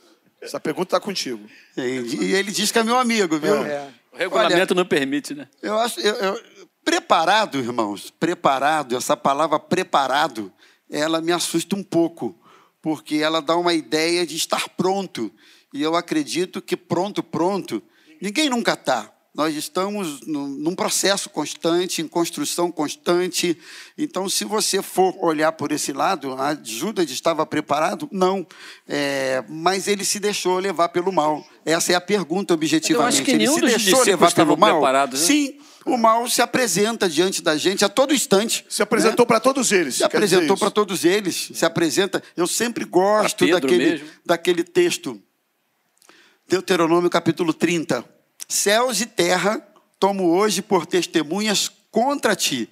Essa 0.41 0.59
pergunta 0.61 0.95
está 0.95 0.99
contigo. 0.99 1.41
E 1.75 1.81
e 1.81 2.33
ele 2.35 2.51
diz 2.53 2.71
que 2.71 2.79
é 2.79 2.83
meu 2.83 2.97
amigo, 2.97 3.37
viu? 3.37 3.55
É. 3.65 3.89
O 4.13 4.17
regulamento 4.17 4.73
não 4.73 4.85
permite, 4.85 5.33
né? 5.33 5.47
Eu 5.61 5.77
acho. 5.77 5.99
eu- 5.99 6.15
eu- 6.15 6.41
preparado, 6.85 7.57
irmãos, 7.59 8.13
preparado, 8.17 8.95
essa 8.95 9.17
palavra 9.17 9.59
preparado, 9.59 10.51
ela 10.89 11.21
me 11.21 11.31
assusta 11.31 11.75
um 11.75 11.83
pouco, 11.83 12.35
porque 12.81 13.17
ela 13.17 13.41
dá 13.41 13.55
uma 13.55 13.73
ideia 13.73 14.25
de 14.25 14.35
estar 14.35 14.67
pronto. 14.69 15.31
E 15.73 15.81
eu 15.81 15.95
acredito 15.95 16.61
que 16.61 16.75
pronto, 16.75 17.21
pronto, 17.21 17.81
ninguém 18.21 18.49
nunca 18.49 18.73
está. 18.73 19.13
Nós 19.33 19.55
estamos 19.55 20.21
num 20.25 20.75
processo 20.75 21.29
constante, 21.29 22.01
em 22.01 22.07
construção 22.07 22.71
constante. 22.71 23.57
Então, 23.97 24.27
se 24.27 24.43
você 24.43 24.81
for 24.81 25.15
olhar 25.23 25.51
por 25.51 25.71
esse 25.71 25.93
lado, 25.93 26.33
a 26.33 26.57
Judas 26.61 27.09
estava 27.11 27.45
preparado? 27.45 28.09
Não. 28.11 28.45
É, 28.87 29.43
mas 29.47 29.87
ele 29.87 30.03
se 30.03 30.19
deixou 30.19 30.57
levar 30.57 30.89
pelo 30.89 31.13
mal. 31.13 31.45
Essa 31.63 31.93
é 31.93 31.95
a 31.95 32.01
pergunta 32.01 32.53
objetivamente. 32.53 33.21
que 33.23 33.31
ele 33.31 33.47
se 33.47 33.61
deixou 33.61 34.03
levar 34.03 34.33
pelo 34.33 34.57
mal? 34.57 34.81
né? 35.17 35.23
Sim. 35.23 35.59
O 35.85 35.97
mal 35.97 36.27
se 36.27 36.41
apresenta 36.41 37.09
diante 37.09 37.41
da 37.41 37.57
gente 37.57 37.85
a 37.85 37.89
todo 37.89 38.13
instante. 38.13 38.65
Se 38.69 38.83
apresentou 38.83 39.25
né? 39.25 39.27
para 39.27 39.39
todos 39.39 39.71
eles. 39.71 39.95
Se 39.95 40.03
apresentou 40.03 40.57
para 40.57 40.69
todos 40.69 41.05
eles. 41.05 41.51
Se 41.53 41.65
apresenta. 41.65 42.21
Eu 42.35 42.47
sempre 42.47 42.83
gosto 42.85 43.47
daquele, 43.47 43.77
mesmo. 43.77 44.07
daquele 44.25 44.63
texto. 44.63 45.21
Deuteronômio 46.47 47.09
capítulo 47.09 47.53
30. 47.53 48.03
Céus 48.47 48.99
e 48.99 49.05
terra 49.05 49.65
tomo 49.99 50.31
hoje 50.31 50.61
por 50.61 50.85
testemunhas 50.85 51.69
contra 51.91 52.35
ti, 52.35 52.69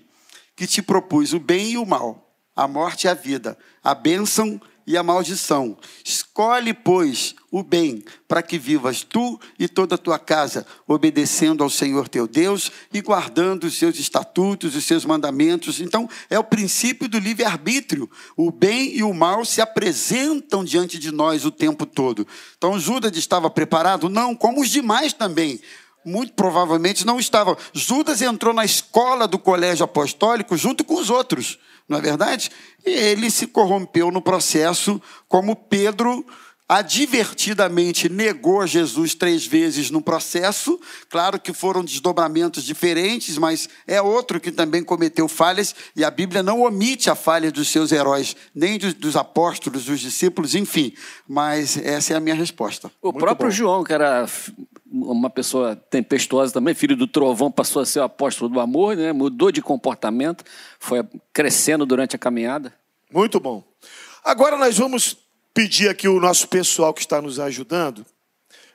que 0.56 0.65
te 0.65 0.82
propus 0.82 1.34
o 1.34 1.39
bem 1.39 1.72
e 1.72 1.78
o 1.78 1.86
mal, 1.86 2.34
a 2.56 2.67
morte 2.67 3.06
e 3.06 3.08
a 3.10 3.13
vida, 3.13 3.58
a 3.84 3.93
bênção 3.93 4.60
e 4.88 4.95
a 4.95 5.04
maldição. 5.04 5.78
Escolhe, 6.04 6.73
pois, 6.73 7.36
o 7.52 7.62
bem, 7.62 8.02
para 8.26 8.41
que 8.41 8.58
vivas 8.58 9.04
tu 9.04 9.38
e 9.60 9.67
toda 9.67 9.95
a 9.95 9.97
tua 9.97 10.17
casa, 10.17 10.65
obedecendo 10.88 11.62
ao 11.62 11.69
Senhor 11.69 12.08
teu 12.08 12.26
Deus 12.26 12.71
e 12.93 13.02
guardando 13.02 13.65
os 13.65 13.78
seus 13.78 14.00
estatutos, 14.00 14.76
os 14.76 14.86
seus 14.86 15.04
mandamentos. 15.04 15.82
Então, 15.82 16.10
é 16.30 16.39
o 16.39 16.43
princípio 16.43 17.10
do 17.10 17.19
livre-arbítrio. 17.19 18.10
O 18.38 18.50
bem 18.50 18.95
e 18.95 19.04
o 19.04 19.13
mal 19.13 19.43
se 19.43 19.60
apresentam 19.60 20.63
diante 20.63 20.97
de 20.97 21.12
nós 21.12 21.43
o 21.43 21.52
tempo 21.52 21.86
todo. 21.86 22.26
Então, 22.58 22.80
Judas 22.80 23.15
estava 23.17 23.50
preparado? 23.50 24.08
Não, 24.08 24.34
como 24.34 24.62
os 24.62 24.69
demais 24.69 25.12
também 25.12 25.60
muito 26.08 26.34
provavelmente 26.34 27.06
não 27.06 27.20
estava. 27.20 27.58
Judas 27.74 28.22
entrou 28.22 28.54
na 28.54 28.63
escola 28.63 29.28
do 29.28 29.38
colégio 29.38 29.84
apostólico 29.84 30.56
junto 30.56 30.84
com 30.86 30.96
os 30.96 31.10
outros, 31.10 31.60
não 31.88 31.98
é 31.98 32.02
verdade? 32.02 32.50
E 32.86 32.89
ele 32.89 33.30
se 33.30 33.46
corrompeu 33.46 34.10
no 34.10 34.22
processo, 34.22 35.02
como 35.28 35.54
Pedro 35.54 36.26
advertidamente 36.70 38.10
negou 38.10 38.67
Jesus 38.67 39.15
três 39.15 39.46
vezes 39.46 39.89
no 39.89 40.02
processo. 40.02 40.80
Claro 41.10 41.39
que 41.39 41.54
foram 41.54 41.84
desdobramentos 41.84 42.63
diferentes, 42.63 43.38
mas 43.38 43.70
é 43.88 44.02
outro 44.02 44.39
que 44.39 44.52
também 44.52 44.84
cometeu 44.84 45.28
falhas, 45.28 45.74
e 45.96 46.04
a 46.04 46.12
Bíblia 46.12 46.43
não 46.43 46.62
omite 46.62 47.10
a 47.10 47.15
falha 47.15 47.52
dos 47.52 47.70
seus 47.70 47.91
heróis, 47.91 48.36
nem 48.54 48.78
dos, 48.78 48.93
dos 48.93 49.15
apóstolos, 49.15 49.86
dos 49.86 50.00
discípulos, 50.00 50.56
enfim. 50.56 50.93
Mas 51.28 51.78
essa 51.78 52.13
é 52.13 52.17
a 52.17 52.20
minha 52.20 52.36
resposta. 52.36 52.91
O 53.02 53.13
próprio 53.13 53.50
João, 53.50 53.84
que 53.84 53.93
era 53.93 54.28
uma 55.03 55.29
pessoa 55.29 55.75
tempestuosa 55.75 56.53
também, 56.53 56.73
filho 56.73 56.95
do 56.95 57.07
trovão, 57.07 57.51
passou 57.51 57.81
a 57.81 57.86
ser 57.86 57.99
o 57.99 58.03
apóstolo 58.03 58.49
do 58.49 58.60
amor, 58.60 58.95
né? 58.95 59.12
mudou 59.13 59.51
de 59.51 59.62
comportamento, 59.62 60.43
foi 60.79 61.03
crescendo 61.33 61.86
durante 61.86 62.15
a 62.15 62.19
caminhada. 62.19 62.73
Muito 63.12 63.39
bom. 63.39 63.63
Agora 64.23 64.57
nós 64.57 64.77
vamos 64.77 65.17
pedir 65.53 65.89
aqui 65.89 66.07
o 66.07 66.19
nosso 66.19 66.47
pessoal 66.47 66.93
que 66.93 67.01
está 67.01 67.21
nos 67.21 67.39
ajudando 67.39 68.05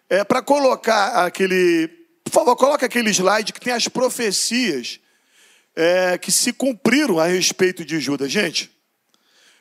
é, 0.09 0.25
para 0.25 0.43
colocar 0.43 1.25
aquele. 1.25 1.89
Por 2.25 2.33
favor, 2.33 2.57
coloca 2.57 2.87
aquele 2.87 3.11
slide 3.11 3.53
que 3.53 3.61
tem 3.61 3.73
as 3.73 3.89
profecias 3.89 5.01
é, 5.75 6.19
que 6.19 6.31
se 6.31 6.53
cumpriram 6.53 7.19
a 7.19 7.27
respeito 7.27 7.85
de 7.85 7.99
Judas. 8.01 8.31
Gente, 8.31 8.71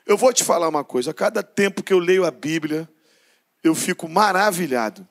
eu 0.05 0.17
vou 0.17 0.33
te 0.33 0.43
falar 0.43 0.67
uma 0.67 0.83
coisa: 0.83 1.11
a 1.11 1.13
cada 1.13 1.43
tempo 1.43 1.83
que 1.83 1.93
eu 1.93 1.99
leio 1.99 2.25
a 2.25 2.31
Bíblia, 2.31 2.89
eu 3.63 3.75
fico 3.75 4.09
maravilhado. 4.09 5.07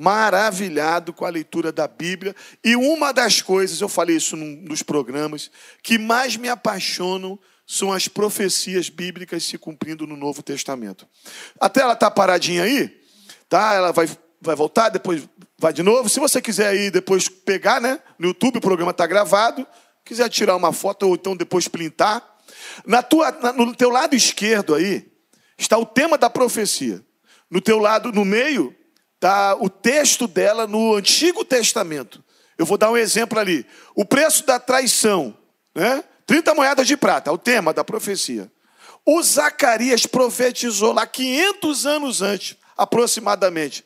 Maravilhado 0.00 1.12
com 1.12 1.26
a 1.26 1.28
leitura 1.28 1.70
da 1.70 1.86
Bíblia. 1.86 2.34
E 2.64 2.74
uma 2.74 3.12
das 3.12 3.42
coisas, 3.42 3.82
eu 3.82 3.88
falei 3.88 4.16
isso 4.16 4.34
num 4.34 4.64
dos 4.64 4.82
programas, 4.82 5.50
que 5.82 5.98
mais 5.98 6.38
me 6.38 6.48
apaixonam 6.48 7.38
são 7.66 7.92
as 7.92 8.08
profecias 8.08 8.88
bíblicas 8.88 9.44
se 9.44 9.58
cumprindo 9.58 10.06
no 10.06 10.16
Novo 10.16 10.42
Testamento. 10.42 11.06
A 11.60 11.68
tela 11.68 11.92
está 11.92 12.10
paradinha 12.10 12.62
aí, 12.62 12.98
tá? 13.46 13.74
Ela 13.74 13.92
vai, 13.92 14.08
vai 14.40 14.56
voltar, 14.56 14.88
depois 14.88 15.28
vai 15.58 15.72
de 15.72 15.82
novo. 15.82 16.08
Se 16.08 16.18
você 16.18 16.40
quiser 16.40 16.68
aí 16.68 16.90
depois 16.90 17.28
pegar, 17.28 17.78
né? 17.78 18.00
No 18.18 18.28
YouTube 18.28 18.56
o 18.56 18.62
programa 18.62 18.92
está 18.92 19.06
gravado. 19.06 19.66
Quiser 20.02 20.30
tirar 20.30 20.56
uma 20.56 20.72
foto 20.72 21.06
ou 21.06 21.14
então 21.14 21.36
depois 21.36 21.68
printar. 21.68 22.26
Na 22.86 23.02
tua, 23.02 23.30
no 23.52 23.74
teu 23.74 23.90
lado 23.90 24.16
esquerdo 24.16 24.74
aí 24.74 25.06
está 25.58 25.76
o 25.76 25.84
tema 25.84 26.16
da 26.16 26.30
profecia. 26.30 27.04
No 27.50 27.60
teu 27.60 27.78
lado, 27.78 28.12
no 28.12 28.24
meio, 28.24 28.74
tá 29.20 29.54
o 29.60 29.68
texto 29.68 30.26
dela 30.26 30.66
no 30.66 30.96
Antigo 30.96 31.44
Testamento. 31.44 32.24
Eu 32.56 32.64
vou 32.64 32.78
dar 32.78 32.90
um 32.90 32.96
exemplo 32.96 33.38
ali. 33.38 33.66
O 33.94 34.04
preço 34.04 34.44
da 34.44 34.58
traição, 34.58 35.36
né? 35.74 36.02
30 36.26 36.54
moedas 36.54 36.86
de 36.86 36.96
prata, 36.96 37.30
é 37.30 37.32
o 37.32 37.38
tema 37.38 37.72
da 37.72 37.84
profecia. 37.84 38.50
O 39.04 39.22
Zacarias 39.22 40.06
profetizou 40.06 40.92
lá 40.92 41.06
500 41.06 41.86
anos 41.86 42.22
antes, 42.22 42.56
aproximadamente. 42.76 43.84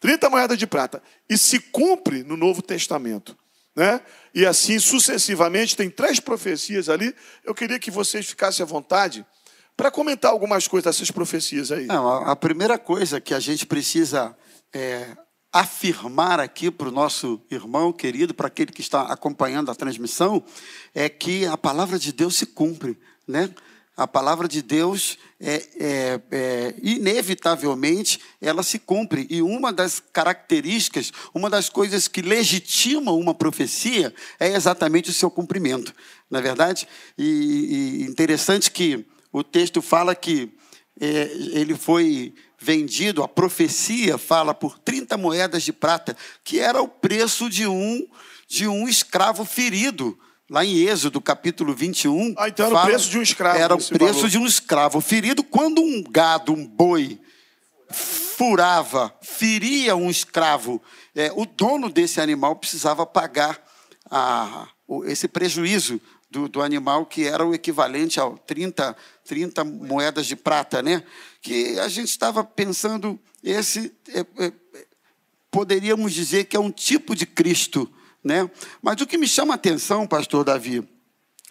30 0.00 0.30
moedas 0.30 0.58
de 0.58 0.66
prata. 0.66 1.02
E 1.28 1.36
se 1.36 1.58
cumpre 1.58 2.22
no 2.22 2.36
Novo 2.36 2.62
Testamento. 2.62 3.36
Né? 3.76 4.00
E 4.34 4.46
assim 4.46 4.78
sucessivamente, 4.78 5.76
tem 5.76 5.90
três 5.90 6.20
profecias 6.20 6.88
ali. 6.88 7.14
Eu 7.44 7.54
queria 7.54 7.78
que 7.78 7.90
vocês 7.90 8.26
ficassem 8.26 8.62
à 8.62 8.66
vontade 8.66 9.24
para 9.76 9.90
comentar 9.90 10.30
algumas 10.30 10.68
coisas 10.68 10.94
dessas 10.94 11.10
profecias 11.10 11.72
aí. 11.72 11.86
Não, 11.86 12.28
a 12.28 12.36
primeira 12.36 12.78
coisa 12.78 13.20
que 13.20 13.34
a 13.34 13.40
gente 13.40 13.66
precisa 13.66 14.36
é, 14.74 15.16
afirmar 15.52 16.40
aqui 16.40 16.68
para 16.68 16.88
o 16.88 16.92
nosso 16.92 17.40
irmão 17.48 17.92
querido, 17.92 18.34
para 18.34 18.48
aquele 18.48 18.72
que 18.72 18.80
está 18.80 19.02
acompanhando 19.02 19.70
a 19.70 19.74
transmissão, 19.74 20.42
é 20.92 21.08
que 21.08 21.46
a 21.46 21.56
palavra 21.56 21.96
de 21.96 22.12
Deus 22.12 22.34
se 22.34 22.46
cumpre, 22.46 22.98
né? 23.26 23.48
A 23.96 24.08
palavra 24.08 24.48
de 24.48 24.60
Deus, 24.60 25.16
é, 25.38 25.54
é, 25.78 26.20
é, 26.32 26.74
inevitavelmente, 26.82 28.18
ela 28.40 28.64
se 28.64 28.80
cumpre. 28.80 29.24
E 29.30 29.40
uma 29.40 29.72
das 29.72 30.02
características, 30.12 31.12
uma 31.32 31.48
das 31.48 31.68
coisas 31.68 32.08
que 32.08 32.20
legitimam 32.20 33.16
uma 33.16 33.32
profecia 33.32 34.12
é 34.40 34.48
exatamente 34.48 35.10
o 35.10 35.14
seu 35.14 35.30
cumprimento, 35.30 35.94
não 36.28 36.40
é 36.40 36.42
verdade? 36.42 36.88
E, 37.16 38.02
e 38.02 38.02
interessante 38.10 38.68
que 38.68 39.06
o 39.32 39.44
texto 39.44 39.80
fala 39.80 40.16
que 40.16 40.52
é, 41.00 41.30
ele 41.52 41.76
foi 41.76 42.34
vendido, 42.58 43.22
a 43.22 43.28
profecia 43.28 44.16
fala 44.18 44.54
por 44.54 44.78
30 44.78 45.16
moedas 45.16 45.62
de 45.62 45.72
prata, 45.72 46.16
que 46.42 46.58
era 46.58 46.80
o 46.80 46.88
preço 46.88 47.48
de 47.50 47.66
um, 47.66 48.06
de 48.48 48.66
um 48.66 48.88
escravo 48.88 49.44
ferido. 49.44 50.18
Lá 50.48 50.64
em 50.64 50.76
Êxodo, 50.76 51.20
capítulo 51.20 51.74
21. 51.74 52.34
Ah, 52.36 52.48
então 52.48 52.66
era 52.66 52.74
fala, 52.74 52.86
o 52.86 52.90
preço 52.90 53.10
de 53.10 53.18
um 53.18 53.22
escravo. 53.22 53.58
Era 53.58 53.74
o 53.74 53.78
preço 53.78 54.14
valor. 54.14 54.28
de 54.28 54.38
um 54.38 54.46
escravo 54.46 55.00
ferido. 55.00 55.42
Quando 55.42 55.80
um 55.80 56.02
gado, 56.02 56.52
um 56.52 56.66
boi, 56.66 57.18
furava, 57.90 59.14
feria 59.22 59.96
um 59.96 60.10
escravo, 60.10 60.82
é, 61.14 61.32
o 61.34 61.46
dono 61.46 61.88
desse 61.88 62.20
animal 62.20 62.56
precisava 62.56 63.06
pagar 63.06 63.62
a, 64.10 64.68
esse 65.06 65.28
prejuízo 65.28 66.00
do, 66.30 66.48
do, 66.48 66.62
animal, 66.62 67.06
que 67.06 67.26
era 67.26 67.44
o 67.44 67.54
equivalente 67.54 68.20
a 68.20 68.28
30, 68.28 68.96
30 69.24 69.64
moedas 69.64 70.26
de 70.26 70.36
prata, 70.36 70.82
né? 70.82 71.02
Que 71.44 71.78
a 71.78 71.88
gente 71.88 72.08
estava 72.08 72.42
pensando, 72.42 73.20
esse 73.42 73.92
é, 74.08 74.20
é, 74.44 74.52
poderíamos 75.50 76.14
dizer 76.14 76.44
que 76.44 76.56
é 76.56 76.60
um 76.60 76.70
tipo 76.70 77.14
de 77.14 77.26
Cristo, 77.26 77.92
né? 78.22 78.50
Mas 78.80 78.98
o 79.02 79.06
que 79.06 79.18
me 79.18 79.28
chama 79.28 79.52
a 79.52 79.56
atenção, 79.56 80.06
pastor 80.06 80.42
Davi, 80.42 80.82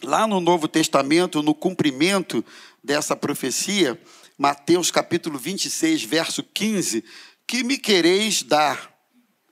lá 0.02 0.26
no 0.26 0.40
Novo 0.40 0.68
Testamento, 0.68 1.44
no 1.44 1.54
cumprimento 1.54 2.44
dessa 2.84 3.16
profecia, 3.16 4.02
Mateus 4.36 4.90
capítulo 4.90 5.38
26, 5.38 6.04
verso 6.06 6.42
15, 6.42 7.04
que 7.46 7.64
me 7.64 7.78
quereis 7.78 8.42
dar, 8.42 8.92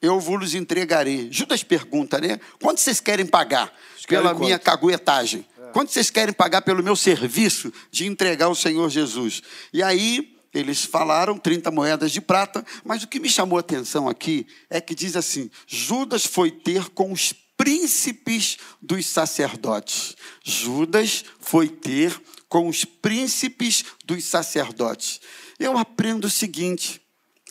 eu 0.02 0.20
vos 0.20 0.56
entregarei. 0.56 1.32
Judas 1.32 1.64
pergunta, 1.64 2.20
né? 2.20 2.40
Quanto 2.60 2.80
vocês 2.80 3.00
querem 3.00 3.28
pagar? 3.28 3.72
pela 4.08 4.34
minha 4.34 4.60
caguetagem? 4.60 5.46
Quanto 5.72 5.92
vocês 5.92 6.10
querem 6.10 6.34
pagar 6.34 6.62
pelo 6.62 6.84
meu 6.84 6.96
serviço 6.96 7.72
de 7.90 8.06
entregar 8.06 8.50
o 8.50 8.56
Senhor 8.56 8.90
Jesus? 8.90 9.42
E 9.74 9.82
aí 9.82 10.38
eles 10.54 10.84
falaram 10.84 11.38
30 11.38 11.72
moedas 11.72 12.12
de 12.12 12.20
prata, 12.20 12.66
mas 12.84 13.04
o 13.04 13.08
que 13.08 13.20
me 13.20 13.30
chamou 13.30 13.58
a 13.58 13.62
atenção 13.62 14.10
aqui 14.10 14.46
é 14.70 14.82
que 14.82 14.94
diz 14.94 15.16
assim: 15.16 15.50
Judas 15.66 16.26
foi 16.26 16.52
ter 16.52 16.90
com 16.90 17.12
os 17.12 17.34
príncipes 17.56 18.58
dos 18.82 19.06
sacerdotes. 19.06 20.16
Judas 20.44 21.24
foi 21.40 21.70
ter 21.70 22.20
com 22.50 22.68
os 22.68 22.84
príncipes 22.84 23.86
dos 24.04 24.26
sacerdotes. 24.26 25.22
Eu 25.58 25.78
aprendo 25.78 26.26
o 26.26 26.30
seguinte: 26.30 27.02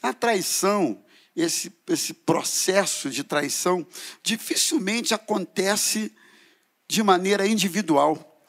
a 0.02 0.12
traição, 0.12 1.02
esse, 1.34 1.72
esse 1.88 2.12
processo 2.12 3.08
de 3.08 3.24
traição, 3.24 3.86
dificilmente 4.22 5.14
acontece 5.14 6.12
de 6.90 7.04
maneira 7.04 7.46
individual. 7.46 8.44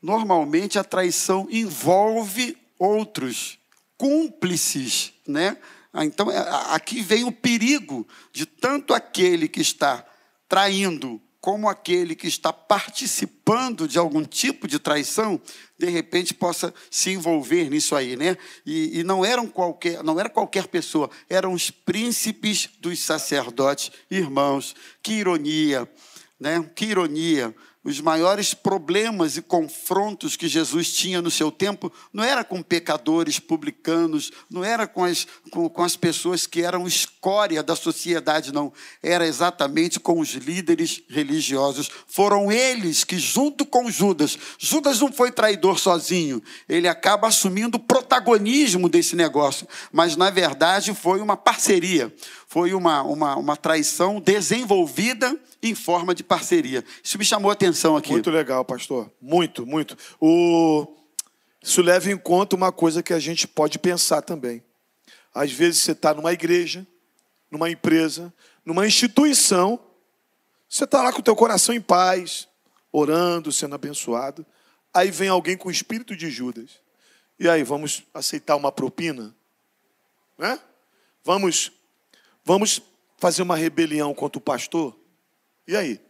Normalmente 0.00 0.78
a 0.78 0.84
traição 0.84 1.48
envolve 1.50 2.56
outros 2.78 3.58
cúmplices, 3.98 5.12
né? 5.26 5.58
Ah, 5.92 6.04
então 6.04 6.30
é, 6.30 6.38
aqui 6.72 7.02
vem 7.02 7.24
o 7.24 7.32
perigo 7.32 8.06
de 8.32 8.46
tanto 8.46 8.94
aquele 8.94 9.48
que 9.48 9.60
está 9.60 10.06
traindo 10.48 11.20
como 11.40 11.68
aquele 11.68 12.14
que 12.14 12.28
está 12.28 12.52
participando 12.52 13.88
de 13.88 13.98
algum 13.98 14.22
tipo 14.24 14.68
de 14.68 14.78
traição, 14.78 15.40
de 15.76 15.88
repente 15.88 16.32
possa 16.32 16.72
se 16.90 17.10
envolver 17.10 17.68
nisso 17.70 17.96
aí, 17.96 18.14
né? 18.14 18.36
E, 18.64 19.00
e, 19.00 19.02
não 19.02 19.24
eram 19.24 19.48
qualquer, 19.48 20.04
não 20.04 20.20
era 20.20 20.28
qualquer 20.28 20.68
pessoa, 20.68 21.10
eram 21.28 21.54
os 21.54 21.70
príncipes 21.70 22.68
dos 22.78 23.00
sacerdotes, 23.00 23.90
irmãos. 24.10 24.76
Que 25.02 25.14
ironia, 25.14 25.90
né? 26.38 26.62
Que 26.74 26.84
ironia 26.84 27.54
os 27.90 28.00
maiores 28.00 28.54
problemas 28.54 29.36
e 29.36 29.42
confrontos 29.42 30.36
que 30.36 30.48
Jesus 30.48 30.92
tinha 30.92 31.20
no 31.20 31.30
seu 31.30 31.50
tempo 31.50 31.92
não 32.12 32.24
era 32.24 32.42
com 32.42 32.62
pecadores 32.62 33.38
publicanos, 33.38 34.30
não 34.48 34.64
era 34.64 34.86
com 34.86 35.04
as, 35.04 35.26
com, 35.50 35.68
com, 35.68 35.82
as 35.82 35.96
pessoas 35.96 36.46
que 36.46 36.62
eram 36.62 36.86
escória 36.86 37.62
da 37.62 37.76
sociedade, 37.76 38.52
não. 38.52 38.72
Era 39.02 39.26
exatamente 39.26 40.00
com 40.00 40.20
os 40.20 40.30
líderes 40.30 41.02
religiosos. 41.08 41.90
Foram 42.06 42.50
eles 42.50 43.04
que, 43.04 43.18
junto 43.18 43.66
com 43.66 43.90
Judas, 43.90 44.38
Judas 44.58 45.00
não 45.00 45.12
foi 45.12 45.30
traidor 45.30 45.78
sozinho, 45.78 46.42
ele 46.68 46.88
acaba 46.88 47.28
assumindo 47.28 47.76
o 47.76 47.80
protagonismo 47.80 48.88
desse 48.88 49.16
negócio, 49.16 49.66
mas 49.92 50.16
na 50.16 50.30
verdade 50.30 50.94
foi 50.94 51.20
uma 51.20 51.36
parceria, 51.36 52.14
foi 52.50 52.74
uma, 52.74 53.00
uma, 53.02 53.36
uma 53.36 53.56
traição 53.56 54.20
desenvolvida 54.20 55.38
em 55.62 55.72
forma 55.72 56.12
de 56.12 56.24
parceria. 56.24 56.84
Isso 57.00 57.16
me 57.16 57.24
chamou 57.24 57.48
a 57.48 57.52
atenção 57.52 57.96
aqui. 57.96 58.10
Muito 58.10 58.28
legal, 58.28 58.64
pastor. 58.64 59.08
Muito, 59.22 59.64
muito. 59.64 59.96
O... 60.20 60.84
Isso 61.62 61.80
leva 61.80 62.10
em 62.10 62.18
conta 62.18 62.56
uma 62.56 62.72
coisa 62.72 63.04
que 63.04 63.12
a 63.12 63.20
gente 63.20 63.46
pode 63.46 63.78
pensar 63.78 64.22
também. 64.22 64.64
Às 65.32 65.52
vezes 65.52 65.82
você 65.82 65.92
está 65.92 66.12
numa 66.12 66.32
igreja, 66.32 66.84
numa 67.48 67.70
empresa, 67.70 68.34
numa 68.64 68.84
instituição, 68.84 69.78
você 70.68 70.82
está 70.82 71.04
lá 71.04 71.12
com 71.12 71.20
o 71.20 71.22
teu 71.22 71.36
coração 71.36 71.72
em 71.72 71.80
paz, 71.80 72.48
orando, 72.90 73.52
sendo 73.52 73.76
abençoado. 73.76 74.44
Aí 74.92 75.12
vem 75.12 75.28
alguém 75.28 75.56
com 75.56 75.68
o 75.68 75.72
espírito 75.72 76.16
de 76.16 76.28
Judas. 76.28 76.80
E 77.38 77.48
aí, 77.48 77.62
vamos 77.62 78.02
aceitar 78.12 78.56
uma 78.56 78.72
propina? 78.72 79.32
Né? 80.36 80.58
Vamos, 81.24 81.70
vamos 82.44 82.82
fazer 83.18 83.42
uma 83.42 83.56
rebelião 83.56 84.14
contra 84.14 84.38
o 84.38 84.42
pastor? 84.42 84.98
E 85.66 85.76
aí? 85.76 86.00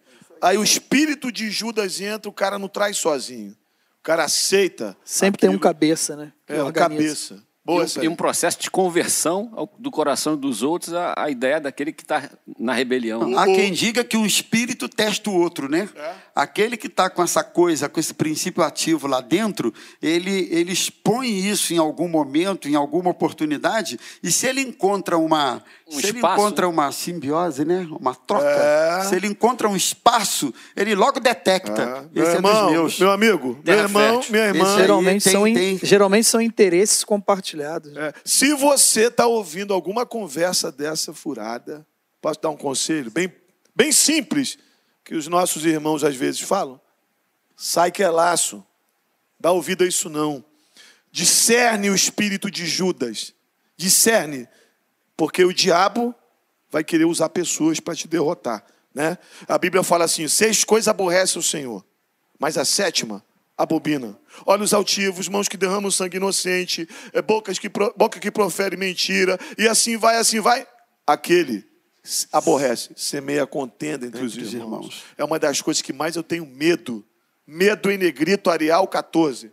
Aí 0.40 0.56
o 0.56 0.64
espírito 0.64 1.30
de 1.30 1.50
Judas 1.50 2.00
entra, 2.00 2.28
o 2.28 2.32
cara 2.32 2.58
não 2.58 2.68
traz 2.68 2.96
sozinho. 2.96 3.56
O 4.00 4.02
cara 4.02 4.24
aceita. 4.24 4.96
Sempre 5.04 5.38
aquilo. 5.38 5.52
tem 5.52 5.56
um 5.56 5.60
cabeça, 5.60 6.16
né? 6.16 6.32
Que 6.46 6.54
é, 6.54 6.62
um 6.62 6.72
cabeça. 6.72 7.42
Boa 7.62 7.84
e, 7.84 7.98
um, 7.98 8.02
e 8.04 8.08
um 8.08 8.16
processo 8.16 8.58
de 8.58 8.70
conversão 8.70 9.68
do 9.78 9.90
coração 9.90 10.34
dos 10.34 10.62
outros 10.62 10.94
à, 10.94 11.14
à 11.14 11.30
ideia 11.30 11.60
daquele 11.60 11.92
que 11.92 12.02
está 12.02 12.30
na 12.58 12.72
rebelião. 12.72 13.38
Há 13.38 13.44
quem 13.44 13.70
diga 13.70 14.02
que 14.02 14.16
um 14.16 14.24
espírito 14.24 14.88
testa 14.88 15.28
o 15.28 15.34
outro, 15.34 15.68
né? 15.68 15.86
É. 15.94 16.14
Aquele 16.34 16.78
que 16.78 16.86
está 16.86 17.10
com 17.10 17.22
essa 17.22 17.44
coisa, 17.44 17.86
com 17.86 18.00
esse 18.00 18.14
princípio 18.14 18.62
ativo 18.62 19.06
lá 19.06 19.20
dentro, 19.20 19.74
ele, 20.00 20.48
ele 20.50 20.72
expõe 20.72 21.28
isso 21.28 21.74
em 21.74 21.78
algum 21.78 22.08
momento, 22.08 22.66
em 22.66 22.74
alguma 22.74 23.10
oportunidade, 23.10 24.00
e 24.22 24.32
se 24.32 24.46
ele 24.46 24.62
encontra 24.62 25.18
uma, 25.18 25.62
um 25.90 25.98
se 25.98 26.06
espaço, 26.06 26.10
ele 26.10 26.18
encontra 26.18 26.66
né? 26.66 26.72
uma 26.72 26.92
simbiose, 26.92 27.64
né? 27.64 27.88
Uma 27.90 28.14
troca, 28.14 28.46
é. 28.46 29.04
se 29.04 29.14
ele 29.14 29.26
encontra 29.26 29.68
um 29.68 29.76
espaço, 29.76 30.52
ele 30.76 30.94
logo 30.94 31.20
detecta. 31.20 32.08
É. 32.14 32.20
Esse 32.20 32.22
meu 32.22 32.26
é 32.26 32.34
irmão, 32.34 32.62
dos 32.62 32.72
meus. 32.72 32.98
Meu 33.00 33.10
amigo, 33.10 33.60
meu 33.64 33.78
irmão, 33.78 34.22
minha 34.28 34.44
irmã. 34.44 34.76
Geralmente, 34.76 35.24
tem, 35.24 35.32
são, 35.32 35.44
tem... 35.44 35.80
geralmente 35.82 36.26
são 36.26 36.40
interesses 36.40 37.02
compartilhados 37.04 37.40
compartilhados. 37.40 37.96
É. 37.96 38.12
Se 38.24 38.54
você 38.54 39.06
está 39.06 39.26
ouvindo 39.26 39.74
alguma 39.74 40.04
conversa 40.04 40.72
dessa 40.72 41.12
furada, 41.12 41.86
posso 42.20 42.40
dar 42.40 42.50
um 42.50 42.56
conselho 42.56 43.10
bem, 43.10 43.32
bem 43.74 43.92
simples, 43.92 44.58
que 45.04 45.14
os 45.14 45.26
nossos 45.26 45.64
irmãos 45.64 46.04
às 46.04 46.16
vezes 46.16 46.40
falam? 46.40 46.80
Sai 47.56 47.90
que 47.90 48.02
é 48.02 48.10
laço. 48.10 48.64
Dá 49.38 49.52
ouvido 49.52 49.84
a 49.84 49.86
isso 49.86 50.08
não. 50.08 50.44
Discerne 51.10 51.90
o 51.90 51.94
espírito 51.94 52.50
de 52.50 52.66
Judas. 52.66 53.34
Discerne. 53.76 54.48
Porque 55.20 55.44
o 55.44 55.52
diabo 55.52 56.14
vai 56.70 56.82
querer 56.82 57.04
usar 57.04 57.28
pessoas 57.28 57.78
para 57.78 57.94
te 57.94 58.08
derrotar. 58.08 58.64
Né? 58.94 59.18
A 59.46 59.58
Bíblia 59.58 59.82
fala 59.82 60.06
assim: 60.06 60.26
seis 60.26 60.64
coisas 60.64 60.88
aborrece 60.88 61.38
o 61.38 61.42
Senhor, 61.42 61.84
mas 62.38 62.56
a 62.56 62.64
sétima 62.64 63.22
abobina. 63.54 64.18
Olhos 64.46 64.72
altivos, 64.72 65.28
mãos 65.28 65.46
que 65.46 65.58
derramam 65.58 65.90
sangue 65.90 66.16
inocente, 66.16 66.88
é, 67.12 67.20
bocas 67.20 67.58
que, 67.58 67.68
boca 67.68 68.18
que 68.18 68.30
profere 68.30 68.78
mentira, 68.78 69.38
e 69.58 69.68
assim 69.68 69.98
vai, 69.98 70.16
assim 70.16 70.40
vai. 70.40 70.66
aquele 71.06 71.66
aborrece, 72.32 72.88
semeia 72.96 73.46
contenda 73.46 74.06
entre, 74.06 74.24
entre 74.24 74.40
os 74.40 74.54
irmãos. 74.54 74.86
irmãos. 74.86 75.04
É 75.18 75.22
uma 75.22 75.38
das 75.38 75.60
coisas 75.60 75.82
que 75.82 75.92
mais 75.92 76.16
eu 76.16 76.22
tenho 76.22 76.46
medo. 76.46 77.04
Medo 77.46 77.90
em 77.90 77.98
negrito, 77.98 78.48
Arial 78.48 78.88
14. 78.88 79.52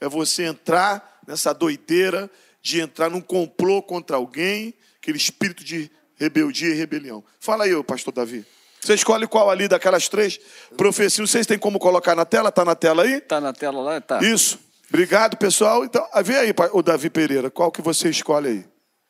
É 0.00 0.08
você 0.08 0.44
entrar 0.44 1.20
nessa 1.28 1.52
doideira 1.52 2.30
de 2.62 2.80
entrar 2.80 3.10
num 3.10 3.20
complô 3.20 3.82
contra 3.82 4.16
alguém, 4.16 4.72
aquele 4.96 5.18
espírito 5.18 5.64
de 5.64 5.90
rebeldia 6.16 6.68
e 6.68 6.74
rebelião. 6.74 7.24
Fala 7.40 7.64
aí, 7.64 7.82
pastor 7.82 8.14
Davi. 8.14 8.46
Você 8.80 8.94
escolhe 8.94 9.26
qual 9.26 9.50
ali 9.50 9.68
daquelas 9.68 10.08
três 10.08 10.40
profecias. 10.76 11.30
Vocês 11.30 11.46
têm 11.46 11.58
como 11.58 11.78
colocar 11.78 12.14
na 12.14 12.24
tela? 12.24 12.48
Está 12.48 12.64
na 12.64 12.74
tela 12.74 13.02
aí? 13.02 13.14
Está 13.14 13.40
na 13.40 13.52
tela 13.52 13.80
lá, 13.80 14.00
tá. 14.00 14.20
Isso. 14.22 14.58
Obrigado, 14.88 15.36
pessoal. 15.36 15.84
Então, 15.84 16.06
vê 16.24 16.36
aí, 16.36 16.54
o 16.72 16.82
Davi 16.82 17.08
Pereira, 17.08 17.50
qual 17.50 17.70
que 17.70 17.80
você 17.80 18.10
escolhe 18.10 18.48
aí? 18.48 18.64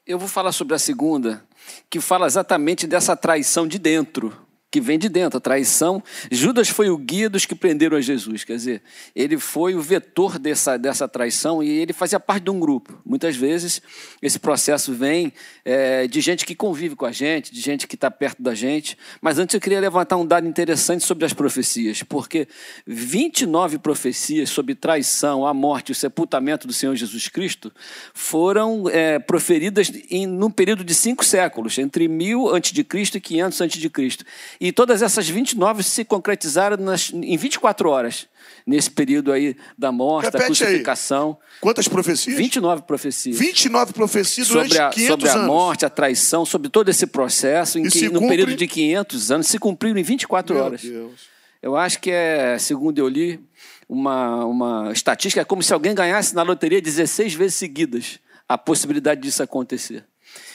Eu 0.07 0.19
vou 0.19 0.29
falar 0.29 0.53
sobre 0.53 0.75
a 0.75 0.79
segunda, 0.79 1.45
que 1.89 2.01
fala 2.01 2.27
exatamente 2.27 2.87
dessa 2.87 3.17
traição 3.17 3.67
de 3.67 3.79
dentro 3.79 4.42
que 4.73 4.81
vem 4.81 4.99
de 4.99 5.11
dentro, 5.11 5.37
a 5.37 5.41
traição. 5.41 6.03
Judas 6.31 6.71
foi 6.71 6.89
o 6.89 6.97
guia 6.97 7.29
dos 7.29 7.45
que 7.45 7.55
prenderam 7.55 7.99
a 7.99 8.01
Jesus, 8.01 8.43
quer 8.43 8.55
dizer, 8.55 8.83
ele 9.15 9.39
foi 9.39 9.75
o 9.75 9.83
vetor 9.83 10.39
dessa, 10.39 10.79
dessa 10.79 11.07
traição 11.07 11.63
e 11.63 11.69
ele 11.69 11.93
fazia 11.93 12.19
parte 12.19 12.45
de 12.45 12.51
um 12.51 12.59
grupo. 12.59 12.99
Muitas 13.05 13.37
vezes 13.37 13.83
esse 14.23 14.39
processo 14.39 14.95
vem 14.95 15.31
é, 15.63 16.07
de 16.07 16.23
gente 16.23 16.47
que 16.47 16.55
convive 16.55 16.97
com 16.97 17.05
a 17.05 17.13
gente, 17.13 17.53
de 17.53 17.61
gente 17.61 17.87
que 17.87 17.97
está 17.97 18.11
perto 18.11 18.43
da 18.43 18.55
gente. 18.55 18.97
Mas 19.21 19.39
antes 19.39 19.53
eu 19.53 19.61
queria 19.61 19.79
levantar 19.79 20.17
um 20.17 20.25
dado 20.25 20.49
interessante 20.49 21.05
sobre 21.05 21.27
as 21.27 21.35
profecias, 21.35 22.03
porque 22.03 22.49
29 22.87 23.77
profecias 23.77 24.49
sobre 24.49 24.75
traição, 24.75 25.47
a 25.47 25.53
morte 25.53 25.91
e 25.91 25.93
o 25.93 25.95
sepultamento 25.95 26.67
do 26.67 26.73
Senhor 26.73 26.97
Jesus 26.97 27.29
Cristo 27.29 27.71
foram 28.15 28.89
é, 28.89 29.19
proferidas 29.19 29.93
em 30.11 30.27
num 30.27 30.51
período 30.51 30.83
de 30.83 30.95
cinco 30.95 31.23
séculos, 31.23 31.77
entre 31.77 32.09
1000 32.09 32.57
a.C. 32.57 32.81
e 33.15 33.21
500 33.21 33.61
a.C. 33.61 34.23
E 34.63 34.71
todas 34.71 35.03
essas 35.03 35.29
29 35.29 35.83
se 35.83 36.05
concretizaram 36.05 36.77
nas, 36.77 37.11
em 37.13 37.37
24 37.37 37.91
horas, 37.91 38.29
nesse 38.65 38.89
período 38.89 39.33
aí 39.33 39.57
da 39.77 39.91
morte, 39.91 40.27
Repete 40.27 40.39
da 40.39 40.47
crucificação. 40.47 41.37
Aí. 41.41 41.59
Quantas 41.61 41.89
profecias? 41.89 42.37
29 42.37 42.83
profecias. 42.83 43.37
29 43.37 43.93
profecias 43.93 44.47
sobre 44.47 44.79
a, 44.79 44.89
500 44.91 45.11
sobre 45.11 45.29
a 45.29 45.35
anos. 45.35 45.47
morte, 45.49 45.85
a 45.85 45.91
traição, 45.91 46.47
sobre 46.47 46.69
todo 46.69 46.89
esse 46.89 47.09
processo, 47.09 47.77
em 47.77 47.89
que, 47.89 48.05
no 48.05 48.21
cumpre... 48.21 48.29
período 48.29 48.55
de 48.55 48.69
500 48.69 49.33
anos, 49.33 49.47
se 49.49 49.59
cumpriram 49.59 49.99
em 49.99 50.05
24 50.05 50.55
Meu 50.55 50.65
horas. 50.65 50.81
Deus. 50.81 51.23
Eu 51.61 51.77
acho 51.77 51.99
que 51.99 52.13
é, 52.13 52.57
segundo 52.57 52.97
eu 53.01 53.09
li, 53.09 53.41
uma, 53.89 54.45
uma 54.45 54.93
estatística, 54.93 55.41
é 55.41 55.45
como 55.45 55.61
se 55.65 55.75
alguém 55.75 55.93
ganhasse 55.93 56.37
na 56.37 56.43
loteria 56.45 56.81
16 56.81 57.35
vezes 57.35 57.57
seguidas 57.57 58.21
a 58.49 58.57
possibilidade 58.57 59.23
disso 59.23 59.43
acontecer. 59.43 60.05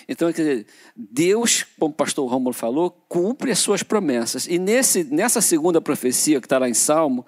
Então, 0.09 0.31
quer 0.31 0.41
dizer, 0.41 0.65
Deus, 0.95 1.65
como 1.77 1.91
o 1.91 1.95
pastor 1.95 2.29
Romulo 2.29 2.53
falou, 2.53 2.89
cumpre 3.09 3.51
as 3.51 3.59
suas 3.59 3.83
promessas. 3.83 4.47
E 4.47 4.57
nesse, 4.57 5.03
nessa 5.03 5.41
segunda 5.41 5.81
profecia 5.81 6.39
que 6.39 6.45
está 6.45 6.57
lá 6.57 6.69
em 6.69 6.73
Salmo, 6.73 7.25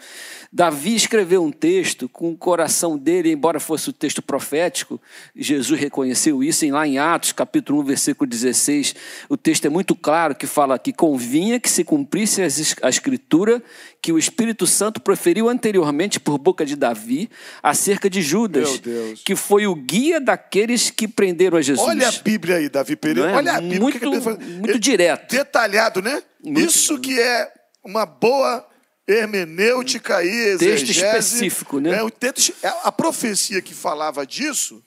Davi 0.51 0.95
escreveu 0.95 1.43
um 1.43 1.51
texto 1.51 2.07
com 2.07 2.31
o 2.31 2.37
coração 2.37 2.97
dele, 2.97 3.31
embora 3.31 3.59
fosse 3.59 3.89
o 3.89 3.93
texto 3.93 4.21
profético, 4.21 4.99
Jesus 5.35 5.77
reconheceu 5.79 6.41
isso 6.41 6.65
em, 6.65 6.71
lá 6.71 6.87
em 6.87 6.97
Atos, 6.97 7.33
capítulo 7.33 7.81
1, 7.81 7.83
versículo 7.83 8.29
16. 8.29 8.95
O 9.27 9.35
texto 9.35 9.65
é 9.65 9.69
muito 9.69 9.93
claro 9.93 10.33
que 10.33 10.47
fala 10.47 10.79
que 10.79 10.93
convinha 10.93 11.59
que 11.59 11.69
se 11.69 11.83
cumprisse 11.83 12.41
a 12.81 12.89
escritura 12.89 13.61
que 14.01 14.13
o 14.13 14.17
Espírito 14.17 14.65
Santo 14.65 15.01
proferiu 15.01 15.49
anteriormente 15.49 16.19
por 16.19 16.37
boca 16.37 16.65
de 16.65 16.75
Davi 16.75 17.29
acerca 17.61 18.09
de 18.09 18.21
Judas, 18.21 18.81
que 19.25 19.35
foi 19.35 19.67
o 19.67 19.75
guia 19.75 20.21
daqueles 20.21 20.89
que 20.89 21.07
prenderam 21.07 21.57
a 21.57 21.61
Jesus. 21.61 21.87
Olha 21.87 22.07
a 22.07 22.11
Bíblia 22.11 22.57
aí, 22.57 22.68
Davi 22.69 22.95
Pereira. 22.95 23.31
É? 23.31 23.35
Olha 23.35 23.53
a 23.53 23.61
Bíblia. 23.61 23.79
Muito, 23.79 23.99
que 23.99 24.05
muito 24.05 24.79
direto. 24.79 25.31
Detalhado, 25.31 26.01
né? 26.01 26.23
Muito, 26.43 26.61
Isso 26.61 26.99
que 26.99 27.19
é 27.19 27.51
uma 27.83 28.05
boa 28.05 28.65
hermenêutica 29.07 30.17
aí, 30.17 30.29
exegese. 30.29 30.85
Texto 30.85 30.89
específico, 30.91 31.79
né? 31.79 31.97
É, 31.97 32.03
o 32.03 32.09
texto, 32.09 32.53
é, 32.61 32.67
a 32.83 32.91
profecia 32.91 33.61
que 33.61 33.73
falava 33.73 34.25
disso 34.25 34.83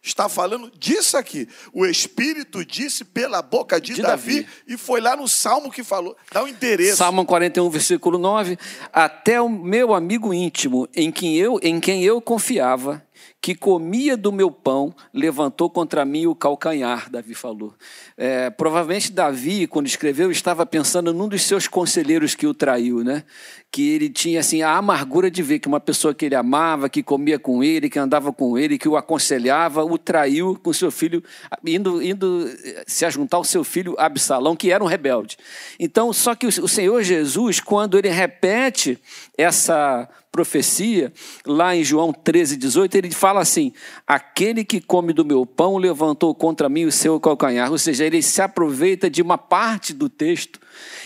está 0.00 0.28
falando 0.28 0.70
disso 0.78 1.16
aqui. 1.16 1.48
O 1.72 1.84
Espírito 1.86 2.64
disse 2.64 3.04
pela 3.04 3.40
boca 3.40 3.80
de, 3.80 3.94
de 3.94 4.02
Davi, 4.02 4.42
Davi, 4.42 4.48
e 4.68 4.76
foi 4.76 5.00
lá 5.00 5.16
no 5.16 5.26
Salmo 5.26 5.70
que 5.70 5.82
falou. 5.82 6.16
Dá 6.30 6.42
o 6.42 6.44
um 6.44 6.48
endereço. 6.48 6.98
Salmo 6.98 7.24
41, 7.24 7.68
versículo 7.70 8.18
9. 8.18 8.58
Até 8.92 9.40
o 9.40 9.48
meu 9.48 9.94
amigo 9.94 10.32
íntimo, 10.32 10.86
em 10.94 11.10
quem 11.10 11.36
eu, 11.36 11.58
em 11.62 11.80
quem 11.80 12.04
eu 12.04 12.20
confiava, 12.20 13.02
que 13.44 13.54
comia 13.54 14.16
do 14.16 14.32
meu 14.32 14.50
pão, 14.50 14.94
levantou 15.12 15.68
contra 15.68 16.02
mim 16.02 16.24
o 16.24 16.34
calcanhar, 16.34 17.10
Davi 17.10 17.34
falou. 17.34 17.74
É, 18.16 18.48
provavelmente 18.48 19.12
Davi, 19.12 19.66
quando 19.66 19.86
escreveu, 19.86 20.30
estava 20.30 20.64
pensando 20.64 21.12
num 21.12 21.28
dos 21.28 21.42
seus 21.42 21.68
conselheiros 21.68 22.34
que 22.34 22.46
o 22.46 22.54
traiu, 22.54 23.04
né? 23.04 23.22
Que 23.70 23.90
ele 23.90 24.08
tinha 24.08 24.40
assim 24.40 24.62
a 24.62 24.74
amargura 24.78 25.30
de 25.30 25.42
ver 25.42 25.58
que 25.58 25.68
uma 25.68 25.78
pessoa 25.78 26.14
que 26.14 26.24
ele 26.24 26.34
amava, 26.34 26.88
que 26.88 27.02
comia 27.02 27.38
com 27.38 27.62
ele, 27.62 27.90
que 27.90 27.98
andava 27.98 28.32
com 28.32 28.56
ele, 28.56 28.78
que 28.78 28.88
o 28.88 28.96
aconselhava, 28.96 29.84
o 29.84 29.98
traiu 29.98 30.58
com 30.62 30.72
seu 30.72 30.90
filho, 30.90 31.22
indo, 31.66 32.02
indo 32.02 32.48
se 32.86 33.04
ajuntar 33.04 33.36
ao 33.36 33.44
seu 33.44 33.62
filho 33.62 33.94
Absalão, 33.98 34.56
que 34.56 34.70
era 34.70 34.82
um 34.82 34.86
rebelde. 34.86 35.36
Então, 35.78 36.14
só 36.14 36.34
que 36.34 36.46
o 36.46 36.68
Senhor 36.68 37.02
Jesus, 37.02 37.60
quando 37.60 37.98
ele 37.98 38.08
repete 38.08 38.98
essa 39.36 40.08
profecia, 40.34 41.12
lá 41.46 41.76
em 41.76 41.84
João 41.84 42.12
13, 42.12 42.56
18, 42.56 42.96
ele 42.96 43.10
fala 43.12 43.40
assim: 43.40 43.72
Aquele 44.04 44.64
que 44.64 44.80
come 44.80 45.12
do 45.12 45.24
meu 45.24 45.46
pão 45.46 45.76
levantou 45.76 46.34
contra 46.34 46.68
mim 46.68 46.84
o 46.84 46.90
seu 46.90 47.20
calcanhar. 47.20 47.70
Ou 47.70 47.78
seja, 47.78 48.04
ele 48.04 48.20
se 48.20 48.42
aproveita 48.42 49.08
de 49.08 49.22
uma 49.22 49.38
parte 49.38 49.94
do 49.94 50.08
texto 50.08 50.58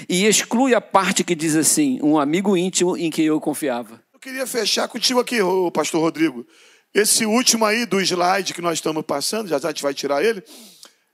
e 0.09 0.25
exclui 0.25 0.75
a 0.75 0.81
parte 0.81 1.23
que 1.23 1.35
diz 1.35 1.55
assim: 1.57 2.01
Um 2.03 2.19
amigo 2.19 2.57
íntimo 2.57 2.97
em 2.97 3.11
quem 3.11 3.27
eu 3.27 3.39
confiava. 3.39 4.03
Eu 4.15 4.19
queria 4.19 4.47
fechar 4.47 4.89
contigo 4.89 5.21
aqui, 5.21 5.37
pastor 5.75 6.01
Rodrigo. 6.01 6.47
Esse 6.95 7.27
último 7.27 7.67
aí 7.67 7.85
do 7.85 8.01
slide 8.01 8.55
que 8.55 8.63
nós 8.63 8.79
estamos 8.79 9.05
passando, 9.05 9.47
já 9.47 9.59
já 9.59 9.69
a 9.69 9.71
gente 9.73 9.83
vai 9.83 9.93
tirar 9.93 10.25
ele. 10.25 10.43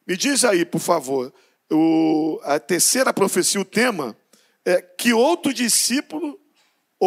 Me 0.06 0.16
diz 0.16 0.44
aí, 0.44 0.64
por 0.64 0.80
favor, 0.80 1.34
o, 1.68 2.38
a 2.44 2.60
terceira 2.60 3.12
profecia, 3.12 3.60
o 3.60 3.64
tema 3.64 4.16
é 4.64 4.80
que 4.80 5.12
outro 5.12 5.52
discípulo 5.52 6.38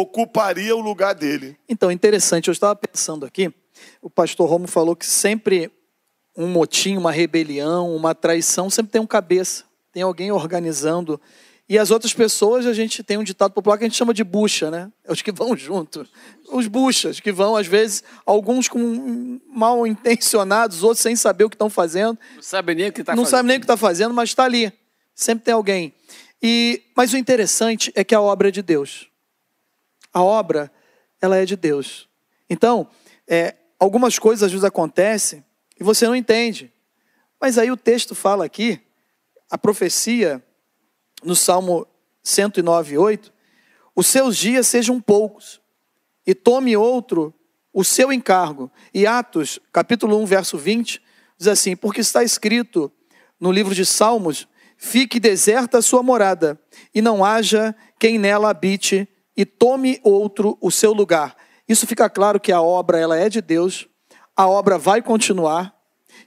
ocuparia 0.00 0.74
o 0.74 0.80
lugar 0.80 1.14
dele. 1.14 1.56
Então, 1.68 1.90
interessante, 1.90 2.48
eu 2.48 2.52
estava 2.52 2.76
pensando 2.76 3.26
aqui, 3.26 3.52
o 4.00 4.08
pastor 4.08 4.48
Romo 4.48 4.66
falou 4.66 4.94
que 4.94 5.06
sempre 5.06 5.70
um 6.36 6.46
motim, 6.46 6.96
uma 6.96 7.10
rebelião, 7.10 7.94
uma 7.94 8.14
traição, 8.14 8.70
sempre 8.70 8.92
tem 8.92 9.00
um 9.00 9.06
cabeça, 9.06 9.64
tem 9.92 10.02
alguém 10.02 10.30
organizando. 10.30 11.20
E 11.68 11.76
as 11.76 11.90
outras 11.90 12.14
pessoas, 12.14 12.64
a 12.64 12.72
gente 12.72 13.02
tem 13.02 13.18
um 13.18 13.24
ditado 13.24 13.52
popular 13.52 13.76
que 13.76 13.84
a 13.84 13.88
gente 13.88 13.96
chama 13.96 14.14
de 14.14 14.24
bucha, 14.24 14.70
né? 14.70 14.90
É 15.04 15.12
os 15.12 15.20
que 15.20 15.30
vão 15.30 15.54
junto. 15.54 16.06
Os 16.50 16.66
buchas, 16.66 17.20
que 17.20 17.30
vão, 17.30 17.56
às 17.56 17.66
vezes, 17.66 18.02
alguns 18.24 18.68
com 18.68 19.38
mal 19.52 19.86
intencionados, 19.86 20.82
outros 20.82 21.02
sem 21.02 21.14
saber 21.14 21.44
o 21.44 21.50
que 21.50 21.56
estão 21.56 21.68
fazendo. 21.68 22.18
Não 22.36 22.42
sabe 22.42 22.74
nem 22.74 22.88
o 22.88 22.92
que 22.92 23.00
está 23.00 23.12
fazendo. 23.12 23.24
Não 23.24 23.30
sabe 23.30 23.48
nem 23.48 23.56
o 23.56 23.60
que 23.60 23.64
está 23.64 23.76
fazendo, 23.76 24.14
mas 24.14 24.30
está 24.30 24.44
ali. 24.44 24.72
Sempre 25.14 25.44
tem 25.44 25.52
alguém. 25.52 25.92
E, 26.42 26.82
mas 26.96 27.12
o 27.12 27.16
interessante 27.16 27.92
é 27.94 28.04
que 28.04 28.14
a 28.14 28.20
obra 28.20 28.48
é 28.48 28.50
de 28.50 28.62
Deus. 28.62 29.07
A 30.12 30.22
obra, 30.22 30.70
ela 31.20 31.36
é 31.36 31.44
de 31.44 31.56
Deus. 31.56 32.08
Então, 32.48 32.88
é, 33.26 33.54
algumas 33.78 34.18
coisas 34.18 34.44
às 34.44 34.50
vezes 34.50 34.64
acontecem 34.64 35.44
e 35.78 35.84
você 35.84 36.06
não 36.06 36.16
entende. 36.16 36.72
Mas 37.40 37.58
aí 37.58 37.70
o 37.70 37.76
texto 37.76 38.14
fala 38.14 38.44
aqui, 38.44 38.80
a 39.50 39.56
profecia, 39.56 40.42
no 41.22 41.36
Salmo 41.36 41.86
109, 42.22 42.98
8, 42.98 43.32
os 43.94 44.06
seus 44.06 44.36
dias 44.36 44.66
sejam 44.66 45.00
poucos, 45.00 45.60
e 46.26 46.34
tome 46.34 46.76
outro 46.76 47.34
o 47.72 47.82
seu 47.82 48.12
encargo. 48.12 48.70
E 48.92 49.06
Atos, 49.06 49.58
capítulo 49.72 50.20
1, 50.20 50.26
verso 50.26 50.58
20, 50.58 51.02
diz 51.38 51.48
assim: 51.48 51.74
Porque 51.74 52.00
está 52.00 52.22
escrito 52.22 52.92
no 53.40 53.50
livro 53.50 53.74
de 53.74 53.86
Salmos: 53.86 54.46
Fique 54.76 55.18
deserta 55.18 55.78
a 55.78 55.82
sua 55.82 56.02
morada, 56.02 56.60
e 56.94 57.00
não 57.00 57.24
haja 57.24 57.74
quem 57.98 58.18
nela 58.18 58.50
habite 58.50 59.08
e 59.38 59.46
tome 59.46 60.00
outro 60.02 60.58
o 60.60 60.68
seu 60.68 60.92
lugar. 60.92 61.36
Isso 61.68 61.86
fica 61.86 62.10
claro 62.10 62.40
que 62.40 62.50
a 62.50 62.60
obra 62.60 62.98
ela 62.98 63.16
é 63.16 63.28
de 63.28 63.40
Deus, 63.40 63.86
a 64.36 64.48
obra 64.48 64.76
vai 64.76 65.00
continuar. 65.00 65.72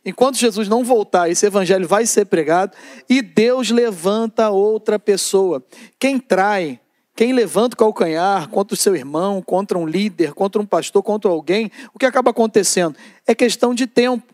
Enquanto 0.05 0.37
Jesus 0.37 0.69
não 0.69 0.81
voltar, 0.81 1.29
esse 1.29 1.45
evangelho 1.45 1.85
vai 1.85 2.05
ser 2.05 2.25
pregado 2.25 2.75
e 3.09 3.21
Deus 3.21 3.69
levanta 3.69 4.49
outra 4.49 4.97
pessoa. 4.97 5.61
Quem 5.99 6.17
trai, 6.17 6.79
quem 7.13 7.33
levanta 7.33 7.73
o 7.73 7.77
calcanhar 7.77 8.47
contra 8.47 8.75
o 8.75 8.77
seu 8.77 8.95
irmão, 8.95 9.41
contra 9.41 9.77
um 9.77 9.85
líder, 9.85 10.33
contra 10.33 10.61
um 10.61 10.65
pastor, 10.65 11.03
contra 11.03 11.29
alguém, 11.29 11.69
o 11.93 11.99
que 11.99 12.05
acaba 12.05 12.31
acontecendo? 12.31 12.95
É 13.27 13.35
questão 13.35 13.73
de 13.75 13.87
tempo. 13.87 14.33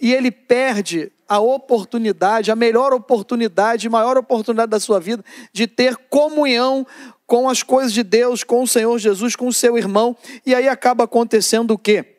E 0.00 0.12
ele 0.12 0.32
perde 0.32 1.12
a 1.30 1.38
oportunidade, 1.38 2.50
a 2.50 2.56
melhor 2.56 2.92
oportunidade, 2.92 3.88
maior 3.88 4.18
oportunidade 4.18 4.68
da 4.68 4.80
sua 4.80 4.98
vida 4.98 5.24
de 5.52 5.68
ter 5.68 5.96
comunhão 5.96 6.84
com 7.24 7.48
as 7.48 7.62
coisas 7.62 7.92
de 7.92 8.02
Deus, 8.02 8.42
com 8.42 8.64
o 8.64 8.66
Senhor 8.66 8.98
Jesus, 8.98 9.36
com 9.36 9.46
o 9.46 9.52
seu 9.52 9.78
irmão, 9.78 10.16
e 10.44 10.52
aí 10.56 10.66
acaba 10.68 11.04
acontecendo 11.04 11.70
o 11.70 11.78
quê? 11.78 12.16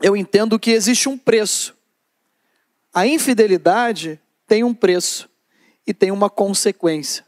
Eu 0.00 0.16
entendo 0.16 0.60
que 0.60 0.70
existe 0.70 1.08
um 1.08 1.18
preço. 1.18 1.74
A 2.94 3.04
infidelidade, 3.04 4.20
tem 4.46 4.62
um 4.62 4.72
preço 4.72 5.28
e 5.84 5.92
tem 5.92 6.12
uma 6.12 6.30
consequência. 6.30 7.26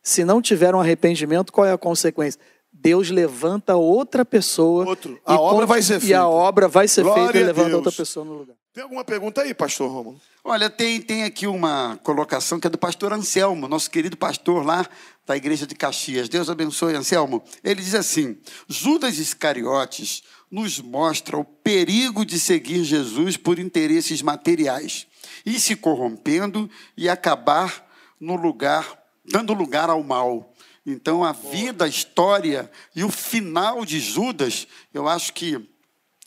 Se 0.00 0.24
não 0.24 0.40
tiver 0.40 0.72
um 0.72 0.80
arrependimento, 0.80 1.52
qual 1.52 1.66
é 1.66 1.72
a 1.72 1.78
consequência? 1.78 2.40
Deus 2.72 3.10
levanta 3.10 3.74
outra 3.74 4.24
pessoa. 4.24 4.86
Outro. 4.86 5.18
A 5.26 5.38
obra 5.40 5.66
vai 5.66 5.82
ser 5.82 5.96
E 5.96 6.00
feita. 6.00 6.20
a 6.20 6.28
obra 6.28 6.68
vai 6.68 6.86
ser 6.86 7.02
Glória 7.02 7.24
feita 7.24 7.38
e 7.38 7.42
a 7.42 7.46
levanta 7.46 7.74
outra 7.74 7.90
pessoa 7.90 8.24
no 8.24 8.34
lugar. 8.34 8.59
Tem 8.72 8.84
alguma 8.84 9.04
pergunta 9.04 9.42
aí, 9.42 9.52
pastor 9.52 9.90
Romulo? 9.90 10.20
Olha, 10.44 10.70
tem, 10.70 11.02
tem 11.02 11.24
aqui 11.24 11.44
uma 11.44 11.98
colocação 12.04 12.60
que 12.60 12.68
é 12.68 12.70
do 12.70 12.78
pastor 12.78 13.12
Anselmo, 13.12 13.66
nosso 13.66 13.90
querido 13.90 14.16
pastor 14.16 14.64
lá 14.64 14.88
da 15.26 15.36
igreja 15.36 15.66
de 15.66 15.74
Caxias. 15.74 16.28
Deus 16.28 16.48
abençoe, 16.48 16.94
Anselmo. 16.94 17.42
Ele 17.64 17.82
diz 17.82 17.96
assim: 17.96 18.38
Judas 18.68 19.18
Iscariotes 19.18 20.22
nos 20.48 20.78
mostra 20.78 21.36
o 21.36 21.44
perigo 21.44 22.24
de 22.24 22.38
seguir 22.38 22.84
Jesus 22.84 23.36
por 23.36 23.58
interesses 23.58 24.22
materiais 24.22 25.08
e 25.44 25.58
se 25.58 25.74
corrompendo 25.74 26.70
e 26.96 27.08
acabar 27.08 27.84
no 28.20 28.36
lugar, 28.36 28.86
dando 29.24 29.52
lugar 29.52 29.90
ao 29.90 30.04
mal. 30.04 30.54
Então, 30.86 31.24
a 31.24 31.32
vida, 31.32 31.86
a 31.86 31.88
história 31.88 32.70
e 32.94 33.02
o 33.02 33.10
final 33.10 33.84
de 33.84 33.98
Judas, 33.98 34.68
eu 34.94 35.08
acho 35.08 35.32
que 35.32 35.68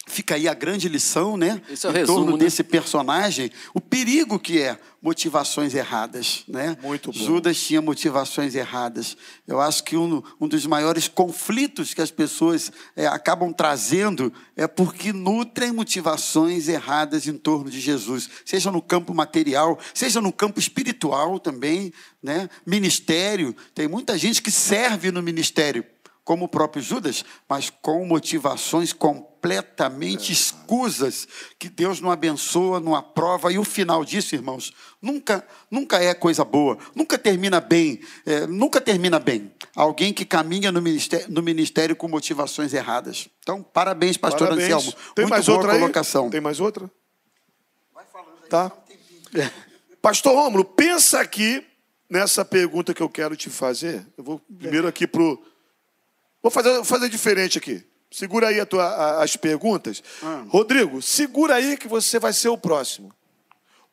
fica 0.06 0.36
aí 0.36 0.48
a 0.48 0.54
grande 0.54 0.90
lição, 0.90 1.38
né? 1.38 1.62
Esse 1.70 1.86
é 1.86 1.90
o 1.90 1.92
em 1.92 1.96
resumo, 1.96 2.18
torno 2.20 2.38
né? 2.38 2.44
desse 2.44 2.64
personagem, 2.64 3.52
o 3.74 3.80
perigo 3.80 4.38
que 4.38 4.60
é 4.60 4.78
motivações 5.02 5.74
erradas, 5.74 6.44
né? 6.48 6.78
Muito 6.82 7.12
bom. 7.12 7.18
Judas 7.18 7.58
tinha 7.58 7.82
motivações 7.82 8.56
erradas. 8.56 9.18
Eu 9.48 9.60
acho 9.60 9.84
que 9.84 9.98
um, 9.98 10.22
um 10.40 10.48
dos 10.48 10.66
maiores 10.66 11.08
conflitos 11.08 11.94
que 11.94 12.02
as 12.02 12.12
pessoas 12.12 12.72
eh, 12.96 13.08
acabam 13.08 13.52
trazendo 13.54 14.32
é 14.56 14.68
porque 14.68 15.12
nutrem 15.12 15.72
motivações 15.72 16.68
erradas 16.68 17.28
em 17.28 17.38
torno 17.38 17.70
de 17.70 17.82
Jesus, 17.82 18.30
seja 18.46 18.72
no 18.72 18.82
campo 18.82 19.14
material, 19.14 19.78
seja 19.94 20.22
no 20.22 20.32
campo 20.32 20.60
espiritual 20.60 21.40
também, 21.40 21.92
né? 22.22 22.50
Ministério, 22.66 23.56
tem 23.74 23.88
muita 23.88 24.18
gente 24.18 24.42
que 24.42 24.52
serve 24.52 25.12
no 25.12 25.22
ministério 25.22 25.86
como 26.24 26.46
o 26.46 26.48
próprio 26.48 26.82
Judas, 26.82 27.26
mas 27.50 27.70
com 27.70 28.06
motivações 28.06 28.94
completamente 28.94 30.32
escusas, 30.32 31.28
que 31.60 31.70
Deus 31.70 32.00
não 32.00 32.10
abençoa, 32.10 32.80
não 32.80 32.96
aprova, 32.96 33.52
e 33.52 33.58
o 33.58 33.64
final 33.64 34.06
disso, 34.06 34.34
irmãos, 34.34 34.74
nunca, 35.02 35.46
nunca 35.70 36.02
é 36.02 36.14
coisa 36.14 36.46
boa, 36.46 36.78
nunca 36.96 37.18
termina 37.18 37.60
bem, 37.60 38.00
é, 38.26 38.48
nunca 38.48 38.80
termina 38.80 39.20
bem. 39.20 39.52
Alguém 39.76 40.14
que 40.14 40.24
caminha 40.24 40.72
no 40.72 40.82
ministério, 40.82 41.28
no 41.30 41.42
ministério 41.42 41.96
com 41.96 42.08
motivações 42.08 42.74
erradas. 42.74 43.28
Então, 43.42 43.62
parabéns, 43.62 44.16
pastor 44.16 44.48
Parabéns. 44.48 44.72
Anselmo. 44.72 44.92
Tem 45.14 45.26
Muito 45.26 45.30
mais 45.30 45.46
boa 45.46 45.58
outra 45.58 45.74
colocação. 45.74 46.26
aí? 46.26 46.32
Tem 46.32 46.42
mais 46.42 46.60
outra? 46.60 46.90
Tá. 48.50 48.72
Pastor 50.02 50.36
Rômulo, 50.36 50.64
pensa 50.64 51.20
aqui 51.20 51.66
nessa 52.10 52.46
pergunta 52.46 52.94
que 52.94 53.02
eu 53.02 53.10
quero 53.10 53.36
te 53.36 53.50
fazer. 53.50 54.06
Eu 54.16 54.24
vou 54.24 54.40
primeiro 54.60 54.88
aqui 54.88 55.08
pro 55.08 55.44
Vou 56.44 56.52
fazer, 56.52 56.74
vou 56.74 56.84
fazer 56.84 57.10
diferente 57.10 57.58
aqui. 57.58 57.84
Segura 58.12 58.50
aí 58.50 58.60
a 58.60 58.66
tua- 58.66 58.84
a- 58.86 59.24
as 59.24 59.36
perguntas. 59.36 60.04
Rodrigo, 60.50 61.02
segura 61.02 61.56
aí 61.56 61.76
que 61.78 61.88
você 61.88 62.20
vai 62.20 62.32
ser 62.34 62.50
o 62.50 62.58
próximo. 62.58 63.12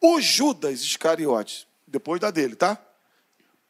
O 0.03 0.21
Judas 0.21 0.81
Iscariotes, 0.83 1.67
depois 1.87 2.21
da 2.21 2.31
dele, 2.31 2.55
tá? 2.57 2.77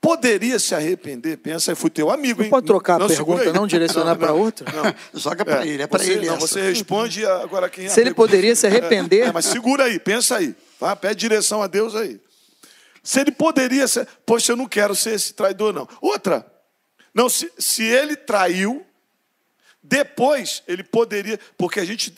Poderia 0.00 0.58
se 0.58 0.74
arrepender? 0.74 1.36
Pensa 1.36 1.70
aí, 1.72 1.74
fui 1.76 1.90
teu 1.90 2.10
amigo, 2.10 2.38
Não 2.38 2.44
hein? 2.46 2.50
pode 2.50 2.66
trocar 2.66 3.00
a 3.02 3.06
segura 3.08 3.36
pergunta, 3.40 3.50
aí. 3.50 3.52
não 3.60 3.66
direcionar 3.66 4.16
pra 4.18 4.32
outra? 4.32 4.66
Não. 4.72 5.20
Joga 5.20 5.44
para 5.44 5.66
ele, 5.66 5.82
é 5.82 5.86
para 5.86 6.02
ele 6.02 6.26
Não, 6.26 6.36
essa. 6.36 6.46
você 6.46 6.60
responde 6.62 7.26
agora 7.26 7.68
quem 7.68 7.84
é 7.84 7.88
a 7.88 7.90
Se 7.90 8.00
ele 8.00 8.14
poderia 8.14 8.56
se 8.56 8.66
arrepender, 8.66 9.26
É, 9.28 9.32
mas 9.32 9.44
segura 9.44 9.84
aí, 9.84 9.98
pensa 10.00 10.36
aí. 10.38 10.54
Tá? 10.78 10.96
Pede 10.96 11.16
direção 11.20 11.62
a 11.62 11.66
Deus 11.66 11.94
aí. 11.94 12.18
Se 13.02 13.20
ele 13.20 13.30
poderia 13.30 13.86
ser. 13.86 14.08
Poxa, 14.24 14.52
eu 14.52 14.56
não 14.56 14.66
quero 14.66 14.94
ser 14.96 15.12
esse 15.14 15.34
traidor, 15.34 15.74
não. 15.74 15.86
Outra. 16.00 16.46
Não, 17.14 17.28
se, 17.28 17.52
se 17.58 17.82
ele 17.82 18.16
traiu, 18.16 18.86
depois 19.82 20.62
ele 20.66 20.82
poderia. 20.82 21.38
Porque 21.56 21.80
a 21.80 21.84
gente. 21.84 22.14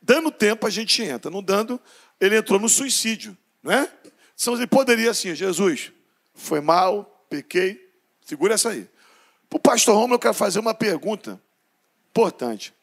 Dando 0.00 0.30
tempo, 0.30 0.66
a 0.66 0.70
gente 0.70 1.02
entra. 1.02 1.30
Não 1.30 1.42
dando, 1.42 1.80
ele 2.20 2.36
entrou 2.36 2.58
no 2.58 2.68
suicídio. 2.68 3.36
Né? 3.62 3.88
Então 4.34 4.54
ele 4.54 4.66
poderia 4.66 5.10
assim, 5.10 5.34
Jesus, 5.34 5.92
foi 6.34 6.60
mal, 6.60 7.24
pequei. 7.28 7.90
Segura 8.24 8.54
essa 8.54 8.70
aí. 8.70 8.88
Para 9.48 9.56
o 9.56 9.60
pastor 9.60 9.94
Romulo, 9.94 10.14
eu 10.14 10.18
quero 10.18 10.34
fazer 10.34 10.58
uma 10.58 10.74
pergunta 10.74 11.40
importante. 12.10 12.74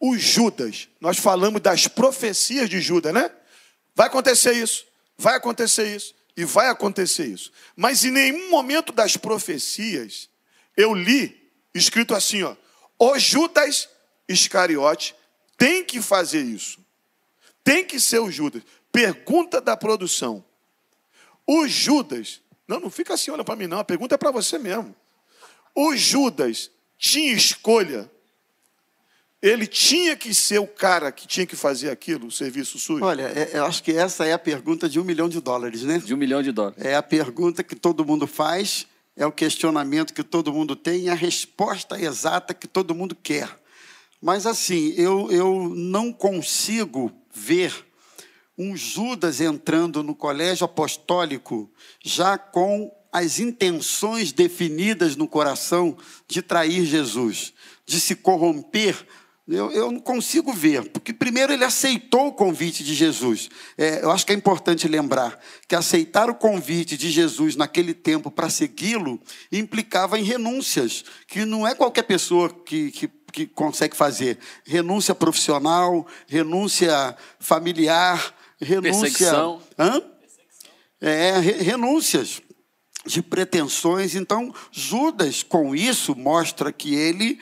O 0.00 0.16
Judas, 0.16 0.88
nós 1.00 1.18
falamos 1.18 1.60
das 1.60 1.88
profecias 1.88 2.68
de 2.68 2.80
Judas, 2.80 3.12
né? 3.12 3.30
Vai 3.94 4.06
acontecer 4.06 4.52
isso, 4.52 4.86
vai 5.16 5.34
acontecer 5.34 5.94
isso 5.94 6.14
e 6.38 6.44
vai 6.44 6.68
acontecer 6.68 7.26
isso. 7.26 7.50
Mas 7.74 8.04
em 8.04 8.12
nenhum 8.12 8.48
momento 8.48 8.92
das 8.92 9.16
profecias 9.16 10.30
eu 10.76 10.94
li 10.94 11.50
escrito 11.74 12.14
assim, 12.14 12.44
ó: 12.44 12.54
O 12.96 13.18
Judas 13.18 13.88
Iscariote 14.28 15.16
tem 15.56 15.84
que 15.84 16.00
fazer 16.00 16.42
isso. 16.42 16.78
Tem 17.64 17.84
que 17.84 17.98
ser 17.98 18.20
o 18.20 18.30
Judas. 18.30 18.62
Pergunta 18.92 19.60
da 19.60 19.76
produção. 19.76 20.44
O 21.44 21.66
Judas, 21.66 22.40
não, 22.68 22.78
não 22.78 22.90
fica 22.90 23.14
assim, 23.14 23.32
olha 23.32 23.42
para 23.42 23.56
mim 23.56 23.66
não, 23.66 23.80
a 23.80 23.84
pergunta 23.84 24.14
é 24.14 24.18
para 24.18 24.30
você 24.30 24.58
mesmo. 24.58 24.94
O 25.74 25.96
Judas 25.96 26.70
tinha 26.96 27.32
escolha 27.32 28.08
ele 29.40 29.66
tinha 29.66 30.16
que 30.16 30.34
ser 30.34 30.58
o 30.58 30.66
cara 30.66 31.12
que 31.12 31.26
tinha 31.26 31.46
que 31.46 31.54
fazer 31.56 31.90
aquilo, 31.90 32.26
o 32.26 32.30
serviço 32.30 32.78
sujo? 32.78 33.04
Olha, 33.04 33.22
é- 33.22 33.50
eu 33.54 33.64
acho 33.64 33.82
que 33.82 33.92
essa 33.92 34.24
é 34.26 34.32
a 34.32 34.38
pergunta 34.38 34.88
de 34.88 34.98
um 34.98 35.04
milhão 35.04 35.28
de 35.28 35.40
dólares, 35.40 35.82
né? 35.82 35.98
De 35.98 36.12
um 36.12 36.16
milhão 36.16 36.42
de 36.42 36.50
dólares. 36.50 36.84
É 36.84 36.94
a 36.96 37.02
pergunta 37.02 37.62
que 37.62 37.76
todo 37.76 38.04
mundo 38.04 38.26
faz, 38.26 38.86
é 39.16 39.24
o 39.24 39.32
questionamento 39.32 40.12
que 40.12 40.22
todo 40.24 40.52
mundo 40.52 40.74
tem, 40.74 41.04
e 41.04 41.08
a 41.08 41.14
resposta 41.14 42.00
exata 42.00 42.52
que 42.52 42.66
todo 42.66 42.94
mundo 42.94 43.14
quer. 43.14 43.48
Mas 44.20 44.46
assim, 44.46 44.92
eu, 44.96 45.30
eu 45.30 45.72
não 45.74 46.12
consigo 46.12 47.12
ver 47.32 47.86
um 48.56 48.76
Judas 48.76 49.40
entrando 49.40 50.02
no 50.02 50.16
colégio 50.16 50.64
apostólico 50.64 51.70
já 52.04 52.36
com 52.36 52.92
as 53.12 53.38
intenções 53.38 54.32
definidas 54.32 55.14
no 55.14 55.28
coração 55.28 55.96
de 56.26 56.42
trair 56.42 56.84
Jesus, 56.84 57.54
de 57.86 58.00
se 58.00 58.16
corromper 58.16 59.06
eu, 59.48 59.72
eu 59.72 59.90
não 59.90 59.98
consigo 59.98 60.52
ver, 60.52 60.90
porque 60.90 61.12
primeiro 61.12 61.52
ele 61.52 61.64
aceitou 61.64 62.26
o 62.28 62.32
convite 62.32 62.84
de 62.84 62.94
Jesus. 62.94 63.48
É, 63.76 64.02
eu 64.04 64.10
acho 64.10 64.26
que 64.26 64.32
é 64.32 64.36
importante 64.36 64.86
lembrar 64.86 65.40
que 65.66 65.74
aceitar 65.74 66.28
o 66.28 66.34
convite 66.34 66.96
de 66.96 67.10
Jesus 67.10 67.56
naquele 67.56 67.94
tempo 67.94 68.30
para 68.30 68.50
segui-lo 68.50 69.18
implicava 69.50 70.18
em 70.18 70.22
renúncias, 70.22 71.04
que 71.26 71.44
não 71.44 71.66
é 71.66 71.74
qualquer 71.74 72.02
pessoa 72.02 72.50
que, 72.50 72.90
que, 72.90 73.08
que 73.32 73.46
consegue 73.46 73.96
fazer. 73.96 74.38
Renúncia 74.66 75.14
profissional, 75.14 76.06
renúncia 76.26 77.16
familiar, 77.40 78.34
renúncia. 78.60 79.00
Perseguição. 79.00 79.62
Hã? 79.78 80.02
É, 81.00 81.38
re- 81.38 81.62
renúncias 81.62 82.42
de 83.06 83.22
pretensões. 83.22 84.14
Então, 84.14 84.54
Judas, 84.70 85.42
com 85.42 85.74
isso, 85.74 86.14
mostra 86.14 86.70
que 86.72 86.94
ele 86.94 87.38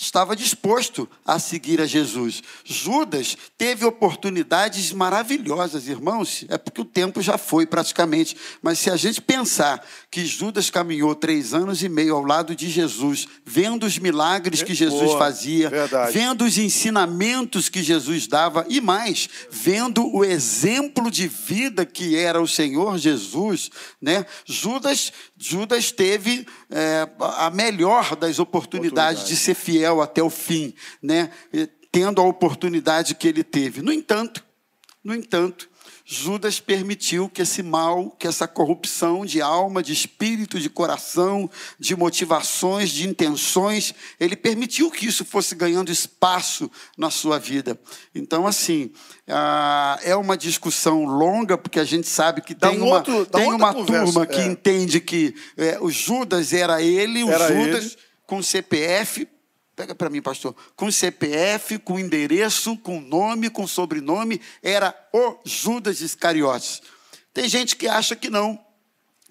estava 0.00 0.34
disposto 0.34 1.06
a 1.26 1.38
seguir 1.38 1.80
a 1.80 1.86
Jesus. 1.86 2.42
Judas 2.64 3.36
teve 3.58 3.84
oportunidades 3.84 4.92
maravilhosas, 4.92 5.88
irmãos, 5.88 6.46
é 6.48 6.56
porque 6.56 6.80
o 6.80 6.86
tempo 6.86 7.20
já 7.20 7.36
foi 7.36 7.66
praticamente. 7.66 8.34
Mas 8.62 8.78
se 8.78 8.90
a 8.90 8.96
gente 8.96 9.20
pensar 9.20 9.84
que 10.10 10.24
Judas 10.24 10.70
caminhou 10.70 11.14
três 11.14 11.52
anos 11.52 11.82
e 11.82 11.88
meio 11.88 12.16
ao 12.16 12.24
lado 12.24 12.56
de 12.56 12.70
Jesus, 12.70 13.28
vendo 13.44 13.84
os 13.84 13.98
milagres 13.98 14.62
que 14.62 14.74
Jesus 14.74 15.02
Boa, 15.02 15.18
fazia, 15.18 15.68
verdade. 15.68 16.12
vendo 16.12 16.44
os 16.44 16.56
ensinamentos 16.56 17.68
que 17.68 17.82
Jesus 17.82 18.26
dava 18.26 18.64
e 18.68 18.80
mais, 18.80 19.28
vendo 19.50 20.06
o 20.14 20.24
exemplo 20.24 21.10
de 21.10 21.28
vida 21.28 21.84
que 21.84 22.16
era 22.16 22.40
o 22.40 22.48
Senhor 22.48 22.96
Jesus, 22.96 23.70
né? 24.00 24.24
Judas, 24.46 25.12
Judas 25.42 25.90
teve 25.90 26.46
é, 26.68 27.08
a 27.18 27.48
melhor 27.48 28.14
das 28.14 28.38
oportunidades 28.38 29.26
de 29.26 29.34
ser 29.34 29.54
fiel 29.54 30.02
até 30.02 30.22
o 30.22 30.28
fim, 30.28 30.74
né? 31.02 31.30
Tendo 31.90 32.20
a 32.20 32.24
oportunidade 32.24 33.14
que 33.14 33.26
ele 33.26 33.42
teve. 33.42 33.80
No 33.80 33.90
entanto, 33.90 34.44
no 35.02 35.14
entanto, 35.14 35.69
Judas 36.12 36.58
permitiu 36.58 37.28
que 37.28 37.40
esse 37.42 37.62
mal, 37.62 38.10
que 38.18 38.26
essa 38.26 38.48
corrupção 38.48 39.24
de 39.24 39.40
alma, 39.40 39.80
de 39.80 39.92
espírito, 39.92 40.58
de 40.58 40.68
coração, 40.68 41.48
de 41.78 41.94
motivações, 41.94 42.90
de 42.90 43.06
intenções, 43.08 43.94
ele 44.18 44.34
permitiu 44.34 44.90
que 44.90 45.06
isso 45.06 45.24
fosse 45.24 45.54
ganhando 45.54 45.92
espaço 45.92 46.68
na 46.98 47.10
sua 47.10 47.38
vida. 47.38 47.78
Então, 48.12 48.44
assim, 48.44 48.90
ah, 49.28 50.00
é 50.02 50.16
uma 50.16 50.36
discussão 50.36 51.04
longa, 51.04 51.56
porque 51.56 51.78
a 51.78 51.84
gente 51.84 52.08
sabe 52.08 52.40
que 52.40 52.54
Dá 52.56 52.70
tem 52.70 52.80
um 52.80 52.86
uma, 52.86 52.96
outro- 52.96 53.26
tem 53.26 53.52
uma 53.52 53.72
conversa, 53.72 54.04
turma 54.06 54.26
que 54.26 54.40
é. 54.40 54.46
entende 54.46 55.00
que 55.00 55.32
é, 55.56 55.78
o 55.80 55.90
Judas 55.90 56.52
era 56.52 56.82
ele, 56.82 57.22
o 57.22 57.30
Era 57.30 57.46
Judas 57.54 57.84
ele. 57.84 57.96
com 58.26 58.42
CPF, 58.42 59.28
pega 59.80 59.94
para 59.94 60.10
mim, 60.10 60.20
pastor, 60.20 60.54
com 60.76 60.92
CPF, 60.92 61.78
com 61.78 61.98
endereço, 61.98 62.76
com 62.76 63.00
nome, 63.00 63.48
com 63.48 63.66
sobrenome, 63.66 64.38
era 64.62 64.94
o 65.10 65.38
Judas 65.42 66.02
Iscariotes. 66.02 66.82
Tem 67.32 67.48
gente 67.48 67.74
que 67.76 67.88
acha 67.88 68.14
que 68.14 68.28
não, 68.28 68.60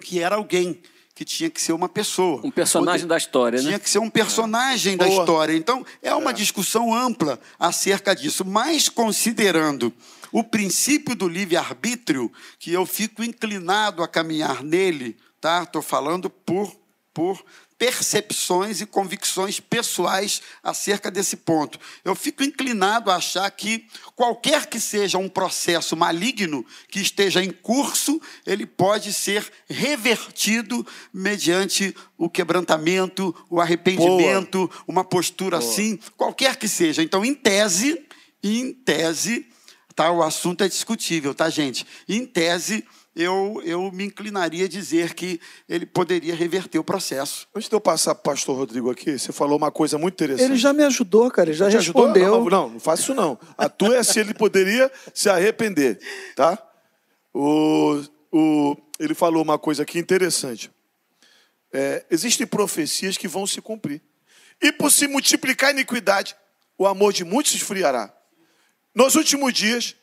que 0.02 0.20
era 0.20 0.38
alguém 0.38 0.82
que 1.14 1.24
tinha 1.24 1.52
que 1.52 1.62
ser 1.62 1.74
uma 1.74 1.88
pessoa. 1.88 2.42
Um 2.44 2.50
personagem 2.50 3.06
da 3.06 3.16
história, 3.16 3.60
tinha 3.60 3.74
né? 3.74 3.80
que 3.80 3.88
ser 3.88 4.00
um 4.00 4.10
personagem 4.10 4.98
da 4.98 5.06
Boa. 5.06 5.20
história. 5.20 5.54
Então, 5.54 5.86
é 6.02 6.16
uma 6.16 6.34
discussão 6.34 6.96
ampla 6.96 7.40
acerca 7.60 8.16
disso. 8.16 8.44
Mas 8.44 8.90
considerando 8.90 9.94
o 10.32 10.44
princípio 10.44 11.16
do 11.16 11.28
livre-arbítrio, 11.28 12.32
que 12.58 12.74
eu 12.74 12.88
fico 12.88 13.24
inclinado 13.24 14.02
a 14.02 14.08
caminhar 14.08 14.64
nele, 14.64 15.16
tá? 15.40 15.62
Estou 15.62 15.84
falando 15.84 16.28
por, 16.28 16.76
por 17.14 17.40
percepções 17.80 18.82
e 18.82 18.86
convicções 18.86 19.62
pessoais 19.62 20.42
acerca 20.62 21.10
desse 21.10 21.38
ponto. 21.38 21.80
Eu 22.04 22.14
fico 22.14 22.44
inclinado 22.44 23.10
a 23.10 23.16
achar 23.16 23.50
que 23.50 23.88
qualquer 24.18 24.68
que 24.68 24.82
seja 24.82 25.18
um 25.18 25.30
processo 25.30 25.96
maligno 25.96 26.66
que 26.90 27.00
esteja 27.00 27.42
em 27.42 27.52
curso, 27.52 28.22
ele 28.46 28.66
pode 28.66 29.14
ser 29.14 29.50
revertido 29.70 30.86
mediante 31.14 31.96
o 32.18 32.30
quebrantamento, 32.30 33.34
o 33.50 33.62
arrependimento, 33.62 34.70
uma 34.86 35.06
postura 35.06 35.60
assim, 35.60 35.98
qualquer 36.18 36.58
que 36.58 36.68
seja. 36.68 37.02
Então, 37.02 37.24
em 37.24 37.34
tese, 37.34 38.06
em 38.44 38.74
tese, 38.74 39.48
tá? 39.96 40.12
O 40.12 40.22
assunto 40.22 40.66
é 40.66 40.68
discutível, 40.68 41.34
tá, 41.34 41.50
gente? 41.50 41.86
Em 42.10 42.26
tese, 42.26 42.86
eu, 43.16 43.62
eu 43.66 43.92
me 43.92 44.06
inclinaria 44.06 44.66
a 44.66 44.68
dizer 44.68 45.14
que 45.14 45.40
ele 45.68 45.86
poderia 45.86 46.36
reverter 46.36 46.80
o 46.80 46.84
processo. 46.84 47.48
Antes 47.56 47.68
de 47.68 47.76
eu 47.76 47.82
passar 47.82 48.16
para 48.16 48.32
o 48.32 48.34
pastor 48.36 48.56
Rodrigo 48.56 48.90
aqui, 48.90 49.18
você 49.18 49.32
falou 49.32 49.58
uma 49.58 49.72
coisa 49.72 49.98
muito 49.98 50.14
interessante. 50.14 50.46
Ele 50.52 50.58
já 50.58 50.72
me 50.72 50.84
ajudou, 50.84 51.30
cara, 51.32 51.50
ele 51.50 51.58
já 51.58 51.70
Te 51.70 51.78
ajudou? 51.78 52.06
respondeu. 52.06 52.32
Não, 52.32 52.46
não, 52.46 52.70
não 52.70 52.80
faço 52.80 53.04
isso 53.04 53.14
não. 53.16 53.38
A 53.58 53.68
tua 53.68 53.98
é 53.98 54.04
se 54.04 54.20
ele 54.20 54.34
poderia 54.34 54.92
se 55.14 55.30
arrepender, 55.30 56.00
tá? 56.36 56.58
O, 57.34 58.02
o, 58.32 58.78
ele 59.00 59.14
falou 59.14 59.44
uma 59.44 59.58
coisa 59.58 59.84
aqui 59.84 60.00
interessante. 60.00 60.72
É, 61.74 62.06
existem 62.10 62.48
profecias 62.48 63.18
que 63.18 63.28
vão 63.28 63.46
se 63.46 63.62
cumprir. 63.62 64.02
E 64.62 64.72
por 64.72 64.92
se 64.92 65.08
multiplicar 65.08 65.70
a 65.70 65.72
iniquidade, 65.74 66.36
o 66.78 66.86
amor 66.86 67.14
de 67.14 67.24
muitos 67.24 67.52
se 67.52 67.58
esfriará. 67.58 68.14
Nos 68.94 69.16
últimos 69.16 69.54
dias 69.54 69.96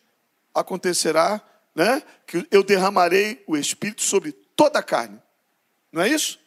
acontecerá, 0.55 1.43
né, 1.77 2.03
que 2.27 2.49
eu 2.51 2.63
derramarei 2.63 3.45
o 3.47 3.55
espírito 3.55 4.03
sobre 4.03 4.33
toda 4.33 4.79
a 4.79 4.83
carne. 4.83 5.21
Não 5.93 6.01
é 6.01 6.09
isso? 6.09 6.41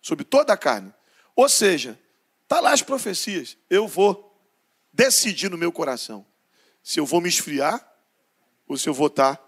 Sobre 0.00 0.24
toda 0.24 0.52
a 0.52 0.56
carne. 0.56 0.94
Ou 1.34 1.48
seja, 1.48 1.98
tá 2.46 2.60
lá 2.60 2.72
as 2.72 2.82
profecias. 2.82 3.56
Eu 3.68 3.88
vou 3.88 4.32
decidir 4.92 5.50
no 5.50 5.58
meu 5.58 5.72
coração 5.72 6.24
se 6.82 7.00
eu 7.00 7.04
vou 7.04 7.20
me 7.20 7.28
esfriar 7.28 7.84
ou 8.68 8.76
se 8.76 8.88
eu 8.88 8.94
vou 8.94 9.08
estar 9.08 9.42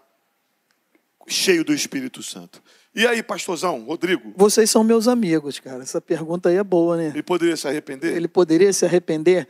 cheio 1.28 1.64
do 1.64 1.72
Espírito 1.72 2.20
Santo. 2.20 2.60
E 2.94 3.06
aí, 3.06 3.22
pastorzão, 3.22 3.84
Rodrigo, 3.84 4.32
Vocês 4.36 4.68
são 4.68 4.82
meus 4.82 5.06
amigos, 5.06 5.60
cara. 5.60 5.82
Essa 5.82 6.00
pergunta 6.00 6.48
aí 6.48 6.56
é 6.56 6.64
boa, 6.64 6.96
né? 6.96 7.08
ele 7.08 7.22
poderia 7.22 7.56
se 7.56 7.68
arrepender? 7.68 8.16
Ele 8.16 8.26
poderia 8.26 8.72
se 8.72 8.84
arrepender? 8.84 9.46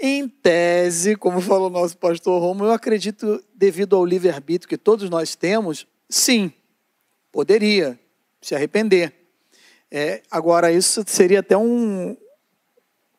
Em 0.00 0.28
tese, 0.28 1.16
como 1.16 1.40
falou 1.40 1.66
o 1.66 1.70
nosso 1.72 1.96
pastor 1.96 2.40
Romo, 2.40 2.64
eu 2.64 2.72
acredito, 2.72 3.42
devido 3.54 3.96
ao 3.96 4.04
livre-arbítrio 4.04 4.68
que 4.68 4.76
todos 4.78 5.10
nós 5.10 5.34
temos, 5.34 5.86
sim, 6.08 6.52
poderia 7.32 7.98
se 8.40 8.54
arrepender. 8.54 9.12
É, 9.90 10.22
agora, 10.30 10.70
isso 10.70 11.02
seria 11.06 11.40
até 11.40 11.56
um. 11.56 12.16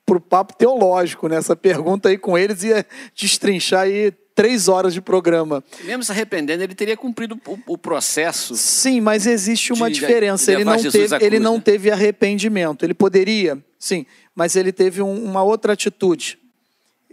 para 0.06 0.18
o 0.18 0.22
papo 0.22 0.56
teológico, 0.56 1.28
né? 1.28 1.36
Essa 1.36 1.56
pergunta 1.56 2.10
aí 2.10 2.18
com 2.18 2.38
eles 2.38 2.64
ia 2.64 2.86
destrinchar 3.14 3.82
aí 3.82 4.12
três 4.34 4.70
horas 4.70 4.94
de 4.94 5.02
programa. 5.02 5.62
Mesmo 5.84 6.02
se 6.04 6.12
arrependendo, 6.14 6.64
ele 6.64 6.74
teria 6.74 6.96
cumprido 6.96 7.38
o, 7.46 7.74
o 7.74 7.78
processo. 7.78 8.56
Sim, 8.56 9.02
mas 9.02 9.28
existe 9.28 9.74
uma 9.74 9.90
De 9.90 9.96
diferença. 9.96 10.50
Ele 10.52 10.60
levar 10.60 10.72
não, 10.72 10.78
Jesus 10.78 10.94
teve, 10.94 11.08
cruz, 11.10 11.22
ele 11.24 11.40
não 11.40 11.56
né? 11.56 11.62
teve 11.66 11.92
arrependimento. 11.92 12.86
Ele 12.86 12.94
poderia, 12.94 13.62
sim, 13.78 14.06
mas 14.34 14.56
ele 14.56 14.72
teve 14.72 15.02
um- 15.02 15.26
uma 15.26 15.44
outra 15.44 15.74
atitude 15.74 16.39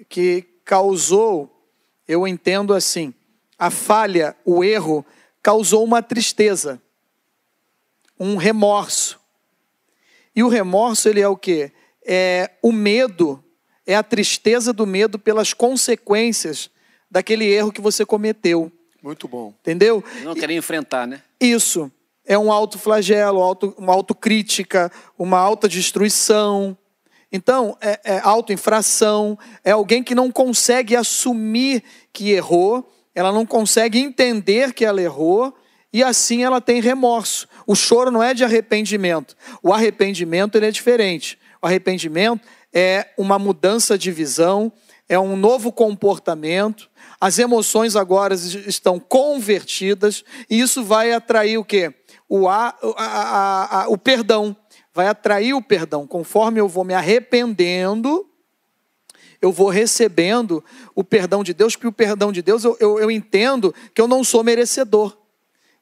que 0.08 0.44
causou, 0.64 1.70
eu 2.06 2.26
entendo 2.26 2.74
assim, 2.74 3.14
a 3.58 3.70
falha, 3.70 4.36
o 4.44 4.62
erro, 4.62 5.04
causou 5.42 5.84
uma 5.84 6.02
tristeza, 6.02 6.80
um 8.18 8.36
remorso. 8.36 9.20
E 10.34 10.42
o 10.42 10.48
remorso, 10.48 11.08
ele 11.08 11.20
é 11.20 11.28
o 11.28 11.36
quê? 11.36 11.72
É 12.04 12.50
o 12.62 12.72
medo, 12.72 13.42
é 13.86 13.94
a 13.94 14.02
tristeza 14.02 14.72
do 14.72 14.86
medo 14.86 15.18
pelas 15.18 15.54
consequências 15.54 16.70
daquele 17.10 17.46
erro 17.46 17.72
que 17.72 17.80
você 17.80 18.04
cometeu. 18.04 18.70
Muito 19.02 19.28
bom. 19.28 19.54
Entendeu? 19.60 20.02
Não 20.22 20.34
queria 20.34 20.56
enfrentar, 20.56 21.06
né? 21.06 21.22
Isso 21.40 21.90
é 22.24 22.36
um 22.36 22.50
autoflagelo, 22.50 23.40
auto, 23.40 23.72
uma 23.78 23.92
autocrítica, 23.92 24.90
uma 25.16 25.38
autodestruição. 25.38 26.76
Então, 27.32 27.76
é, 27.80 28.00
é 28.04 28.20
autoinfração, 28.22 29.38
é 29.64 29.72
alguém 29.72 30.02
que 30.02 30.14
não 30.14 30.30
consegue 30.30 30.94
assumir 30.94 31.82
que 32.12 32.30
errou, 32.30 32.88
ela 33.14 33.32
não 33.32 33.44
consegue 33.44 33.98
entender 33.98 34.72
que 34.72 34.84
ela 34.84 35.02
errou, 35.02 35.54
e 35.92 36.02
assim 36.02 36.44
ela 36.44 36.60
tem 36.60 36.80
remorso. 36.80 37.48
O 37.66 37.74
choro 37.74 38.10
não 38.10 38.22
é 38.22 38.34
de 38.34 38.44
arrependimento. 38.44 39.34
O 39.62 39.72
arrependimento 39.72 40.56
ele 40.56 40.66
é 40.66 40.70
diferente. 40.70 41.38
O 41.62 41.66
arrependimento 41.66 42.46
é 42.72 43.08
uma 43.16 43.38
mudança 43.38 43.96
de 43.96 44.10
visão, 44.12 44.70
é 45.08 45.18
um 45.18 45.36
novo 45.36 45.72
comportamento. 45.72 46.90
As 47.20 47.38
emoções 47.38 47.96
agora 47.96 48.34
estão 48.34 48.98
convertidas 49.00 50.22
e 50.50 50.60
isso 50.60 50.84
vai 50.84 51.12
atrair 51.12 51.56
o 51.58 51.64
quê? 51.64 51.94
O, 52.28 52.48
a, 52.48 52.74
a- 52.98 53.82
a- 53.82 53.88
o 53.88 53.96
perdão. 53.96 54.54
Vai 54.96 55.08
atrair 55.08 55.52
o 55.52 55.60
perdão. 55.60 56.06
Conforme 56.06 56.58
eu 56.58 56.66
vou 56.66 56.82
me 56.82 56.94
arrependendo, 56.94 58.26
eu 59.42 59.52
vou 59.52 59.68
recebendo 59.68 60.64
o 60.94 61.04
perdão 61.04 61.44
de 61.44 61.52
Deus, 61.52 61.76
porque 61.76 61.86
o 61.86 61.92
perdão 61.92 62.32
de 62.32 62.40
Deus 62.40 62.64
eu, 62.64 62.74
eu, 62.80 62.98
eu 62.98 63.10
entendo 63.10 63.74
que 63.92 64.00
eu 64.00 64.08
não 64.08 64.24
sou 64.24 64.42
merecedor. 64.42 65.14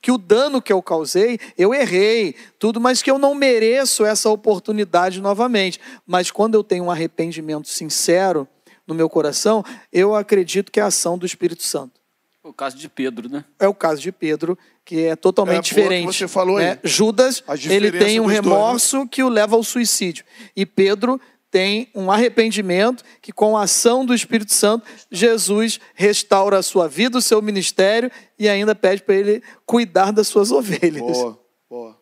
Que 0.02 0.10
o 0.10 0.18
dano 0.18 0.60
que 0.60 0.72
eu 0.72 0.82
causei, 0.82 1.38
eu 1.56 1.72
errei, 1.72 2.34
tudo, 2.58 2.80
mas 2.80 3.02
que 3.02 3.10
eu 3.10 3.16
não 3.16 3.36
mereço 3.36 4.04
essa 4.04 4.28
oportunidade 4.28 5.20
novamente. 5.20 5.78
Mas 6.04 6.32
quando 6.32 6.56
eu 6.56 6.64
tenho 6.64 6.82
um 6.82 6.90
arrependimento 6.90 7.68
sincero 7.68 8.48
no 8.84 8.96
meu 8.96 9.08
coração, 9.08 9.64
eu 9.92 10.16
acredito 10.16 10.72
que 10.72 10.80
é 10.80 10.82
a 10.82 10.86
ação 10.86 11.16
do 11.16 11.24
Espírito 11.24 11.62
Santo. 11.62 12.03
O 12.44 12.52
caso 12.52 12.76
de 12.76 12.88
Pedro, 12.90 13.28
né? 13.28 13.42
É 13.58 13.66
o 13.66 13.74
caso 13.74 14.02
de 14.02 14.12
Pedro, 14.12 14.56
que 14.84 15.00
é 15.06 15.16
totalmente 15.16 15.72
É, 15.72 15.74
diferente. 15.74 16.06
você 16.06 16.28
falou 16.28 16.58
aí. 16.58 16.64
né? 16.66 16.78
Judas, 16.84 17.42
ele 17.70 17.90
tem 17.90 18.20
um 18.20 18.24
dos 18.24 18.32
dois, 18.34 18.44
né? 18.44 18.50
remorso 18.50 19.08
que 19.08 19.22
o 19.22 19.30
leva 19.30 19.56
ao 19.56 19.62
suicídio. 19.64 20.24
E 20.54 20.66
Pedro 20.66 21.18
tem 21.50 21.88
um 21.94 22.10
arrependimento 22.12 23.02
que, 23.22 23.32
com 23.32 23.56
a 23.56 23.62
ação 23.62 24.04
do 24.04 24.14
Espírito 24.14 24.52
Santo, 24.52 24.84
Jesus 25.10 25.80
restaura 25.94 26.58
a 26.58 26.62
sua 26.62 26.86
vida, 26.86 27.16
o 27.16 27.22
seu 27.22 27.40
ministério 27.40 28.10
e 28.38 28.46
ainda 28.46 28.74
pede 28.74 29.02
para 29.02 29.14
ele 29.14 29.42
cuidar 29.64 30.10
das 30.12 30.28
suas 30.28 30.50
ovelhas. 30.50 31.00
Boa, 31.00 31.40
boa. 31.70 31.98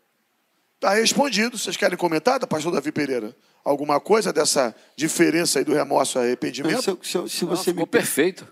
Tá 0.80 0.95
respondido. 0.95 1.57
Vocês 1.57 1.76
querem 1.76 1.97
comentar, 1.97 2.40
da 2.40 2.47
pastor 2.49 2.72
Davi 2.72 2.90
Pereira? 2.90 3.36
Alguma 3.64 4.01
coisa 4.01 4.32
dessa 4.32 4.74
diferença 4.97 5.61
aí 5.61 5.64
do 5.64 5.72
remorso 5.72 6.18
e 6.18 6.22
arrependimento? 6.22 6.99
Se, 7.01 7.20
se 7.20 7.28
se 7.28 7.45
Não, 7.45 7.55
você 7.55 7.70
ficou 7.70 7.84
me... 7.84 7.86
perfeito. 7.86 8.49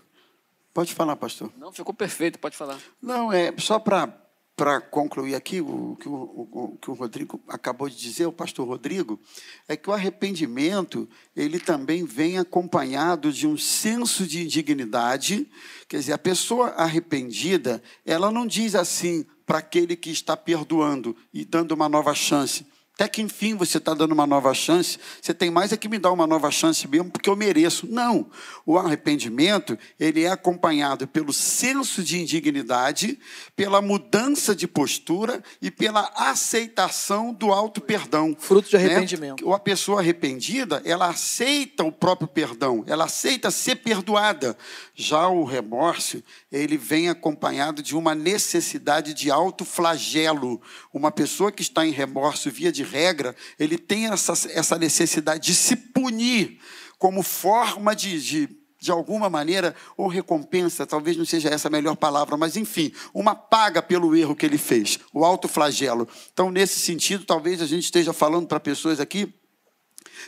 Pode 0.73 0.93
falar, 0.93 1.15
pastor. 1.15 1.51
Não, 1.57 1.71
ficou 1.71 1.93
perfeito, 1.93 2.39
pode 2.39 2.55
falar. 2.55 2.79
Não, 3.01 3.31
é 3.31 3.53
só 3.57 3.77
para 3.77 4.79
concluir 4.89 5.35
aqui 5.35 5.59
o 5.59 5.97
que 5.99 6.07
o, 6.07 6.13
o- 6.13 6.49
o 6.73 6.77
que 6.77 6.89
o 6.89 6.93
Rodrigo 6.93 7.41
acabou 7.47 7.89
de 7.89 7.95
dizer, 7.97 8.25
o 8.25 8.31
pastor 8.31 8.67
Rodrigo, 8.67 9.19
é 9.67 9.75
que 9.75 9.89
o 9.89 9.93
arrependimento 9.93 11.09
ele 11.35 11.59
também 11.59 12.05
vem 12.05 12.37
acompanhado 12.37 13.33
de 13.33 13.45
um 13.47 13.57
senso 13.57 14.25
de 14.25 14.43
indignidade. 14.43 15.49
Quer 15.89 15.97
dizer, 15.97 16.13
a 16.13 16.17
pessoa 16.17 16.69
arrependida, 16.69 17.81
ela 18.05 18.31
não 18.31 18.45
diz 18.47 18.73
assim 18.75 19.25
para 19.45 19.57
aquele 19.57 19.97
que 19.97 20.09
está 20.09 20.37
perdoando 20.37 21.15
e 21.33 21.43
dando 21.43 21.73
uma 21.73 21.89
nova 21.89 22.13
chance. 22.13 22.65
Até 23.01 23.09
que 23.09 23.21
enfim 23.23 23.55
você 23.55 23.79
está 23.79 23.95
dando 23.95 24.11
uma 24.11 24.27
nova 24.27 24.53
chance, 24.53 24.99
você 25.19 25.33
tem 25.33 25.49
mais 25.49 25.71
é 25.71 25.77
que 25.77 25.89
me 25.89 25.97
dar 25.97 26.11
uma 26.11 26.27
nova 26.27 26.51
chance 26.51 26.87
mesmo, 26.87 27.09
porque 27.09 27.27
eu 27.27 27.35
mereço. 27.35 27.87
Não. 27.89 28.29
O 28.63 28.77
arrependimento, 28.77 29.75
ele 29.99 30.23
é 30.23 30.29
acompanhado 30.29 31.07
pelo 31.07 31.33
senso 31.33 32.03
de 32.03 32.21
indignidade, 32.21 33.17
pela 33.55 33.81
mudança 33.81 34.55
de 34.55 34.67
postura 34.67 35.43
e 35.59 35.71
pela 35.71 36.11
aceitação 36.15 37.33
do 37.33 37.51
auto-perdão. 37.51 38.35
Fruto 38.37 38.69
de 38.69 38.77
né? 38.77 38.85
arrependimento. 38.85 39.47
Ou 39.47 39.55
a 39.55 39.59
pessoa 39.59 39.99
arrependida, 39.99 40.79
ela 40.85 41.07
aceita 41.07 41.83
o 41.83 41.91
próprio 41.91 42.27
perdão, 42.27 42.83
ela 42.85 43.05
aceita 43.05 43.49
ser 43.49 43.77
perdoada. 43.77 44.55
Já 44.93 45.27
o 45.27 45.43
remorso, 45.43 46.21
ele 46.51 46.77
vem 46.77 47.09
acompanhado 47.09 47.81
de 47.81 47.95
uma 47.95 48.13
necessidade 48.13 49.15
de 49.15 49.31
autoflagelo. 49.31 50.61
Uma 50.93 51.09
pessoa 51.11 51.51
que 51.51 51.63
está 51.63 51.83
em 51.83 51.91
remorso, 51.91 52.51
via 52.51 52.71
de 52.71 52.90
regra, 52.91 53.35
ele 53.57 53.77
tem 53.77 54.07
essa, 54.07 54.33
essa 54.51 54.77
necessidade 54.77 55.45
de 55.45 55.55
se 55.55 55.75
punir 55.75 56.59
como 56.97 57.23
forma 57.23 57.95
de, 57.95 58.21
de 58.21 58.61
de 58.81 58.89
alguma 58.89 59.29
maneira, 59.29 59.75
ou 59.95 60.07
recompensa, 60.07 60.87
talvez 60.87 61.15
não 61.15 61.23
seja 61.23 61.49
essa 61.49 61.67
a 61.67 61.71
melhor 61.71 61.95
palavra, 61.95 62.35
mas 62.35 62.57
enfim, 62.57 62.91
uma 63.13 63.35
paga 63.35 63.79
pelo 63.79 64.15
erro 64.15 64.35
que 64.35 64.43
ele 64.43 64.57
fez, 64.57 64.97
o 65.13 65.23
autoflagelo. 65.23 66.09
Então, 66.33 66.49
nesse 66.49 66.79
sentido, 66.79 67.23
talvez 67.23 67.61
a 67.61 67.67
gente 67.67 67.83
esteja 67.83 68.11
falando 68.11 68.47
para 68.47 68.59
pessoas 68.59 68.99
aqui 68.99 69.31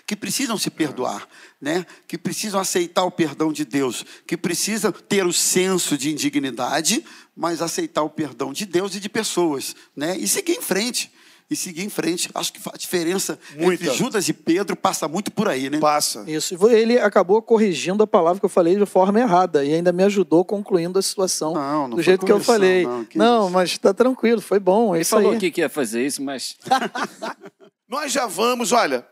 que 0.05 0.15
precisam 0.15 0.55
se 0.55 0.69
perdoar, 0.69 1.27
né? 1.59 1.83
que 2.07 2.15
precisam 2.15 2.59
aceitar 2.59 3.03
o 3.03 3.11
perdão 3.11 3.51
de 3.51 3.65
Deus, 3.65 4.05
que 4.27 4.37
precisam 4.37 4.91
ter 4.91 5.25
o 5.25 5.33
senso 5.33 5.97
de 5.97 6.11
indignidade, 6.11 7.03
mas 7.35 7.59
aceitar 7.59 8.03
o 8.03 8.09
perdão 8.09 8.53
de 8.53 8.67
Deus 8.67 8.93
e 8.95 8.99
de 8.99 9.09
pessoas, 9.09 9.75
né? 9.95 10.15
e 10.15 10.27
seguir 10.27 10.53
em 10.53 10.61
frente 10.61 11.11
e 11.49 11.55
seguir 11.55 11.83
em 11.83 11.89
frente. 11.89 12.29
Acho 12.33 12.53
que 12.53 12.59
a 12.67 12.77
diferença 12.77 13.37
Muita. 13.55 13.83
entre 13.83 13.95
Judas 13.95 14.27
e 14.27 14.33
Pedro 14.33 14.75
passa 14.75 15.07
muito 15.07 15.31
por 15.31 15.47
aí, 15.47 15.69
né? 15.69 15.79
Passa. 15.79 16.23
Isso. 16.27 16.55
Ele 16.69 16.99
acabou 16.99 17.41
corrigindo 17.41 18.03
a 18.03 18.07
palavra 18.07 18.39
que 18.39 18.45
eu 18.45 18.49
falei 18.49 18.75
de 18.75 18.85
forma 18.85 19.19
errada 19.19 19.63
e 19.63 19.73
ainda 19.73 19.91
me 19.91 20.03
ajudou 20.03 20.43
concluindo 20.43 20.97
a 20.97 21.01
situação 21.01 21.53
não, 21.53 21.87
não 21.87 21.97
do 21.97 22.01
jeito 22.01 22.25
que 22.25 22.31
eu 22.31 22.39
falei. 22.39 22.85
Não, 22.85 23.05
que 23.05 23.17
não 23.17 23.49
mas 23.49 23.71
está 23.71 23.93
tranquilo, 23.93 24.41
foi 24.41 24.59
bom. 24.59 24.93
É 24.93 24.99
Ele 24.99 25.05
falou 25.05 25.31
aí. 25.31 25.51
que 25.51 25.61
ia 25.61 25.69
fazer 25.69 26.05
isso, 26.05 26.21
mas. 26.21 26.57
Nós 27.87 28.11
já 28.11 28.25
vamos, 28.25 28.71
olha, 28.71 29.05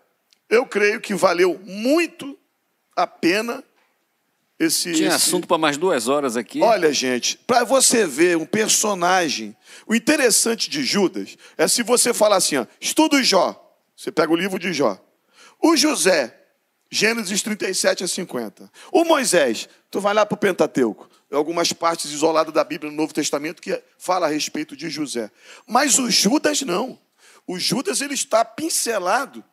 eu 0.49 0.65
creio 0.65 0.99
que 0.99 1.13
valeu 1.13 1.59
muito 1.63 2.37
a 2.95 3.05
pena 3.05 3.63
esse, 4.65 4.93
Tinha 4.93 5.07
esse... 5.07 5.15
assunto 5.15 5.47
para 5.47 5.57
mais 5.57 5.77
duas 5.77 6.07
horas 6.07 6.37
aqui. 6.37 6.61
Olha, 6.61 6.93
gente, 6.93 7.37
para 7.47 7.63
você 7.63 8.05
ver 8.05 8.37
um 8.37 8.45
personagem, 8.45 9.55
o 9.87 9.95
interessante 9.95 10.69
de 10.69 10.83
Judas 10.83 11.35
é 11.57 11.67
se 11.67 11.81
você 11.81 12.13
falar 12.13 12.37
assim, 12.37 12.57
ó, 12.57 12.65
estuda 12.79 13.17
o 13.17 13.23
Jó, 13.23 13.59
você 13.95 14.11
pega 14.11 14.31
o 14.31 14.35
livro 14.35 14.59
de 14.59 14.71
Jó. 14.71 14.99
O 15.61 15.75
José, 15.75 16.35
Gênesis 16.89 17.41
37 17.41 18.03
a 18.03 18.07
50. 18.07 18.71
O 18.91 19.03
Moisés, 19.03 19.67
tu 19.89 19.99
vai 19.99 20.13
lá 20.13 20.25
para 20.25 20.35
o 20.35 20.37
Pentateuco, 20.37 21.09
algumas 21.31 21.73
partes 21.73 22.11
isoladas 22.11 22.53
da 22.53 22.63
Bíblia 22.63 22.91
no 22.91 22.97
Novo 22.97 23.13
Testamento 23.13 23.61
que 23.61 23.81
fala 23.97 24.27
a 24.27 24.29
respeito 24.29 24.75
de 24.75 24.89
José. 24.89 25.31
Mas 25.65 25.97
o 25.97 26.09
Judas 26.09 26.61
não. 26.61 26.99
O 27.47 27.57
Judas 27.57 28.01
ele 28.01 28.13
está 28.13 28.45
pincelado 28.45 29.43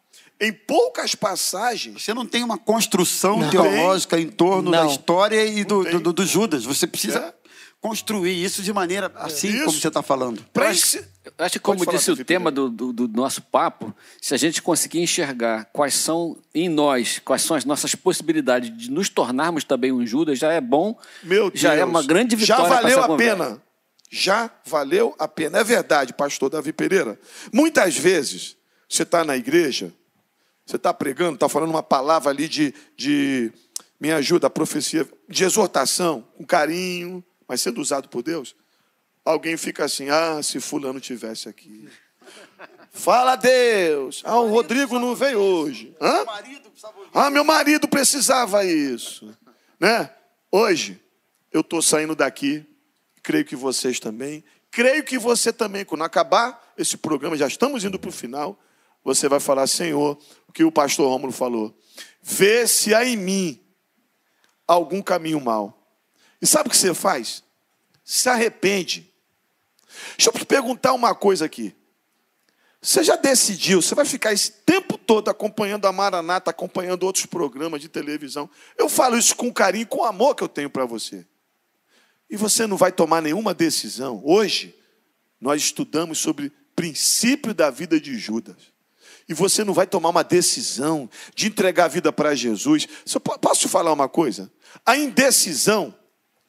em 0.41 0.53
poucas 0.53 1.15
passagens. 1.15 2.03
Você 2.03 2.15
não 2.15 2.25
tem 2.25 2.45
uma 2.45 2.59
construção 2.59 3.39
não. 3.39 3.51
teológica 3.51 4.19
em 4.19 4.29
torno 4.29 4.71
não. 4.71 4.87
da 4.87 4.93
história 4.93 5.45
e 5.45 5.65
do, 5.65 6.01
do, 6.01 6.13
do, 6.13 6.27
Judas. 6.27 6.65
Você 6.65 6.87
precisa 6.87 7.19
é. 7.19 7.35
construir 7.81 8.43
isso 8.43 8.63
de 8.63 8.73
maneira 8.73 9.11
assim 9.17 9.49
isso. 9.49 9.65
como 9.65 9.81
você 9.81 9.89
está 9.89 10.03
falando. 10.03 10.45
Eu 10.55 10.63
acho, 10.63 10.99
eu 10.99 11.33
acho 11.39 11.53
que, 11.55 11.59
como 11.59 11.85
disse 11.85 12.11
o 12.11 12.25
tema 12.25 12.51
do, 12.51 12.69
do, 12.69 12.93
do, 12.93 13.09
nosso 13.09 13.43
papo, 13.43 13.95
se 14.21 14.33
a 14.33 14.37
gente 14.37 14.63
conseguir 14.63 15.01
enxergar 15.01 15.65
quais 15.73 15.95
são 15.95 16.37
em 16.55 16.69
nós, 16.69 17.19
quais 17.25 17.43
são 17.43 17.57
as 17.57 17.65
nossas 17.65 17.95
possibilidades 17.95 18.77
de 18.77 18.91
nos 18.91 19.09
tornarmos 19.09 19.65
também 19.65 19.91
um 19.91 20.07
Judas, 20.07 20.39
já 20.39 20.53
é 20.53 20.61
bom. 20.61 20.97
Meu 21.23 21.51
já 21.53 21.71
Deus. 21.71 21.83
é 21.83 21.85
uma 21.85 22.03
grande 22.03 22.37
vitória. 22.37 22.65
Já 22.65 22.69
valeu 22.69 23.03
a 23.03 23.17
pena. 23.17 23.63
Já 24.11 24.51
valeu 24.65 25.15
a 25.19 25.29
pena. 25.29 25.59
É 25.59 25.65
verdade, 25.65 26.15
pastor 26.15 26.49
Davi 26.49 26.73
Pereira. 26.73 27.19
Muitas 27.53 27.97
vezes 27.97 28.57
você 28.89 29.03
está 29.03 29.23
na 29.23 29.37
igreja 29.37 29.93
você 30.69 30.77
está 30.77 30.93
pregando, 30.93 31.35
está 31.35 31.49
falando 31.49 31.71
uma 31.71 31.83
palavra 31.83 32.31
ali 32.31 32.47
de, 32.47 32.75
de 32.95 33.51
me 33.99 34.13
ajuda, 34.13 34.51
profecia, 34.51 35.09
de 35.27 35.43
exortação, 35.43 36.29
com 36.37 36.45
carinho, 36.45 37.25
mas 37.49 37.63
sendo 37.63 37.81
usado 37.81 38.07
por 38.11 38.23
Deus. 38.23 38.55
Alguém 39.25 39.57
fica 39.57 39.87
assim, 39.87 40.11
ah, 40.11 40.43
se 40.43 40.61
fulano 40.61 41.01
tivesse 41.01 41.49
aqui. 41.49 41.89
Fala 42.93 43.35
Deus. 43.35 44.21
Ah, 44.27 44.41
o 44.41 44.49
Rodrigo 44.51 44.99
não 44.99 45.15
veio 45.15 45.41
hoje. 45.41 45.97
Hã? 45.99 46.27
Ah, 47.15 47.31
meu 47.31 47.45
marido 47.45 47.89
precisava 47.89 48.63
isso. 48.63 49.35
Né? 49.81 50.11
Hoje, 50.53 51.01
eu 51.51 51.63
estou 51.63 51.81
saindo 51.81 52.15
daqui, 52.15 52.63
creio 53.23 53.45
que 53.47 53.57
vocês 53.57 53.99
também. 53.99 54.45
Creio 54.71 55.03
que 55.03 55.17
você 55.17 55.51
também, 55.51 55.87
quando 55.87 56.05
acabar 56.05 56.75
esse 56.77 56.99
programa, 56.99 57.39
já 57.39 57.47
estamos 57.47 57.85
indo 57.85 57.99
para 57.99 58.11
o 58.11 58.13
final 58.13 58.61
você 59.15 59.29
vai 59.29 59.41
falar, 59.41 59.67
Senhor, 59.67 60.19
o 60.47 60.53
que 60.53 60.63
o 60.63 60.71
pastor 60.71 61.09
Rômulo 61.09 61.33
falou. 61.33 61.75
Vê 62.23 62.67
se 62.67 62.95
há 62.95 63.05
em 63.05 63.17
mim 63.17 63.61
algum 64.67 65.01
caminho 65.01 65.41
mal. 65.41 65.75
E 66.43 66.47
sabe 66.47 66.69
o 66.69 66.71
que 66.71 66.77
você 66.77 66.93
faz? 66.93 67.43
Se 68.05 68.29
arrepende. 68.29 69.11
Deixa 70.17 70.29
eu 70.31 70.35
te 70.35 70.45
perguntar 70.45 70.93
uma 70.93 71.15
coisa 71.15 71.47
aqui. 71.47 71.75
Você 72.81 73.03
já 73.03 73.17
decidiu, 73.17 73.81
você 73.83 73.95
vai 73.95 74.05
ficar 74.05 74.33
esse 74.33 74.53
tempo 74.53 74.97
todo 74.97 75.31
acompanhando 75.31 75.87
a 75.87 75.93
Maranata, 75.93 76.51
acompanhando 76.51 77.03
outros 77.05 77.27
programas 77.27 77.81
de 77.81 77.89
televisão. 77.89 78.49
Eu 78.77 78.89
falo 78.89 79.17
isso 79.17 79.35
com 79.35 79.53
carinho, 79.53 79.87
com 79.87 80.05
amor 80.05 80.35
que 80.35 80.45
eu 80.45 80.49
tenho 80.49 80.71
para 80.71 80.85
você. 80.85 81.27
E 82.31 82.37
você 82.37 82.67
não 82.67 82.77
vai 82.77 82.93
tomar 82.93 83.23
nenhuma 83.23 83.55
decisão. 83.55 84.21
Hoje, 84.23 84.79
nós 85.41 85.63
estudamos 85.63 86.19
sobre 86.19 86.53
princípio 86.77 87.55
da 87.55 87.71
vida 87.71 87.99
de 87.99 88.17
Judas 88.17 88.78
e 89.29 89.35
você 89.35 89.63
não 89.63 89.75
vai 89.75 89.87
tomar 89.87 90.09
uma 90.09 90.25
decisão 90.25 91.09
de 91.35 91.49
entregar 91.49 91.85
a 91.85 91.89
vida 91.89 92.13
para 92.13 92.35
Jesus. 92.35 92.87
Posso 93.41 93.61
te 93.61 93.69
falar 93.69 93.93
uma 93.93 94.09
coisa? 94.09 94.51
A 94.87 94.97
indecisão 94.97 95.95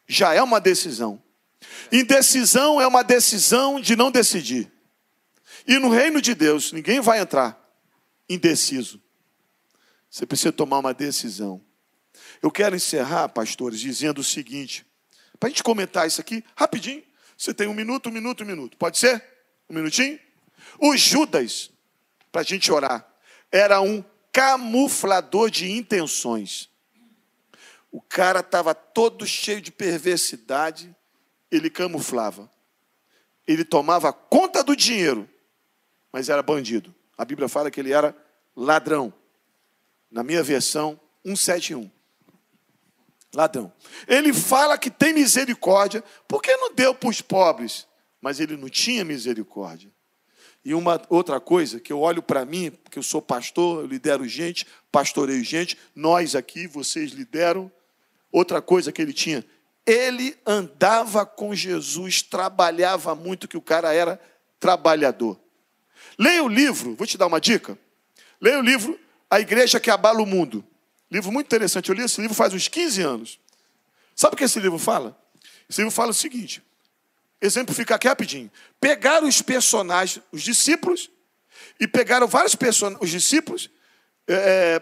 já 0.08 0.34
é 0.34 0.42
uma 0.42 0.62
decisão. 0.62 1.22
Indecisão 1.92 2.80
é 2.80 2.88
uma 2.88 3.04
decisão 3.04 3.82
de 3.82 3.96
não 3.96 4.10
decidir. 4.10 4.72
E 5.68 5.78
no 5.78 5.90
reino 5.90 6.22
de 6.22 6.34
Deus, 6.34 6.72
ninguém 6.72 7.02
vai 7.02 7.20
entrar 7.20 7.60
indeciso. 8.30 9.02
Você 10.10 10.26
precisa 10.26 10.52
tomar 10.52 10.80
uma 10.80 10.94
decisão. 10.94 11.62
Eu 12.42 12.50
quero 12.50 12.76
encerrar, 12.76 13.28
pastores, 13.30 13.80
dizendo 13.80 14.22
o 14.22 14.24
seguinte: 14.24 14.86
para 15.38 15.48
a 15.48 15.50
gente 15.50 15.64
comentar 15.64 16.08
isso 16.08 16.22
aqui, 16.22 16.44
rapidinho. 16.56 17.04
Você 17.38 17.54
tem 17.54 17.68
um 17.68 17.74
minuto, 17.74 18.10
um 18.10 18.12
minuto, 18.12 18.44
um 18.44 18.48
minuto. 18.48 18.78
Pode 18.78 18.98
ser? 18.98 19.24
Um 19.70 19.76
minutinho? 19.76 20.20
O 20.80 20.96
Judas 20.98 21.72
para 22.32 22.42
a 22.42 22.44
gente 22.44 22.72
orar. 22.72 23.08
Era 23.52 23.82
um 23.82 24.04
camuflador 24.32 25.50
de 25.50 25.72
intenções. 25.72 26.70
O 27.92 28.02
cara 28.02 28.42
estava 28.42 28.76
todo 28.76 29.26
cheio 29.26 29.62
de 29.62 29.72
perversidade, 29.72 30.96
ele 31.52 31.70
camuflava. 31.70 32.50
Ele 33.48 33.66
tomava 33.66 34.14
conta 34.14 34.64
do 34.64 34.76
dinheiro, 34.76 35.28
mas 36.12 36.30
era 36.30 36.44
bandido. 36.44 36.94
A 37.18 37.26
Bíblia 37.26 37.50
fala 37.50 37.72
que 37.72 37.80
ele 37.80 37.92
era 37.92 38.16
ladrão. 38.56 39.12
Na 40.12 40.24
minha 40.24 40.44
versão, 40.44 41.00
171. 41.26 41.90
Ladrão. 43.34 43.72
Ele 44.08 44.34
fala 44.34 44.78
que 44.78 44.90
tem 44.90 45.14
misericórdia, 45.14 46.04
porque 46.28 46.56
não 46.58 46.74
deu 46.74 46.96
para 46.96 47.10
os 47.10 47.22
pobres, 47.22 47.88
mas 48.22 48.40
ele 48.40 48.56
não 48.56 48.70
tinha 48.70 49.04
misericórdia. 49.04 49.92
E 50.70 50.74
uma 50.76 51.02
outra 51.10 51.40
coisa, 51.40 51.80
que 51.80 51.92
eu 51.92 52.00
olho 52.00 52.22
para 52.22 52.46
mim, 52.46 52.70
porque 52.70 53.00
eu 53.00 53.02
sou 53.02 53.24
pastor, 53.24 53.80
eu 53.80 53.88
lidero 53.88 54.28
gente, 54.28 54.68
pastoreio 54.92 55.44
gente, 55.44 55.76
nós 55.96 56.36
aqui, 56.36 56.68
vocês 56.68 57.10
lideram. 57.10 57.72
Outra 58.32 58.62
coisa 58.62 58.92
que 58.92 59.02
ele 59.02 59.12
tinha, 59.12 59.44
ele 59.84 60.38
andava 60.46 61.26
com 61.26 61.56
Jesus, 61.56 62.22
trabalhava 62.22 63.16
muito, 63.16 63.48
que 63.48 63.58
o 63.58 63.62
cara 63.64 63.92
era 63.92 64.22
trabalhador. 64.60 65.40
Leia 66.20 66.44
o 66.44 66.48
livro, 66.48 66.94
vou 66.94 67.08
te 67.08 67.18
dar 67.18 67.26
uma 67.26 67.42
dica. 67.42 67.76
Leia 68.40 68.60
o 68.60 68.62
livro 68.62 69.00
A 69.28 69.40
Igreja 69.40 69.80
que 69.80 69.90
Abala 69.90 70.22
o 70.22 70.26
Mundo. 70.28 70.64
Livro 71.10 71.32
muito 71.32 71.48
interessante. 71.48 71.90
Eu 71.90 71.96
li 71.96 72.04
esse 72.04 72.22
livro 72.22 72.36
faz 72.36 72.54
uns 72.54 72.68
15 72.68 73.02
anos. 73.02 73.40
Sabe 74.16 74.36
o 74.36 74.38
que 74.38 74.44
esse 74.44 74.60
livro 74.60 74.78
fala? 74.78 75.20
Esse 75.68 75.82
livro 75.82 75.90
fala 75.90 76.12
o 76.12 76.14
seguinte: 76.14 76.62
exemplificar 77.42 77.96
aqui 77.96 78.08
rapidinho. 78.08 78.52
Pegaram 78.80 79.28
os 79.28 79.42
personagens, 79.42 80.24
os 80.32 80.42
discípulos, 80.42 81.10
e 81.80 81.88
pegaram 81.88 82.28
vários 82.28 82.56
personagens, 82.56 83.02
os 83.02 83.10
discípulos, 83.10 83.70
é, 84.28 84.82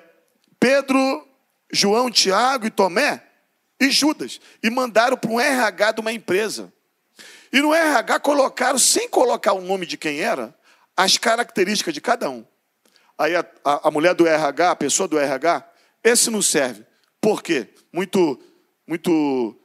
Pedro, 0.59 1.27
João, 1.71 2.09
Tiago 2.09 2.65
e 2.65 2.71
Tomé, 2.71 3.23
e 3.79 3.91
Judas, 3.91 4.39
e 4.63 4.69
mandaram 4.69 5.15
para 5.17 5.29
um 5.29 5.39
RH 5.39 5.93
de 5.93 6.01
uma 6.01 6.11
empresa. 6.11 6.73
E 7.51 7.61
no 7.61 7.73
RH 7.73 8.19
colocaram, 8.19 8.79
sem 8.79 9.07
colocar 9.07 9.53
o 9.53 9.61
nome 9.61 9.85
de 9.85 9.97
quem 9.97 10.19
era, 10.19 10.55
as 10.95 11.17
características 11.17 11.93
de 11.93 12.01
cada 12.01 12.29
um. 12.29 12.45
Aí 13.17 13.35
a, 13.35 13.45
a, 13.63 13.87
a 13.87 13.91
mulher 13.91 14.13
do 14.13 14.27
RH, 14.27 14.71
a 14.71 14.75
pessoa 14.75 15.07
do 15.07 15.17
RH, 15.17 15.67
esse 16.03 16.29
não 16.29 16.41
serve. 16.41 16.85
Por 17.21 17.41
quê? 17.41 17.67
Muito, 17.91 18.39
muito 18.85 19.55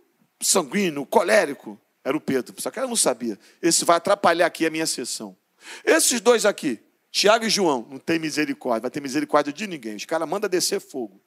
sanguíneo, 0.41 1.07
colérico, 1.07 1.81
era 2.05 2.17
o 2.17 2.21
Pedro. 2.21 2.55
Só 2.59 2.71
que 2.71 2.79
ela 2.79 2.89
não 2.89 2.97
sabia. 2.97 3.39
Esse 3.61 3.85
vai 3.85 3.97
atrapalhar 3.97 4.47
aqui 4.47 4.67
a 4.67 4.71
minha 4.71 4.87
sessão. 4.87 5.37
Esses 5.85 6.21
dois 6.21 6.45
aqui, 6.45 6.81
Tiago 7.11 7.45
e 7.45 7.51
João, 7.51 7.87
não 7.91 7.99
tem 7.99 8.19
misericórdia. 8.19 8.83
Vai 8.83 8.91
ter 8.91 9.01
misericórdia 9.01 9.53
de 9.53 9.67
ninguém. 9.67 9.97
Os 9.97 10.05
caras 10.05 10.29
mandam 10.29 10.49
descer 10.49 10.81
fogo. 10.81 11.21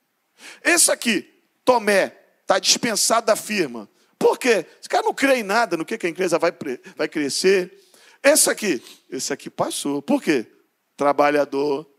Esse 0.64 0.92
aqui, 0.92 1.32
Tomé, 1.64 2.18
está 2.42 2.60
dispensado 2.60 3.28
da 3.28 3.36
firma. 3.36 3.90
Por 4.20 4.38
quê? 4.38 4.66
Esse 4.80 4.90
cara 4.90 5.04
não 5.04 5.14
crê 5.14 5.38
em 5.38 5.44
nada, 5.44 5.78
no 5.78 5.86
que, 5.86 6.04
a 6.06 6.10
empresa 6.10 6.38
vai, 6.38 6.54
vai 6.96 7.08
crescer. 7.08 7.72
Esse 8.24 8.50
aqui, 8.50 8.84
esse 9.10 9.32
aqui 9.32 9.50
passou. 9.50 10.02
Por 10.02 10.22
quê? 10.22 10.46
Trabalhador. 10.98 11.90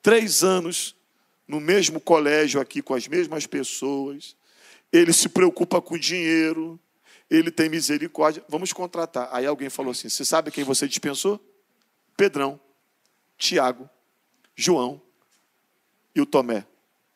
Três 0.00 0.42
anos 0.42 0.96
no 1.46 1.60
mesmo 1.60 2.00
colégio 2.00 2.60
aqui 2.60 2.80
com 2.82 2.94
as 2.94 3.06
mesmas 3.08 3.46
pessoas. 3.46 4.36
ele 4.92 5.12
se 5.12 5.28
preocupa 5.28 5.80
com 5.80 5.98
dinheiro, 5.98 6.78
ele 7.36 7.50
tem 7.50 7.68
misericórdia, 7.68 8.44
vamos 8.46 8.72
contratar. 8.72 9.28
Aí 9.32 9.46
alguém 9.46 9.70
falou 9.70 9.92
assim: 9.92 10.08
Você 10.08 10.24
sabe 10.24 10.50
quem 10.50 10.64
você 10.64 10.86
dispensou? 10.86 11.40
Pedrão, 12.14 12.60
Tiago, 13.38 13.88
João 14.54 15.00
e 16.14 16.20
o 16.20 16.26
Tomé. 16.26 16.66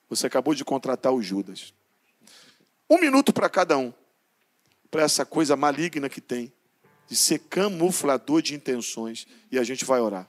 Você 0.09 0.27
acabou 0.27 0.55
de 0.55 0.65
contratar 0.65 1.13
o 1.13 1.21
Judas. 1.21 1.75
Um 2.89 2.99
minuto 2.99 3.33
para 3.33 3.49
cada 3.51 3.77
um, 3.77 3.93
para 4.91 5.03
essa 5.03 5.27
coisa 5.27 5.55
maligna 5.55 6.09
que 6.09 6.21
tem, 6.21 6.51
de 7.07 7.15
ser 7.15 7.41
camuflador 7.41 8.41
de 8.41 8.55
intenções, 8.55 9.27
e 9.51 9.59
a 9.59 9.65
gente 9.65 9.85
vai 9.85 10.01
orar. 10.01 10.27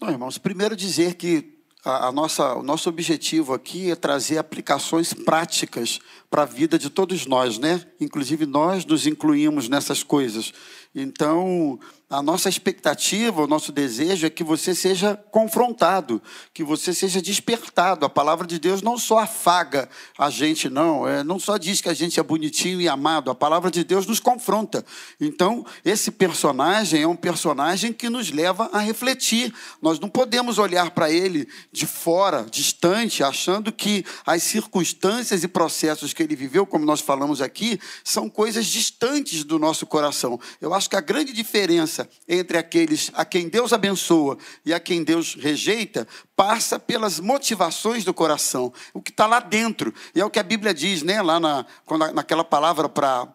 Não, 0.00 0.08
irmãos, 0.10 0.38
primeiro 0.38 0.74
dizer 0.74 1.14
que 1.14 1.55
a, 1.86 2.08
a, 2.08 2.12
nossa, 2.12 2.54
o 2.54 2.64
nosso 2.64 2.88
objetivo 2.88 3.54
aqui 3.54 3.92
é 3.92 3.94
trazer 3.94 4.38
aplicações 4.38 5.14
práticas 5.14 6.00
para 6.28 6.42
a 6.42 6.44
vida 6.44 6.76
de 6.76 6.90
todos 6.90 7.26
nós, 7.26 7.60
né? 7.60 7.80
Inclusive 8.00 8.44
nós 8.44 8.84
nos 8.84 9.06
incluímos 9.06 9.68
nessas 9.68 10.02
coisas. 10.02 10.52
Então, 10.92 11.78
a 12.08 12.22
nossa 12.22 12.48
expectativa, 12.48 13.42
o 13.42 13.48
nosso 13.48 13.72
desejo 13.72 14.28
é 14.28 14.30
que 14.30 14.44
você 14.44 14.76
seja 14.76 15.16
confrontado, 15.32 16.22
que 16.54 16.62
você 16.62 16.94
seja 16.94 17.20
despertado. 17.20 18.06
A 18.06 18.08
palavra 18.08 18.46
de 18.46 18.60
Deus 18.60 18.80
não 18.80 18.96
só 18.96 19.18
afaga 19.18 19.88
a 20.16 20.30
gente, 20.30 20.68
não, 20.68 21.06
é, 21.06 21.24
não 21.24 21.40
só 21.40 21.56
diz 21.56 21.80
que 21.80 21.88
a 21.88 21.94
gente 21.94 22.20
é 22.20 22.22
bonitinho 22.22 22.80
e 22.80 22.88
amado, 22.88 23.28
a 23.28 23.34
palavra 23.34 23.72
de 23.72 23.82
Deus 23.82 24.06
nos 24.06 24.20
confronta. 24.20 24.84
Então, 25.20 25.66
esse 25.84 26.12
personagem 26.12 27.02
é 27.02 27.08
um 27.08 27.16
personagem 27.16 27.92
que 27.92 28.08
nos 28.08 28.30
leva 28.30 28.70
a 28.72 28.78
refletir. 28.78 29.52
Nós 29.82 29.98
não 29.98 30.08
podemos 30.08 30.58
olhar 30.58 30.92
para 30.92 31.10
ele 31.10 31.48
de 31.72 31.86
fora, 31.86 32.46
distante, 32.48 33.24
achando 33.24 33.72
que 33.72 34.04
as 34.24 34.44
circunstâncias 34.44 35.42
e 35.42 35.48
processos 35.48 36.12
que 36.12 36.22
ele 36.22 36.36
viveu, 36.36 36.64
como 36.64 36.84
nós 36.84 37.00
falamos 37.00 37.42
aqui, 37.42 37.80
são 38.04 38.30
coisas 38.30 38.66
distantes 38.66 39.42
do 39.42 39.58
nosso 39.58 39.84
coração. 39.86 40.38
Eu 40.60 40.72
acho 40.72 40.88
que 40.88 40.94
a 40.94 41.00
grande 41.00 41.32
diferença 41.32 41.95
diferença 41.96 42.08
entre 42.28 42.58
aqueles 42.58 43.10
a 43.14 43.24
quem 43.24 43.48
Deus 43.48 43.72
abençoa 43.72 44.36
e 44.64 44.74
a 44.74 44.80
quem 44.80 45.02
Deus 45.02 45.34
rejeita 45.34 46.06
passa 46.34 46.78
pelas 46.78 47.18
motivações 47.18 48.04
do 48.04 48.12
coração, 48.12 48.72
o 48.92 49.00
que 49.00 49.10
está 49.10 49.26
lá 49.26 49.40
dentro. 49.40 49.94
E 50.14 50.20
é 50.20 50.24
o 50.24 50.30
que 50.30 50.38
a 50.38 50.42
Bíblia 50.42 50.74
diz, 50.74 51.02
né? 51.02 51.22
lá 51.22 51.40
na, 51.40 51.64
naquela 52.12 52.44
palavra 52.44 52.88
para 52.88 53.32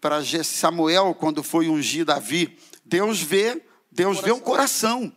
para 0.00 0.20
Samuel, 0.42 1.14
quando 1.14 1.44
foi 1.44 1.68
ungir 1.68 2.04
Davi. 2.04 2.58
Deus 2.84 3.22
vê, 3.22 3.62
Deus 3.90 4.20
vê 4.20 4.32
o 4.32 4.40
coração. 4.40 5.12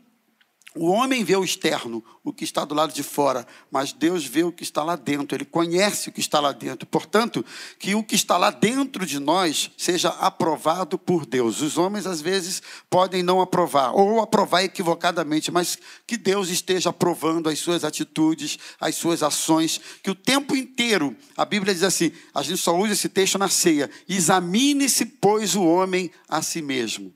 O 0.82 0.92
homem 0.92 1.26
vê 1.26 1.36
o 1.36 1.44
externo, 1.44 2.02
o 2.24 2.32
que 2.32 2.46
está 2.46 2.64
do 2.64 2.74
lado 2.74 2.94
de 2.94 3.04
fora, 3.04 3.46
mas 3.70 3.92
Deus 3.92 4.26
vê 4.26 4.46
o 4.46 4.52
que 4.52 4.64
está 4.64 4.82
lá 4.82 4.96
dentro, 4.96 5.36
Ele 5.36 5.44
conhece 5.44 6.08
o 6.08 6.12
que 6.14 6.22
está 6.22 6.40
lá 6.40 6.54
dentro. 6.54 6.88
Portanto, 6.88 7.44
que 7.78 7.96
o 7.96 8.02
que 8.02 8.16
está 8.16 8.38
lá 8.38 8.50
dentro 8.50 9.06
de 9.06 9.20
nós 9.20 9.72
seja 9.76 10.08
aprovado 10.08 10.98
por 10.98 11.26
Deus. 11.26 11.62
Os 11.62 11.78
homens, 11.78 12.06
às 12.06 12.22
vezes, 12.22 12.64
podem 12.90 13.22
não 13.22 13.42
aprovar, 13.42 13.92
ou 13.94 14.22
aprovar 14.22 14.64
equivocadamente, 14.64 15.52
mas 15.52 15.78
que 16.08 16.16
Deus 16.16 16.48
esteja 16.48 16.92
aprovando 16.92 17.50
as 17.50 17.60
suas 17.60 17.84
atitudes, 17.84 18.58
as 18.80 18.96
suas 18.96 19.22
ações, 19.22 19.82
que 20.02 20.10
o 20.10 20.16
tempo 20.16 20.56
inteiro, 20.56 21.14
a 21.36 21.44
Bíblia 21.44 21.74
diz 21.74 21.84
assim, 21.84 22.14
a 22.34 22.42
gente 22.42 22.62
só 22.62 22.74
usa 22.74 22.94
esse 22.94 23.10
texto 23.10 23.38
na 23.38 23.50
ceia: 23.50 23.92
examine-se, 24.08 25.06
pois, 25.06 25.58
o 25.58 25.66
homem 25.66 26.10
a 26.30 26.42
si 26.42 26.62
mesmo. 26.62 27.14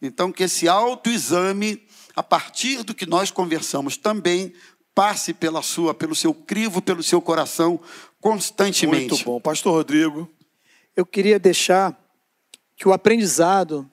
Então, 0.00 0.32
que 0.32 0.44
esse 0.44 0.66
autoexame 0.66 1.80
a 2.14 2.22
partir 2.22 2.82
do 2.82 2.94
que 2.94 3.06
nós 3.06 3.30
conversamos, 3.30 3.96
também 3.96 4.52
passe 4.94 5.32
pela 5.32 5.62
sua, 5.62 5.94
pelo 5.94 6.14
seu 6.14 6.34
crivo, 6.34 6.82
pelo 6.82 7.02
seu 7.02 7.20
coração 7.20 7.80
constantemente. 8.20 9.08
Muito 9.08 9.24
bom, 9.24 9.40
Pastor 9.40 9.72
Rodrigo. 9.72 10.30
Eu 10.94 11.06
queria 11.06 11.38
deixar 11.38 11.98
que 12.76 12.86
o 12.86 12.92
aprendizado 12.92 13.88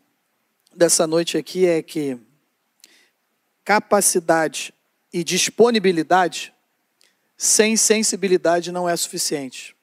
dessa 0.75 1.07
noite 1.07 1.37
aqui 1.37 1.65
é 1.65 1.81
que 1.81 2.17
capacidade 3.63 4.73
e 5.11 5.23
disponibilidade 5.23 6.53
sem 7.37 7.77
sensibilidade 7.77 8.71
não 8.71 8.89
é 8.89 8.95
suficiente. 8.97 9.75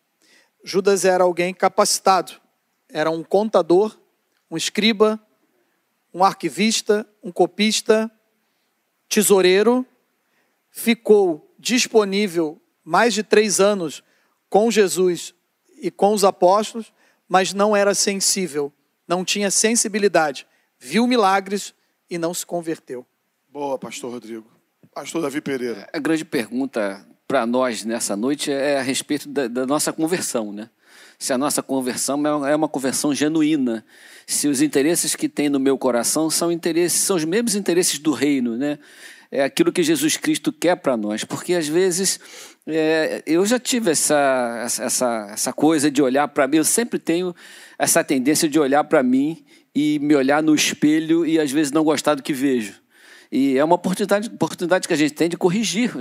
Judas 0.63 1.05
era 1.05 1.25
alguém 1.25 1.55
capacitado, 1.55 2.33
era 2.89 3.11
um 3.11 3.23
contador, 3.23 3.99
um 4.51 4.57
escriba, 4.57 5.19
um 6.13 6.23
arquivista, 6.23 7.09
um 7.23 7.33
copista, 7.33 8.11
tesoureiro, 9.09 9.87
ficou 10.71 11.55
disponível 11.59 12.61
mais 12.85 13.15
de 13.15 13.23
três 13.23 13.61
anos 13.61 14.03
com 14.49 14.71
Jesus 14.71 15.35
e 15.81 15.91
com 15.91 16.13
os 16.13 16.25
apóstolos, 16.25 16.93
mas 17.29 17.53
não 17.53 17.75
era 17.75 17.95
sensível, 17.95 18.73
não 19.07 19.25
tinha 19.25 19.51
sensibilidade, 19.51 20.47
viu 20.79 21.07
milagres 21.07 21.75
e 22.09 22.19
não 22.19 22.33
se 22.33 22.47
converteu. 22.47 23.05
Boa, 23.49 23.79
Pastor 23.79 24.13
Rodrigo. 24.13 24.47
Pastor 24.95 25.23
Davi 25.23 25.41
Pereira. 25.41 25.89
A 25.93 25.99
grande 25.99 26.25
pergunta 26.25 27.07
para 27.27 27.45
nós 27.45 27.85
nessa 27.85 28.17
noite 28.17 28.51
é 28.53 28.79
a 28.79 28.83
respeito 28.83 29.29
da, 29.29 29.49
da 29.49 29.67
nossa 29.67 29.93
conversão, 29.93 30.53
né? 30.53 30.71
Se 31.19 31.33
a 31.33 31.39
nossa 31.39 31.63
conversão 31.63 32.47
é 32.47 32.55
uma 32.55 32.69
conversão 32.69 33.15
genuína, 33.15 33.85
se 34.27 34.49
os 34.49 34.61
interesses 34.61 35.15
que 35.15 35.29
tem 35.29 35.49
no 35.49 35.61
meu 35.61 35.79
coração 35.79 36.29
são 36.29 36.51
interesses, 36.51 37.01
são 37.01 37.17
os 37.17 37.25
mesmos 37.25 37.55
interesses 37.55 37.99
do 37.99 38.13
reino, 38.13 38.57
né? 38.57 38.79
É 39.31 39.43
aquilo 39.43 39.73
que 39.73 39.83
Jesus 39.83 40.17
Cristo 40.17 40.53
quer 40.53 40.77
para 40.77 40.97
nós, 40.97 41.25
porque 41.25 41.55
às 41.55 41.67
vezes 41.67 42.21
é, 42.67 43.23
eu 43.27 43.45
já 43.45 43.59
tive 43.59 43.91
essa, 43.91 44.65
essa, 44.65 45.29
essa 45.33 45.53
coisa 45.53 45.91
de 45.91 46.01
olhar 46.01 46.29
para 46.29 46.47
mim, 46.47 46.59
eu 46.59 46.65
sempre 46.65 46.99
tenho 46.99 47.35
essa 47.79 48.05
tendência 48.05 48.49
de 48.49 48.59
olhar 48.59 48.85
para 48.85 49.03
mim 49.03 49.45
e 49.75 49.99
me 49.99 50.15
olhar 50.15 50.43
no 50.43 50.55
espelho 50.55 51.27
e 51.27 51.39
às 51.39 51.51
vezes 51.51 51.73
não 51.73 51.85
gostar 51.85 52.15
do 52.15 52.23
que 52.23 52.33
vejo. 52.33 52.75
E 53.39 53.59
é 53.59 53.63
uma 53.63 53.75
oportunidade, 53.75 54.31
oportunidade 54.31 54.89
que 54.89 54.95
a 54.95 54.97
gente 54.97 55.13
tem 55.13 55.29
de 55.29 55.37
corrigir 55.37 55.93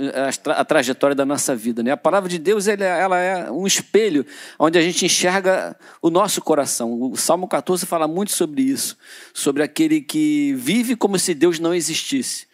a, 0.46 0.52
a 0.52 0.64
trajetória 0.64 1.14
da 1.14 1.26
nossa 1.26 1.54
vida. 1.54 1.82
Né? 1.82 1.90
A 1.90 1.96
palavra 1.96 2.30
de 2.30 2.38
Deus 2.38 2.66
ela, 2.66 2.82
ela 2.82 3.18
é 3.18 3.50
um 3.50 3.66
espelho 3.66 4.24
onde 4.58 4.78
a 4.78 4.80
gente 4.80 5.04
enxerga 5.04 5.76
o 6.00 6.08
nosso 6.08 6.40
coração. 6.40 6.98
O 6.98 7.14
Salmo 7.14 7.46
14 7.46 7.84
fala 7.84 8.08
muito 8.08 8.32
sobre 8.32 8.62
isso, 8.62 8.96
sobre 9.34 9.62
aquele 9.62 10.00
que 10.00 10.54
vive 10.54 10.96
como 10.96 11.18
se 11.18 11.34
Deus 11.34 11.58
não 11.58 11.74
existisse. 11.74 12.45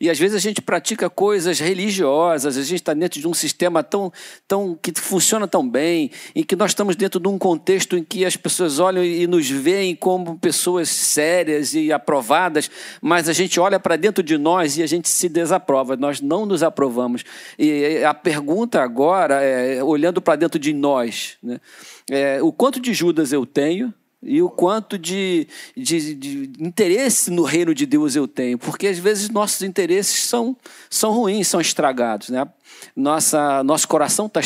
E 0.00 0.10
às 0.10 0.18
vezes 0.18 0.36
a 0.36 0.38
gente 0.38 0.60
pratica 0.60 1.08
coisas 1.08 1.58
religiosas, 1.58 2.56
a 2.56 2.62
gente 2.62 2.76
está 2.76 2.92
dentro 2.92 3.20
de 3.20 3.26
um 3.26 3.34
sistema 3.34 3.82
tão, 3.82 4.12
tão 4.46 4.78
que 4.80 4.92
funciona 4.94 5.48
tão 5.48 5.68
bem, 5.68 6.10
em 6.34 6.42
que 6.42 6.54
nós 6.54 6.72
estamos 6.72 6.96
dentro 6.96 7.18
de 7.18 7.28
um 7.28 7.38
contexto 7.38 7.96
em 7.96 8.04
que 8.04 8.24
as 8.24 8.36
pessoas 8.36 8.78
olham 8.78 9.04
e 9.04 9.26
nos 9.26 9.48
veem 9.48 9.94
como 9.94 10.38
pessoas 10.38 10.88
sérias 10.88 11.74
e 11.74 11.92
aprovadas, 11.92 12.70
mas 13.00 13.28
a 13.28 13.32
gente 13.32 13.58
olha 13.58 13.80
para 13.80 13.96
dentro 13.96 14.22
de 14.22 14.36
nós 14.36 14.76
e 14.76 14.82
a 14.82 14.86
gente 14.86 15.08
se 15.08 15.28
desaprova, 15.28 15.96
nós 15.96 16.20
não 16.20 16.44
nos 16.44 16.62
aprovamos. 16.62 17.24
E 17.58 18.02
a 18.04 18.12
pergunta 18.12 18.82
agora, 18.82 19.42
é, 19.42 19.82
olhando 19.82 20.20
para 20.20 20.36
dentro 20.36 20.58
de 20.58 20.72
nós, 20.72 21.36
né, 21.42 21.60
é, 22.10 22.42
o 22.42 22.52
quanto 22.52 22.80
de 22.80 22.92
Judas 22.92 23.32
eu 23.32 23.46
tenho? 23.46 23.92
E 24.26 24.42
o 24.42 24.50
quanto 24.50 24.98
de, 24.98 25.46
de, 25.76 26.14
de, 26.14 26.52
interesse 26.58 27.30
no 27.30 27.44
reino 27.44 27.74
de 27.74 27.86
Deus 27.86 28.16
eu 28.16 28.26
tenho, 28.26 28.58
porque 28.58 28.88
às 28.88 28.98
vezes 28.98 29.30
nossos 29.30 29.62
interesses 29.62 30.24
são, 30.24 30.56
são 30.90 31.12
ruins, 31.12 31.46
são 31.46 31.60
estragados. 31.60 32.28
Né? 32.28 32.46
Nossa, 32.94 33.62
nosso 33.62 33.86
coração 33.86 34.26
está 34.26 34.40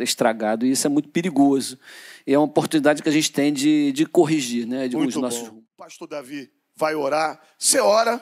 estragado 0.00 0.64
e 0.64 0.70
isso 0.70 0.86
é 0.86 0.90
muito 0.90 1.10
perigoso. 1.10 1.78
E 2.26 2.32
é 2.32 2.38
uma 2.38 2.46
oportunidade 2.46 3.02
que 3.02 3.08
a 3.08 3.12
gente 3.12 3.30
tem 3.30 3.52
de, 3.52 3.92
de 3.92 4.06
corrigir 4.06 4.66
né, 4.66 4.88
de, 4.88 4.96
muito 4.96 5.10
os 5.10 5.16
nossos. 5.16 5.48
Bom. 5.48 5.62
Pastor 5.76 6.08
Davi 6.08 6.50
vai 6.74 6.94
orar. 6.94 7.40
Você 7.58 7.78
ora 7.78 8.20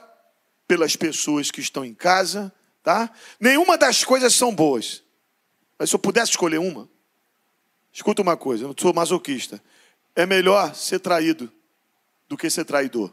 pelas 0.67 0.97
pessoas 0.97 1.51
que 1.51 1.61
estão 1.61 1.85
em 1.85 1.95
casa, 1.95 2.53
tá? 2.83 3.11
Nenhuma 3.39 3.79
das 3.79 4.05
coisas 4.05 4.35
são 4.35 4.55
boas. 4.55 5.03
Mas 5.79 5.91
se 5.91 5.97
eu 5.97 5.99
pudesse 5.99 6.33
escolher 6.33 6.59
uma, 6.59 6.89
escuta 7.93 8.23
uma 8.23 8.37
coisa, 8.37 8.65
eu 8.65 8.75
sou 8.79 8.93
masoquista. 8.93 9.63
É 10.15 10.27
melhor 10.27 10.75
ser 10.75 11.01
traído 11.01 11.53
do 12.29 12.37
que 12.37 12.49
ser 12.49 12.65
traidor. 12.65 13.13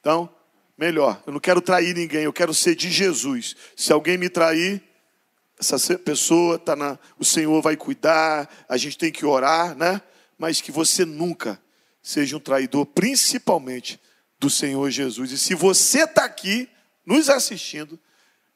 Então, 0.00 0.28
melhor. 0.76 1.22
Eu 1.26 1.32
não 1.32 1.40
quero 1.40 1.60
trair 1.60 1.94
ninguém, 1.94 2.22
eu 2.22 2.32
quero 2.32 2.54
ser 2.54 2.74
de 2.74 2.90
Jesus. 2.90 3.56
Se 3.76 3.92
alguém 3.92 4.16
me 4.16 4.28
trair, 4.28 4.82
essa 5.58 5.98
pessoa 5.98 6.58
tá 6.58 6.76
na, 6.76 6.98
o 7.18 7.24
Senhor 7.24 7.60
vai 7.60 7.76
cuidar, 7.76 8.48
a 8.68 8.76
gente 8.76 8.96
tem 8.96 9.10
que 9.10 9.26
orar, 9.26 9.76
né? 9.76 10.00
Mas 10.38 10.60
que 10.60 10.70
você 10.70 11.04
nunca 11.04 11.60
seja 12.00 12.36
um 12.36 12.40
traidor, 12.40 12.86
principalmente 12.86 14.00
do 14.38 14.48
Senhor 14.48 14.88
Jesus. 14.88 15.32
E 15.32 15.38
se 15.38 15.54
você 15.54 16.04
está 16.04 16.24
aqui 16.24 16.68
nos 17.04 17.28
assistindo, 17.28 17.98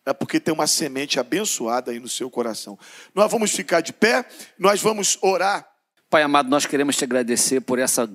é 0.07 0.13
porque 0.13 0.39
tem 0.39 0.55
uma 0.55 0.67
semente 0.67 1.19
abençoada 1.19 1.91
aí 1.91 1.99
no 1.99 2.09
seu 2.09 2.31
coração. 2.31 2.79
Nós 3.15 3.31
vamos 3.31 3.51
ficar 3.51 3.81
de 3.81 3.93
pé, 3.93 4.25
nós 4.59 4.81
vamos 4.81 5.19
orar 5.21 5.72
Pai 6.13 6.23
amado, 6.23 6.51
nós 6.51 6.67
queremos 6.67 6.95
te 6.95 7.05
agradecer 7.05 7.63
por 7.63 7.79
essa 7.79 8.07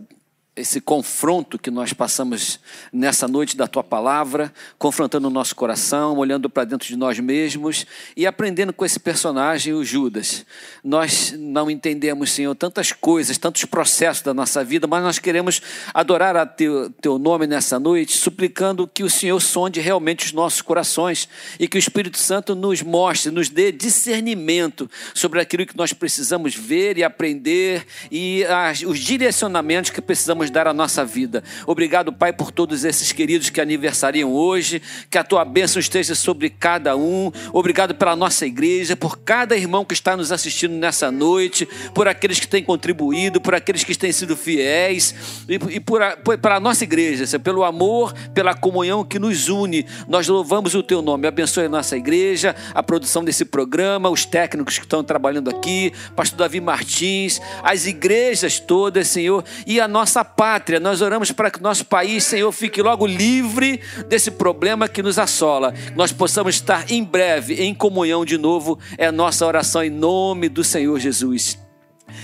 esse 0.57 0.81
confronto 0.81 1.59
que 1.59 1.69
nós 1.69 1.93
passamos 1.93 2.59
nessa 2.91 3.27
noite 3.27 3.55
da 3.55 3.67
tua 3.67 3.83
palavra, 3.83 4.51
confrontando 4.79 5.27
o 5.27 5.31
nosso 5.31 5.55
coração, 5.55 6.17
olhando 6.17 6.49
para 6.49 6.65
dentro 6.65 6.87
de 6.87 6.95
nós 6.95 7.19
mesmos 7.19 7.85
e 8.15 8.25
aprendendo 8.25 8.73
com 8.73 8.83
esse 8.83 8.99
personagem, 8.99 9.73
o 9.73 9.85
Judas. 9.85 10.45
Nós 10.83 11.33
não 11.37 11.69
entendemos, 11.69 12.31
Senhor, 12.31 12.55
tantas 12.55 12.91
coisas, 12.91 13.37
tantos 13.37 13.65
processos 13.65 14.23
da 14.23 14.33
nossa 14.33 14.63
vida, 14.63 14.87
mas 14.87 15.03
nós 15.03 15.19
queremos 15.19 15.61
adorar 15.93 16.35
a 16.35 16.45
teu, 16.45 16.89
teu 16.89 17.19
nome 17.19 17.45
nessa 17.45 17.79
noite, 17.79 18.17
suplicando 18.17 18.87
que 18.87 19.03
o 19.03 19.09
Senhor 19.09 19.39
sonde 19.39 19.79
realmente 19.79 20.25
os 20.25 20.33
nossos 20.33 20.63
corações 20.63 21.29
e 21.59 21.67
que 21.67 21.77
o 21.77 21.79
Espírito 21.79 22.17
Santo 22.17 22.55
nos 22.55 22.81
mostre, 22.81 23.31
nos 23.31 23.47
dê 23.47 23.71
discernimento 23.71 24.89
sobre 25.13 25.39
aquilo 25.39 25.67
que 25.67 25.77
nós 25.77 25.93
precisamos 25.93 26.55
ver 26.55 26.97
e 26.97 27.03
aprender 27.03 27.85
e 28.11 28.43
as, 28.45 28.81
os 28.81 28.99
direcionamentos 28.99 29.91
que 29.91 30.01
precisamos 30.01 30.46
precisamos 30.47 30.51
dar 30.51 30.67
à 30.67 30.73
nossa 30.73 31.05
vida. 31.05 31.43
Obrigado, 31.65 32.11
Pai, 32.11 32.33
por 32.33 32.51
todos 32.51 32.83
esses 32.83 33.11
queridos 33.11 33.49
que 33.49 33.61
aniversariam 33.61 34.31
hoje, 34.31 34.81
que 35.09 35.17
a 35.17 35.23
tua 35.23 35.43
bênção 35.45 35.79
esteja 35.79 36.15
sobre 36.15 36.49
cada 36.49 36.95
um. 36.95 37.31
Obrigado 37.51 37.95
pela 37.95 38.15
nossa 38.15 38.45
igreja, 38.45 38.95
por 38.95 39.17
cada 39.19 39.55
irmão 39.55 39.85
que 39.85 39.93
está 39.93 40.15
nos 40.15 40.31
assistindo 40.31 40.73
nessa 40.73 41.11
noite, 41.11 41.67
por 41.93 42.07
aqueles 42.07 42.39
que 42.39 42.47
têm 42.47 42.63
contribuído, 42.63 43.41
por 43.41 43.53
aqueles 43.53 43.83
que 43.83 43.95
têm 43.97 44.11
sido 44.11 44.35
fiéis 44.35 45.13
e, 45.47 45.79
por, 45.79 46.01
a, 46.01 46.17
por, 46.17 46.37
pela 46.37 46.59
nossa 46.59 46.83
igreja, 46.83 47.39
pelo 47.39 47.63
amor, 47.63 48.13
pela 48.33 48.53
comunhão 48.53 49.03
que 49.03 49.19
nos 49.19 49.49
une. 49.49 49.85
Nós 50.07 50.27
louvamos 50.27 50.73
o 50.75 50.83
teu 50.83 51.01
nome. 51.01 51.27
Abençoe 51.27 51.65
a 51.65 51.69
nossa 51.69 51.97
igreja, 51.97 52.55
a 52.73 52.81
produção 52.81 53.23
desse 53.23 53.45
programa, 53.45 54.09
os 54.09 54.25
técnicos 54.25 54.77
que 54.77 54.85
estão 54.85 55.03
trabalhando 55.03 55.49
aqui, 55.49 55.93
Pastor 56.15 56.37
Davi 56.37 56.61
Martins, 56.61 57.39
as 57.63 57.85
igrejas 57.85 58.59
todas, 58.59 59.07
Senhor, 59.07 59.43
e 59.65 59.79
a 59.79 59.87
nossa 59.87 60.23
pátria. 60.37 60.79
Nós 60.79 61.01
oramos 61.01 61.31
para 61.31 61.49
que 61.49 61.61
nosso 61.61 61.85
país, 61.85 62.23
Senhor, 62.23 62.51
fique 62.51 62.81
logo 62.81 63.07
livre 63.07 63.81
desse 64.07 64.29
problema 64.29 64.87
que 64.87 65.01
nos 65.01 65.17
assola. 65.17 65.73
Nós 65.95 66.13
possamos 66.13 66.55
estar 66.55 66.89
em 66.91 67.03
breve 67.03 67.55
em 67.55 67.73
comunhão 67.73 68.23
de 68.23 68.37
novo. 68.37 68.79
É 68.97 69.11
nossa 69.11 69.45
oração 69.45 69.83
em 69.83 69.89
nome 69.89 70.47
do 70.47 70.63
Senhor 70.63 70.99
Jesus. 70.99 71.57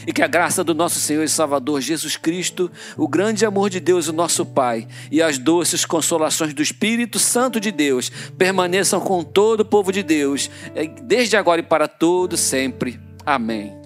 E 0.08 0.14
que 0.14 0.22
a 0.22 0.28
graça 0.28 0.64
do 0.64 0.74
nosso 0.74 1.00
Senhor 1.00 1.24
e 1.24 1.30
Salvador 1.30 1.82
Jesus 1.82 2.16
Cristo, 2.16 2.72
o 2.96 3.08
grande 3.08 3.46
amor 3.46 3.70
de 3.70 3.80
Deus, 3.80 4.08
o 4.08 4.14
nosso 4.14 4.46
Pai, 4.46 4.88
e 5.12 5.22
as 5.22 5.38
doces 5.38 5.84
consolações 5.84 6.54
do 6.54 6.62
Espírito 6.62 7.20
Santo 7.20 7.60
de 7.60 7.72
Deus 7.72 8.10
permaneçam 8.38 9.02
com 9.02 9.24
todo 9.24 9.62
o 9.62 9.66
povo 9.66 9.92
de 9.92 10.04
Deus, 10.04 10.50
eh, 10.74 10.88
desde 11.02 11.36
agora 11.36 11.60
e 11.60 11.64
para 11.64 11.88
todo 11.88 12.38
sempre. 12.38 13.00
Amém. 13.26 13.83